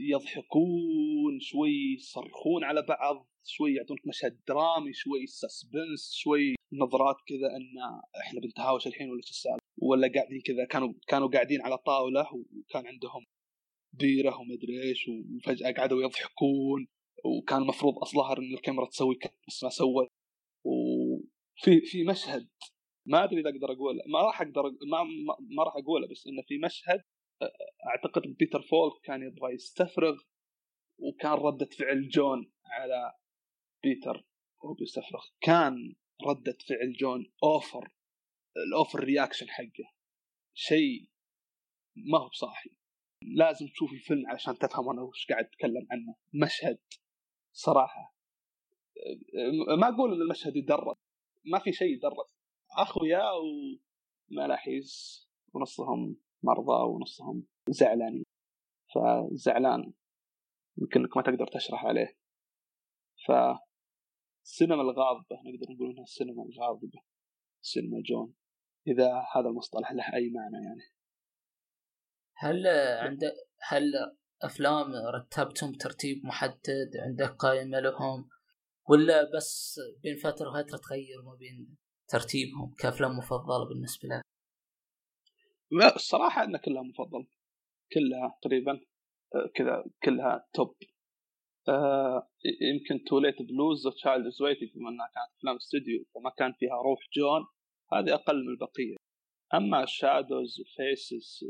يضحكون 0.00 1.40
شوي 1.40 1.94
يصرخون 1.98 2.64
على 2.64 2.82
بعض 2.82 3.26
شوي 3.44 3.74
يعطونك 3.74 4.06
مشهد 4.06 4.40
درامي 4.48 4.92
شوي 4.92 5.26
suspense 5.26 6.12
شوي 6.14 6.54
نظرات 6.72 7.16
كذا 7.28 7.56
إن 7.56 8.00
إحنا 8.20 8.40
بنتهاوش 8.40 8.86
الحين 8.86 9.10
ولا 9.10 9.16
إيش 9.16 9.30
السالفة؟ 9.30 9.60
ولا 9.82 10.12
قاعدين 10.14 10.40
كذا 10.40 10.64
كانوا 10.64 10.92
كانوا 11.08 11.28
قاعدين 11.28 11.62
على 11.62 11.78
طاولة 11.78 12.26
وكان 12.32 12.86
عندهم 12.86 13.26
بيرة 13.92 14.40
ومدري 14.40 14.82
إيش 14.82 15.08
وفجأة 15.08 15.72
قعدوا 15.72 16.02
يضحكون 16.02 16.86
وكان 17.24 17.62
المفروض 17.62 17.94
الظاهر 18.02 18.38
إن 18.38 18.54
الكاميرا 18.54 18.86
تسوي 18.86 19.18
بس 19.48 19.64
ما 19.64 19.70
سوت. 19.70 20.08
وفي 20.64 21.80
في 21.80 22.04
مشهد 22.04 22.48
ما 23.06 23.24
أدري 23.24 23.40
إذا 23.40 23.50
أقدر 23.50 23.72
أقول 23.72 24.00
ما 24.06 24.22
راح 24.22 24.40
أقدر 24.42 24.62
ما, 24.62 25.02
ما, 25.02 25.36
ما 25.56 25.62
راح 25.64 25.76
أقوله 25.76 26.08
بس 26.08 26.26
إنه 26.26 26.42
في 26.48 26.58
مشهد 26.58 27.02
أعتقد 27.86 28.22
بيتر 28.22 28.62
فولك 28.62 29.00
كان 29.04 29.22
يبغى 29.22 29.54
يستفرغ 29.54 30.22
وكان 30.98 31.32
ردة 31.32 31.66
فعل 31.78 32.08
جون 32.08 32.52
على 32.64 33.12
بيتر 33.82 34.24
وهو 34.60 34.74
بيستفرغ. 34.74 35.24
كان 35.40 35.94
ردة 36.26 36.58
فعل 36.68 36.92
جون 37.00 37.32
over 37.42 37.94
ال 38.56 38.66
over 38.66 39.04
reaction 39.04 39.48
حقه. 39.48 39.94
شيء 40.54 41.08
ما 41.96 42.18
هو 42.18 42.28
بصاحي. 42.28 42.70
لازم 43.22 43.66
تشوف 43.66 43.92
الفيلم 43.92 44.26
علشان 44.26 44.58
تفهم 44.58 44.88
أنا 44.88 45.02
وش 45.02 45.26
قاعد 45.26 45.44
أتكلم 45.44 45.86
عنه. 45.90 46.16
مشهد 46.34 46.78
صراحة. 47.52 48.14
ما 49.78 49.88
أقول 49.88 50.14
إن 50.14 50.22
المشهد 50.22 50.56
يدرس 50.56 50.96
ما 51.44 51.58
في 51.58 51.72
شيء 51.72 51.88
يدرس. 51.88 52.36
أخويا 52.78 53.22
وملاحيس 54.30 55.26
ونصهم 55.54 56.16
مرضى 56.42 56.82
ونصهم 56.84 57.46
زعلانين. 57.68 58.24
فزعلان. 58.94 59.92
يمكن 60.78 61.00
انك 61.00 61.16
ما 61.16 61.22
تقدر 61.22 61.46
تشرح 61.46 61.84
عليه. 61.84 62.16
ف 63.26 63.32
السينما 64.44 64.82
الغاضبة 64.82 65.36
نقدر 65.44 65.72
نقول 65.74 65.90
إنها 65.90 66.02
السينما 66.02 66.42
الغاضبة 66.42 67.00
سينما 67.62 68.02
جون. 68.04 68.34
إذا 68.86 69.22
هذا 69.36 69.48
المصطلح 69.48 69.92
له 69.92 70.14
أي 70.14 70.30
معنى 70.30 70.64
يعني؟ 70.66 71.00
هل 72.36 72.66
عندك 73.06 73.32
هل 73.68 73.92
أفلام 74.42 74.92
رتبتهم 75.14 75.72
ترتيب 75.72 76.26
محدد؟ 76.26 76.90
عندك 76.96 77.28
قائمة 77.28 77.80
لهم؟ 77.80 78.28
ولا 78.88 79.36
بس 79.36 79.80
بين 80.02 80.16
فترة 80.16 80.48
وفترة 80.48 80.78
تغير 80.78 81.22
ما 81.22 81.34
بين 81.34 81.76
ترتيبهم 82.08 82.74
كأفلام 82.78 83.16
مفضلة 83.18 83.68
بالنسبة 83.68 84.08
لك؟ 84.08 84.22
لا 85.72 85.96
الصراحة 85.96 86.44
أن 86.44 86.56
كلها 86.56 86.82
مفضل 86.82 87.26
كلها 87.92 88.38
تقريبا 88.42 88.80
آه، 89.34 89.50
كذا 89.54 89.84
كلها 90.04 90.48
top. 90.54 90.74
آه 91.68 92.30
يمكن 92.62 93.04
Too 93.04 93.20
Late 93.20 93.42
Blues 93.42 93.86
و 93.86 93.93
Child 93.93 94.28
Is 94.28 94.36
Waiting 94.36 94.66
بما 94.66 94.88
إنها 94.90 95.06
كانت 95.14 95.38
أفلام 95.38 95.56
استوديو 95.56 96.04
وما 96.14 96.30
كان 96.30 96.52
فيها 96.52 96.74
روح 96.82 97.00
جون 97.16 97.46
هذه 97.92 98.14
أقل 98.14 98.44
من 98.44 98.48
البقية. 98.48 98.96
أما 99.54 99.84
شادوز 99.86 100.60
وفيسز 100.60 101.44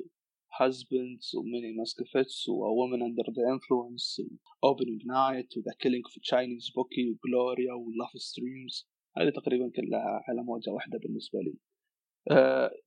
هازبندز 0.61 1.35
وميني 1.37 1.73
ماسكفتس 1.73 2.49
وومن 2.49 3.03
اندر 3.03 3.23
ذا 3.23 3.53
انفلونس 3.53 4.23
اوبننج 4.64 5.07
نايت 5.07 5.57
وذا 5.57 5.73
كيلينج 5.79 6.07
في 6.09 6.21
تشاينيز 6.21 6.71
بوكي 6.71 7.11
وجلوريا 7.11 7.73
ولاف 7.73 8.11
ستريمز 8.16 8.89
هذه 9.16 9.31
تقريبا 9.31 9.71
كلها 9.77 10.25
على 10.29 10.43
موجة 10.43 10.71
واحدة 10.71 10.99
بالنسبة 10.99 11.39
لي. 11.39 11.55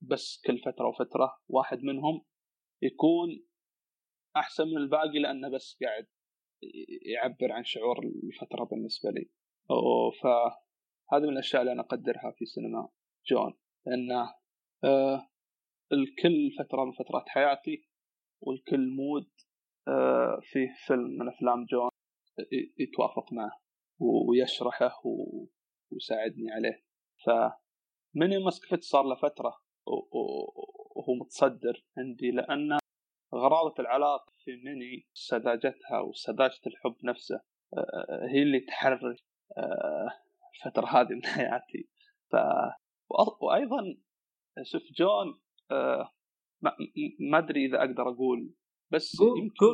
بس 0.00 0.42
كل 0.46 0.58
فترة 0.58 0.88
وفترة 0.88 1.36
واحد 1.48 1.82
منهم 1.82 2.24
يكون 2.82 3.44
أحسن 4.36 4.64
من 4.64 4.76
الباقي 4.76 5.18
لأنه 5.18 5.48
بس 5.48 5.78
قاعد 5.82 6.06
يعبر 7.02 7.52
عن 7.52 7.64
شعور 7.64 7.98
الفترة 7.98 8.64
بالنسبة 8.64 9.10
لي. 9.10 9.30
فهذه 10.22 11.22
من 11.22 11.32
الأشياء 11.32 11.62
اللي 11.62 11.72
أنا 11.72 11.82
أقدرها 11.82 12.34
في 12.38 12.44
سينما 12.46 12.88
جون 13.30 13.54
لأنه 13.86 14.34
أه 14.84 15.28
لكل 15.92 16.50
فترة 16.58 16.84
من 16.84 16.92
فترات 16.92 17.28
حياتي 17.28 17.88
ولكل 18.40 18.88
mood 18.88 19.30
أه 19.88 20.40
فيه 20.42 20.68
فيلم 20.86 21.18
من 21.18 21.28
أفلام 21.28 21.64
جون 21.64 21.90
يتوافق 22.78 23.32
معه 23.32 23.60
ويشرحه 24.00 25.02
ويساعدني 25.92 26.52
عليه. 26.52 26.84
ف 27.24 27.30
Minnie 28.14 28.32
Moskowitz 28.32 28.82
صار 28.82 29.04
له 29.04 29.14
فترة 29.14 29.60
وهو 29.86 31.14
متصدر 31.20 31.84
عندي 31.98 32.30
لأن 32.30 32.78
غرابه 33.34 33.74
العلاقة 33.78 34.32
في 34.44 34.56
ميني 34.56 35.06
سذاجتها 35.14 36.00
وسذاجة 36.00 36.60
الحب 36.66 36.96
نفسه 37.04 37.40
هي 38.30 38.42
اللي 38.42 38.60
تحرك 38.60 39.16
الفترة 40.54 40.86
هذه 40.86 41.12
من 41.12 41.24
حياتي. 41.24 41.88
ف 42.30 42.36
وأيضا 43.40 43.96
شوف 44.62 44.82
جون 44.92 45.40
ما 47.20 47.38
أدري 47.38 47.66
إذا 47.66 47.78
أقدر 47.78 48.08
أقول 48.08 48.54
بس 48.90 49.20
يمكن 49.20 49.66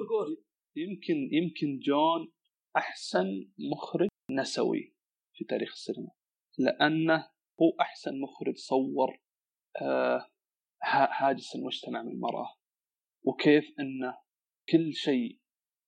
يمكن 0.76 1.28
يمكن 1.32 1.78
جون 1.78 2.32
أحسن 2.76 3.48
مخرج 3.72 4.08
نسوي 4.30 4.94
في 5.32 5.44
تاريخ 5.44 5.72
السينما 5.72 6.10
لأنه 6.58 7.30
هو 7.62 7.76
أحسن 7.80 8.20
مخرج 8.20 8.56
صور 8.56 9.20
آه 9.82 10.26
هاجس 10.82 11.56
المجتمع 11.56 12.02
من 12.02 12.12
المراه 12.12 12.54
وكيف 13.26 13.74
إنه 13.80 14.18
كل 14.68 14.94
شيء 14.94 15.40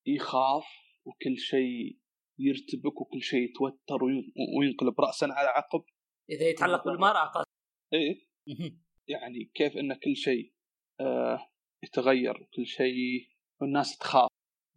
يخاف 0.07 0.64
وكل 1.05 1.39
شيء 1.39 1.99
يرتبك 2.39 3.01
وكل 3.01 3.23
شيء 3.23 3.51
يتوتر 3.51 4.05
وينقلب 4.59 5.01
راسا 5.01 5.27
على 5.27 5.49
عقب. 5.49 5.85
إذا 6.31 6.49
يتعلق 6.49 6.85
بالمرأة 6.85 7.25
قصد 7.25 7.47
إيه. 7.93 8.27
يعني 9.09 9.45
كيف 9.55 9.77
إن 9.77 9.95
كل 9.95 10.16
شيء 10.16 10.55
آه 11.01 11.51
يتغير 11.85 12.43
وكل 12.43 12.66
شيء 12.66 13.29
والناس 13.61 13.99
تخاف 13.99 14.29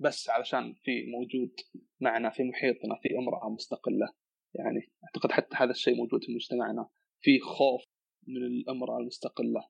بس 0.02 0.30
علشان 0.30 0.74
في 0.74 1.06
موجود 1.06 1.56
معنا 2.02 2.30
في 2.30 2.43
محيطنا 2.43 2.96
في 3.02 3.10
امرأة 3.18 3.50
مستقلة. 3.50 4.14
يعني 4.60 4.91
أعتقد 5.03 5.32
حتى 5.32 5.56
هذا 5.56 5.72
الشيء 5.72 5.95
موجود 5.95 6.24
في 6.24 6.34
مجتمعنا. 6.36 6.89
في 7.22 7.39
خوف 7.39 7.84
من 8.28 8.43
الامراه 8.43 8.97
المستقلة 8.97 9.68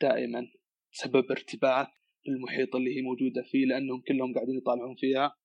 دائما 0.00 0.46
سبب 0.90 1.30
ارتباك 1.30 1.88
المحيط 2.28 2.76
اللي 2.76 2.96
هي 2.96 3.02
موجودة 3.02 3.42
فيه 3.42 3.66
لأنهم 3.66 4.00
كلهم 4.08 4.34
قاعدين 4.34 4.56
يطالعون 4.56 4.94
فيها. 4.98 5.36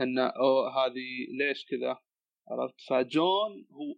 أن 0.00 0.18
أوه 0.18 0.70
هذه 0.70 1.08
ليش 1.38 1.64
كذا؟ 1.64 1.98
عرفت؟ 2.48 2.80
فجون 2.88 3.66
هو 3.70 3.94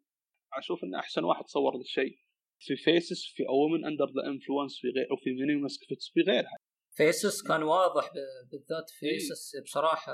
أشوف 0.58 0.84
انه 0.84 0.98
أحسن 0.98 1.24
واحد 1.24 1.44
صور 1.46 1.76
ذا 1.76 1.80
الشيء. 1.80 2.18
في 2.62 2.76
Faces 2.76 3.32
في 3.34 3.42
A 3.48 3.54
Woman 3.54 3.84
Under 3.84 4.04
the 4.04 4.26
Influence 4.26 4.78
في 4.80 4.88
غير 4.88 5.12
وفي 5.12 5.30
Minnie 5.30 5.62
Moskowitz 5.62 6.10
في 6.14 6.20
غيرها. 6.20 6.56
Faces 6.96 7.42
كان 7.42 7.62
واضح 7.62 8.10
بالذات 8.50 8.90
Faces 8.98 9.54
إيه؟ 9.54 9.62
بصراحة 9.62 10.12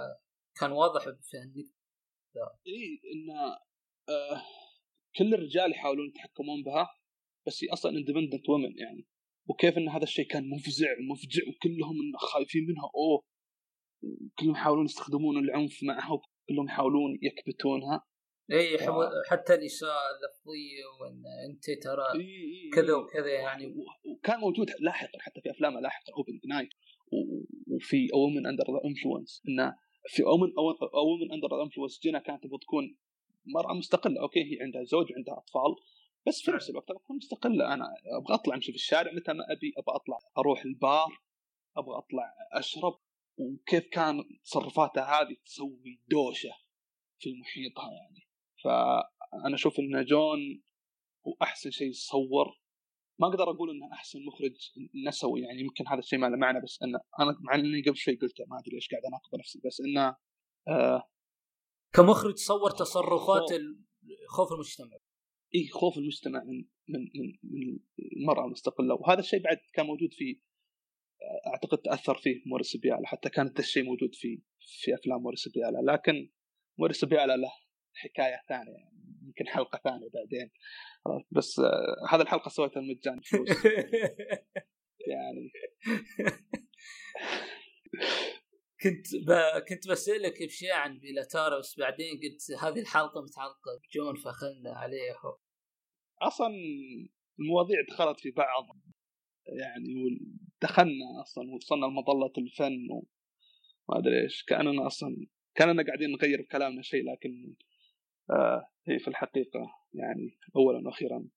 كان 0.61 0.73
واضح 0.73 1.05
في 1.05 1.37
اي 2.67 3.01
انه 3.12 3.59
آه 4.09 4.43
كل 5.19 5.35
الرجال 5.35 5.71
يحاولون 5.71 6.09
يتحكمون 6.09 6.63
بها 6.63 6.89
بس 7.47 7.65
هي 7.65 7.69
أصلا 7.73 7.99
independent 7.99 8.49
woman 8.49 8.79
يعني. 8.79 9.07
وكيف 9.49 9.79
إن 9.79 9.89
هذا 9.89 10.03
الشيء 10.03 10.27
كان 10.27 10.49
مفزع 10.49 10.89
ومفجع 11.01 11.43
وكلهم 11.49 11.97
خايفين 12.17 12.67
منها 12.67 12.91
أوه. 12.95 13.23
كلهم 14.39 14.53
يحاولون 14.53 14.85
يستخدمون 14.85 15.39
العنف 15.39 15.83
معها 15.83 16.13
وكلهم 16.13 16.67
يحاولون 16.67 17.19
يكبتونها. 17.23 18.07
اي. 18.53 18.79
حتى 19.29 19.55
الإساءة 19.55 20.05
اللفظية 20.17 20.85
وإن 21.01 21.23
أنت 21.51 21.83
ترى 21.83 22.05
كذا 22.75 22.95
وكذا 22.95 23.29
يعني. 23.29 23.75
وكان 24.05 24.41
موجود 24.41 24.71
لاحقا 24.81 25.19
حتى 25.21 25.41
في 25.41 25.51
أفلامه 25.51 25.81
لاحقا 25.81 26.13
Opening 26.17 26.41
Night 26.49 26.69
وفي 27.75 28.09
A 28.14 28.20
Woman 28.20 28.47
Under 28.47 28.64
the 28.64 28.81
Influence 28.85 29.43
انه 29.49 29.77
في 30.09 30.23
A 30.23 30.28
Woman 30.28 30.53
A 30.95 31.01
Woman 31.01 31.33
Under 31.33 31.49
the 31.57 31.62
Influence 31.62 32.01
جينا 32.03 32.19
كانت 32.19 32.43
تبغى 32.43 32.59
تكون 32.63 32.97
مرأة 33.47 33.75
مستقلة. 33.75 34.21
okay 34.21 34.41
هي 34.41 34.63
عندها 34.63 34.85
زوج 34.85 35.13
وعندها 35.13 35.35
أطفال 35.39 35.77
بس 36.27 36.43
في 36.43 36.51
نفس 36.51 36.71
الوقت 36.71 36.91
أبغى 36.91 37.17
مستقلة. 37.17 37.75
أنا 37.75 37.85
أبغى 38.07 38.35
أطلع 38.35 38.55
أمشي 38.55 38.73
في 38.73 38.79
الشارع 38.79 39.13
متى 39.13 39.33
ما 39.33 39.45
أبي 39.53 39.73
أبغى 39.79 39.97
أطلع 39.97 40.19
أروح 40.39 40.65
البار 40.65 41.23
أبغى 41.77 41.99
أطلع 41.99 42.35
أشرب. 42.53 42.99
وكيف 43.39 43.87
كان 43.87 44.25
تصرفاتها 44.45 45.05
هذه؟ 45.05 45.37
تسوي 45.45 46.01
دوشة 46.09 46.51
في 47.19 47.41
محيطها 47.41 47.91
يعني. 47.93 48.29
فأنا 48.65 49.55
أشوف 49.55 49.79
إن 49.79 50.05
جون 50.05 50.63
هو 51.27 51.37
أحسن 51.43 51.71
شيء 51.71 51.93
صور 51.93 52.61
ما 53.19 53.29
أقدر 53.29 53.51
أقول 53.51 53.71
إنه 53.71 53.93
أحسن 53.93 54.19
مخرج 54.25 54.57
نسوي 55.07 55.41
يعني 55.41 55.61
يمكن 55.61 55.89
هذا 55.89 55.99
الشيء 55.99 56.19
ما 56.19 56.27
له 56.27 56.37
معنى 56.37 56.61
بس 56.61 56.83
إنه 56.83 57.01
أنا 57.21 57.37
مع 57.41 57.55
إني 57.55 57.83
قبل 57.83 57.97
شوي 57.97 58.15
قلته 58.17 58.45
ما 58.49 58.59
أدري 58.59 58.75
ليش 58.75 58.89
قاعد 58.91 59.03
اناقض 59.05 59.39
نفسي 59.39 59.61
بس 59.65 59.81
إنه 59.81 60.17
آه 60.69 61.09
كمخرج 61.97 62.37
صور 62.37 62.71
تصرفات 62.71 63.51
خوف 64.29 64.53
المجتمع. 64.53 64.99
إي 65.55 65.69
خوف 65.69 65.99
المجتمع 65.99 66.45
من 66.45 66.65
من 66.89 67.01
من 67.01 67.33
من 67.43 67.79
المرأة 68.17 68.45
المستقلة. 68.45 68.95
وهذا 68.95 69.21
الشيء 69.21 69.43
بعد 69.43 69.59
كان 69.75 69.87
موجود 69.87 70.13
في 70.13 70.41
أعتقد 71.47 71.79
تأثر 71.79 72.15
فيه 72.15 72.43
موريس 72.47 72.77
بيالا. 72.77 73.07
حتى 73.07 73.29
كان 73.31 73.47
هذا 73.47 73.59
الشيء 73.59 73.85
موجود 73.85 74.15
في 74.15 74.43
في 74.83 74.95
أفلام 74.95 75.23
موريس 75.23 75.49
بيالا. 75.49 75.93
لكن 75.93 76.31
موريس 76.79 77.05
بيالا 77.05 77.37
له 77.37 77.53
حكاية 77.95 78.43
ثانية 78.49 78.73
يعني 78.73 79.23
يمكن 79.27 79.47
حلقة 79.47 79.81
ثانية 79.85 80.09
بعدين. 80.15 80.51
بس 81.31 81.59
آه 81.59 82.07
هذه 82.11 82.23
الحلقة 82.23 82.49
سويتها 82.49 82.81
مجان 82.81 83.21
يعني. 85.13 85.53
كنت 88.83 89.07
ب... 89.14 89.33
كنت 89.68 89.89
بسألك 89.89 90.43
بشيء 90.43 90.72
عن 90.72 90.99
بيلاتارا 90.99 91.59
بس 91.59 91.79
بعدين 91.79 92.20
قلت 92.20 92.62
هذه 92.62 92.81
الحلقة 92.81 93.22
متعلقة 93.22 93.81
بجون 93.85 94.16
فخلنا 94.16 94.72
عليه. 94.72 95.14
أصلا 96.22 96.49
المواضيع 97.39 97.77
دخلت 97.89 98.20
في 98.20 98.31
بعض 98.31 98.64
يعني 99.47 100.18
دخلنا 100.62 101.22
أصلا 101.22 101.55
وصلنا 101.55 101.87
لمظلة 101.87 102.33
الفن 102.39 102.89
وما 102.91 104.01
أدري 104.01 104.22
إيش 104.22 104.45
كأننا 104.45 104.87
أصلا 104.87 105.27
كأننا 105.55 105.83
قاعدين 105.83 106.12
نغير 106.12 106.43
بكلامنا 106.43 106.83
شيء 106.83 107.12
لكن 107.12 107.55
آه 108.31 108.68
هي 108.89 108.99
في 108.99 109.09
الحقيقة 109.09 109.61
يعني 109.95 110.39
اولا 110.57 110.87
وأخيرا 110.87 111.29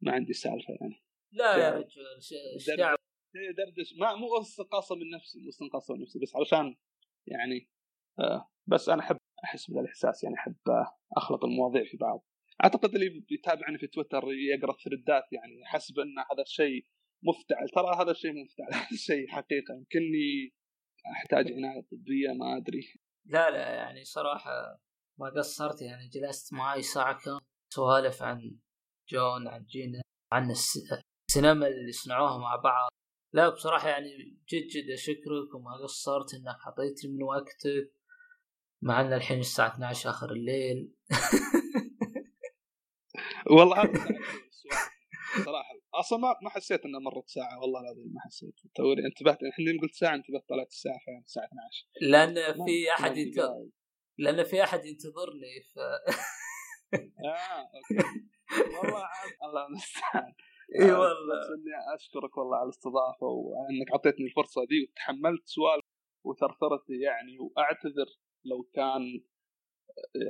ما 0.00 0.12
عندي 0.12 0.32
سالفة 0.32 0.74
يعني. 0.80 1.02
لا 1.32 1.56
يا 1.56 1.70
رجل 1.70 2.76
دعوة؟ 2.76 2.99
دردش 3.34 3.94
ما 3.98 4.14
مو 4.14 4.40
استنقاصه 4.40 4.94
من 4.94 5.10
نفسي 5.10 5.40
مو 5.40 5.48
استنقاصه 5.48 5.94
من 5.94 6.00
نفسي 6.02 6.18
بس 6.18 6.36
علشان 6.36 6.76
يعني 7.26 7.68
آه 8.18 8.50
بس 8.66 8.88
أنا 8.88 9.02
احب 9.02 9.16
أحس 9.44 9.70
بهذا 9.70 9.80
الاحساس 9.80 10.24
يعني 10.24 10.36
أحب 10.36 10.56
أخلط 11.16 11.44
المواضيع 11.44 11.84
في 11.84 11.96
بعض. 11.96 12.24
أعتقد 12.64 12.94
اللي 12.94 13.20
بيتابعني 13.28 13.78
في 13.78 13.86
تويتر 13.86 14.22
يقرأ 14.32 14.72
الثريدات 14.72 15.32
يعني 15.32 15.64
حسب 15.64 15.98
ان 15.98 16.18
هذا 16.32 16.42
الشيء 16.42 16.86
مفتعل. 17.22 17.68
ترى 17.68 18.02
هذا 18.02 18.10
الشيء 18.10 18.32
مفتعل 18.42 18.74
هذا 18.82 18.90
الشيء 18.92 19.28
حقيقة. 19.28 19.74
يمكنني 19.74 20.54
أحتاج 21.12 21.52
عنايه 21.52 21.80
طبيه 21.80 22.32
ما 22.32 22.56
أدري. 22.56 22.94
لا 23.26 23.50
لا 23.50 23.74
يعني 23.74 24.04
صراحة 24.04 24.80
ما 25.20 25.28
قصرت 25.36 25.82
يعني 25.82 26.08
جلست 26.08 26.52
معاي 26.52 26.82
ساعة 26.82 27.18
كامله 27.24 27.40
سوالف 27.74 28.22
عن 28.22 28.58
جون 29.10 29.48
عن 29.48 29.64
جينا 29.64 30.02
عن 30.32 30.50
السينما 30.50 31.66
اللي 31.66 31.92
صنعوها 31.92 32.38
مع 32.38 32.56
بعض. 32.56 32.90
لا 33.32 33.48
بصراحة 33.48 33.88
يعني 33.88 34.38
جد 34.48 34.66
جد 34.66 34.90
أشكرك 34.90 35.54
وما 35.54 35.76
قصرت 35.82 36.34
إنك 36.34 36.56
حطيت 36.60 37.04
لي 37.04 37.10
من 37.10 37.22
وقتك 37.22 37.92
مع 38.82 39.00
إن 39.00 39.12
الحين 39.12 39.40
الساعة 39.40 39.74
12 39.74 40.10
آخر 40.10 40.32
الليل. 40.32 40.94
والله 43.56 43.76
صراحة 45.46 45.74
أصلا 45.94 46.18
ما 46.18 46.50
حسيت 46.50 46.84
إنها 46.84 47.00
مرت 47.00 47.28
ساعة 47.28 47.60
والله 47.60 47.80
العظيم 47.80 48.12
ما 48.14 48.20
حسيت. 48.20 48.54
توني 48.74 49.06
انتبهت 49.06 49.42
الحين 49.42 49.80
قلت 49.80 49.94
ساعة 49.94 50.14
انتبهت 50.14 50.48
طلعت 50.48 50.68
الساعة 50.68 50.98
فعلا 51.06 51.22
الساعة 51.24 51.44
12 51.44 51.86
لأن 52.00 52.64
في 52.66 52.92
أحد 52.92 53.16
لأن 54.18 54.44
في 54.44 54.64
أحد 54.64 54.84
ينتظرني 54.84 55.60
ف 55.74 55.78
آه 57.24 57.70
okay. 57.74 58.08
والله 58.76 59.04
عاد 59.04 59.32
الله 59.44 59.66
المستعان 59.66 60.32
إي 60.74 60.90
آه، 60.90 61.00
والله. 61.00 61.48
إني 61.54 61.94
أشكرك 61.94 62.36
والله 62.36 62.56
على 62.56 62.64
الاستضافة 62.64 63.26
وأنك 63.26 63.90
أعطيتني 63.92 64.26
الفرصة 64.26 64.60
دي 64.66 64.82
وتحملت 64.82 65.46
سوالفي 65.46 65.80
وثرثرتي 66.24 67.00
يعني 67.00 67.38
وأعتذر 67.38 68.06
لو 68.44 68.62
كان 68.74 69.02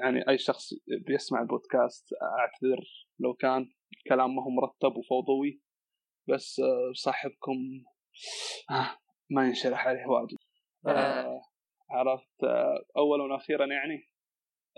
يعني 0.03 0.29
أي 0.29 0.39
شخص 0.39 0.75
بيسمع 1.07 1.41
البودكاست 1.43 2.09
أعتذر 2.23 2.85
لو 3.19 3.35
كان 3.35 3.73
الكلام 3.93 4.37
ما 4.37 4.43
هو 4.43 4.51
مرتب 4.51 4.97
وفوضوي 4.97 5.63
بس 6.29 6.61
آه، 6.61 6.93
صاحبكم 6.95 7.85
آه، 8.71 8.99
ما 9.31 9.47
ينشرح 9.47 9.87
عليه 9.87 10.07
واجد. 10.07 10.37
آه، 10.87 11.41
عرفت 11.91 12.45
اولا 12.97 13.33
وأخيرا 13.33 13.67
يعني 13.67 14.11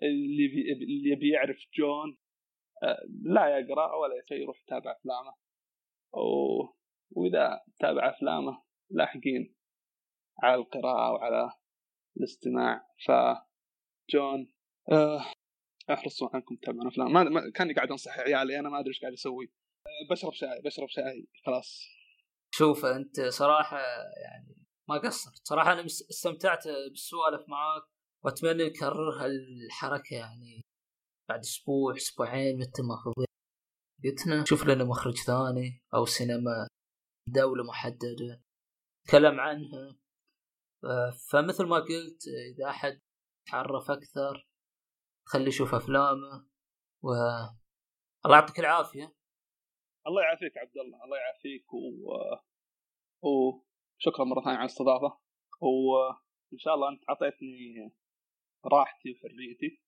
اللي 0.03 0.49
بي 0.49 0.73
اللي 0.73 1.11
يبي 1.11 1.31
يعرف 1.31 1.57
جون 1.79 2.19
لا 3.23 3.59
يقرأ 3.59 3.95
ولا 3.95 4.23
شيء 4.29 4.39
يروح 4.39 4.63
يتابع 4.63 4.93
أفلامه. 4.93 5.35
وإذا 7.11 7.61
تابع 7.81 8.11
أفلامه 8.11 8.63
لاحقين 8.91 9.57
على 10.43 10.55
القراءة 10.55 11.13
وعلى 11.13 11.53
الاستماع. 12.17 12.87
فجون 13.07 14.53
آه، 14.93 15.25
أحرصوا 15.91 16.29
عنكم 16.35 16.57
تتابعون 16.57 16.87
أفلام. 16.87 17.13
ما... 17.13 17.23
ما 17.25 17.51
كاني 17.55 17.75
قاعد 17.75 17.91
أنصح 17.91 18.19
عيالي 18.19 18.59
أنا 18.59 18.69
ما 18.69 18.79
أدري 18.81 18.89
إيش 18.89 19.01
قاعد 19.01 19.13
أسوي. 19.13 19.53
بشرب 20.11 20.33
شاي 20.33 20.63
بشرب 20.65 20.89
شاي 20.89 21.29
خلاص. 21.47 21.83
شوف 22.55 22.85
أنت 22.85 23.21
صراحة 23.21 23.79
يعني 24.25 24.57
ما 24.89 24.99
قصرت. 24.99 25.41
صراحة 25.45 25.73
أنا 25.73 25.87
استمتعت 25.87 26.69
بالسوالف 26.69 27.49
معاك 27.49 27.83
وأتمنى 28.25 28.65
نكرر 28.65 29.11
هالحركه 29.11 30.15
يعني 30.17 30.63
بعد 31.29 31.41
أسبوع 31.41 31.97
أسبوعين 31.97 32.59
متى 32.59 32.83
ما 32.83 32.97
فضيت 33.05 33.32
قلتنا 34.05 34.43
نشوف 34.43 34.65
لنا 34.67 34.85
مخرج 34.85 35.17
ثاني 35.17 35.83
أو 35.95 36.05
سينما 36.05 36.69
دولة 37.29 37.65
محددة. 37.65 38.43
نتكلم 39.05 39.41
عنها. 39.41 39.99
آه، 40.85 41.11
فمثل 41.31 41.67
ما 41.67 41.77
قلت 41.77 42.23
إذا 42.55 42.71
أحد 42.71 43.01
تعرف 43.51 43.91
أكثر 43.91 44.49
خلي 45.25 45.49
يشوف 45.49 45.75
أفلامه. 45.75 46.49
و 47.03 47.09
الله 48.27 48.37
يعطيك 48.39 48.61
العافية. 48.61 49.15
الله 50.07 50.23
يعافيك 50.23 50.59
عبد 50.59 50.77
الله 50.77 51.05
الله 51.05 51.17
يعافيك. 51.19 51.75
و... 51.75 51.79
وشكرا 53.23 54.25
مرة 54.25 54.45
ثانية 54.45 54.57
على 54.57 54.67
الاستضافة. 54.67 55.19
وان 55.63 56.59
شاء 56.59 56.75
الله 56.75 56.89
أنت 56.89 57.03
أعطيتني 57.09 57.93
راحتي 58.65 59.11
وحريتي 59.13 59.83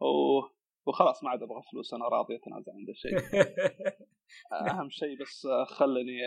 و... 0.00 0.55
وخلاص 0.86 1.24
ما 1.24 1.30
عاد 1.30 1.42
أبغى 1.42 1.62
فلوس 1.72 1.94
أنا 1.94 2.08
راضي 2.08 2.36
اتنازل 2.36 2.72
عن 2.72 2.84
ذا 2.84 2.92
الشيء 2.92 3.18
أهم 4.70 4.90
شيء 4.90 5.22
بس 5.22 5.46
خلني 5.66 6.18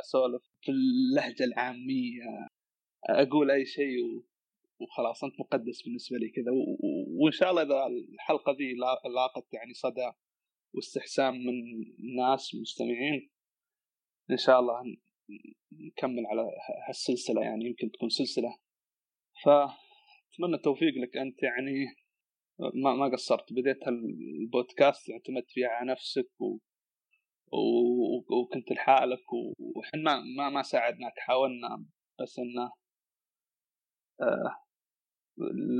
أسولف 0.00 0.42
في 0.60 0.70
اللهجة 0.72 1.44
العامية. 1.44 2.22
أقول 3.10 3.50
أي 3.50 3.64
شيء 3.64 4.04
و... 4.04 4.26
وخلاص 4.80 5.24
أنت 5.24 5.40
مقدس 5.40 5.82
بالنسبة 5.82 6.16
لي 6.18 6.28
كذا. 6.30 6.52
وإن 7.22 7.32
شاء 7.32 7.50
الله 7.50 7.62
إذا 7.62 7.86
الحلقة 7.86 8.52
ذي 8.52 8.74
لا- 8.74 9.08
لاقت 9.14 9.52
يعني 9.52 9.74
صدى 9.74 10.10
واستحسان 10.74 11.34
من 11.34 11.54
ناس 12.16 12.54
مستمعين 12.54 13.30
إن 14.30 14.36
شاء 14.36 14.60
الله 14.60 14.82
نكمل 15.72 16.26
على 16.26 16.42
هالسلسلة 16.88 17.42
يعني 17.42 17.64
يمكن 17.64 17.90
تكون 17.90 18.08
سلسلة. 18.08 18.58
فأتمنى 19.44 20.54
التوفيق 20.56 20.94
لك 21.02 21.16
أنت 21.16 21.42
يعني. 21.42 21.86
ما 22.74 22.94
ما 22.94 23.08
قصرت. 23.12 23.52
بديت 23.52 23.88
البودكاست 23.88 25.10
اعتمدت 25.10 25.50
فيه 25.50 25.66
على 25.66 25.92
نفسك 25.92 26.40
و... 26.40 26.58
و... 27.52 28.40
وكنت 28.40 28.72
لحالك 28.72 29.32
وحنا 29.76 30.00
ما 30.02 30.20
ما, 30.36 30.50
ما 30.50 30.62
ساعدناك 30.62 31.18
حاولنا 31.18 31.84
بس 32.20 32.38
انه 32.38 32.72
آه 34.20 34.56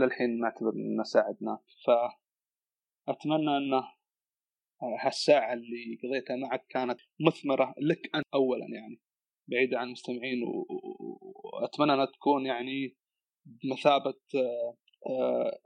للحين 0.00 0.40
نعتبر 0.40 0.72
إنه 0.72 1.02
ساعدناك 1.02 1.60
فأتمنى 3.06 3.56
انه 3.56 3.82
هالساعة 5.00 5.52
اللي 5.52 5.98
قضيتها 6.04 6.36
معك 6.36 6.66
كانت 6.68 7.00
مثمرة 7.20 7.74
لك 7.78 8.10
أنت 8.14 8.24
أولا 8.34 8.66
يعني 8.74 9.00
بعيدة 9.48 9.78
عن 9.78 9.86
المستمعين 9.86 10.42
وأتمنى 10.44 11.94
أنها 11.94 12.04
تكون 12.06 12.46
يعني 12.46 12.96
بمثابة 13.44 14.20
آه، 14.34 14.76
آه، 15.06 15.58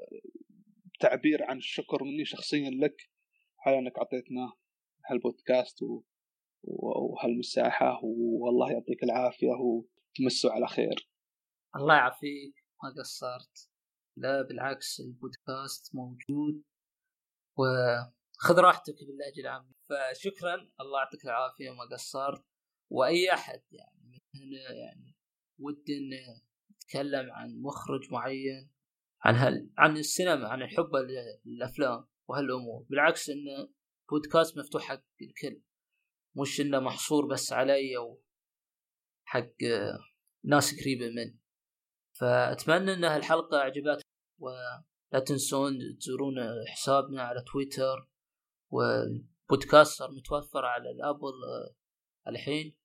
تعبير 1.09 1.42
عن 1.44 1.57
الشكر 1.57 2.05
مني 2.05 2.24
شخصيا 2.24 2.70
لك 2.70 3.11
على 3.66 3.78
أنك 3.78 3.98
أعطيتنا 3.98 4.52
هالبودكاست 5.07 5.82
و- 5.82 6.02
و- 6.62 7.12
وهالمساحة 7.12 8.00
والله 8.05 8.72
يعطيك 8.72 9.02
العافية 9.02 9.48
وتمسوا 9.50 10.50
على 10.52 10.66
خير. 10.66 11.09
الله 11.76 11.94
يعافيك. 11.94 12.55
ما 12.82 13.02
قصرت. 13.02 13.70
لا 14.16 14.42
بالعكس 14.42 15.00
البودكاست 15.00 15.94
موجود. 15.94 16.62
وخذ 17.59 18.59
راحتك 18.61 18.94
باللهجة 19.07 19.40
العامية 19.40 19.74
فشكرا. 19.88 20.55
الله 20.80 20.98
يعطيك 21.00 21.24
العافية 21.24 21.70
ما 21.70 21.84
قصرت. 21.92 22.44
وأي 22.90 23.32
أحد 23.32 23.62
يعني 23.72 24.00
من 24.34 24.40
هنا 24.40 24.72
يعني 24.72 25.14
ودي 25.59 25.98
إنه 25.98 26.42
يتكلم 26.70 27.32
عن 27.32 27.62
مخرج 27.62 28.12
معين 28.12 28.70
عن 29.25 29.35
هل 29.35 29.70
عن 29.79 29.97
السينما 29.97 30.49
عن 30.49 30.62
الحب 30.62 30.91
للأفلام 31.45 32.07
وهالأمور. 32.29 32.87
بالعكس 32.91 33.31
إنه 33.31 33.68
بودكاست 34.11 34.59
مفتوح 34.59 34.83
حق 34.83 35.05
الكل. 35.22 35.62
مش 36.37 36.61
إنه 36.61 36.81
محصور 36.81 37.27
بس 37.27 37.53
علي 37.53 37.97
أو 37.97 38.22
حق 39.25 39.57
ناس 40.45 40.81
قريبة 40.81 41.07
مني 41.09 41.39
فأتمنى 42.18 42.93
إن 42.93 43.05
هالحلقة 43.05 43.59
عجبتكم 43.59 44.09
ولا 44.39 45.25
تنسون 45.27 45.79
تزورون 46.01 46.35
حسابنا 46.68 47.22
على 47.22 47.45
تويتر. 47.53 48.09
والبودكاست 48.70 49.99
صار 49.99 50.11
متوفر 50.11 50.64
على 50.64 50.91
الأبل 50.91 51.45
آه، 51.45 51.75
الحين. 52.29 52.77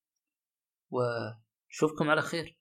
وشوفكم 0.91 2.09
على 2.09 2.21
خير. 2.21 2.58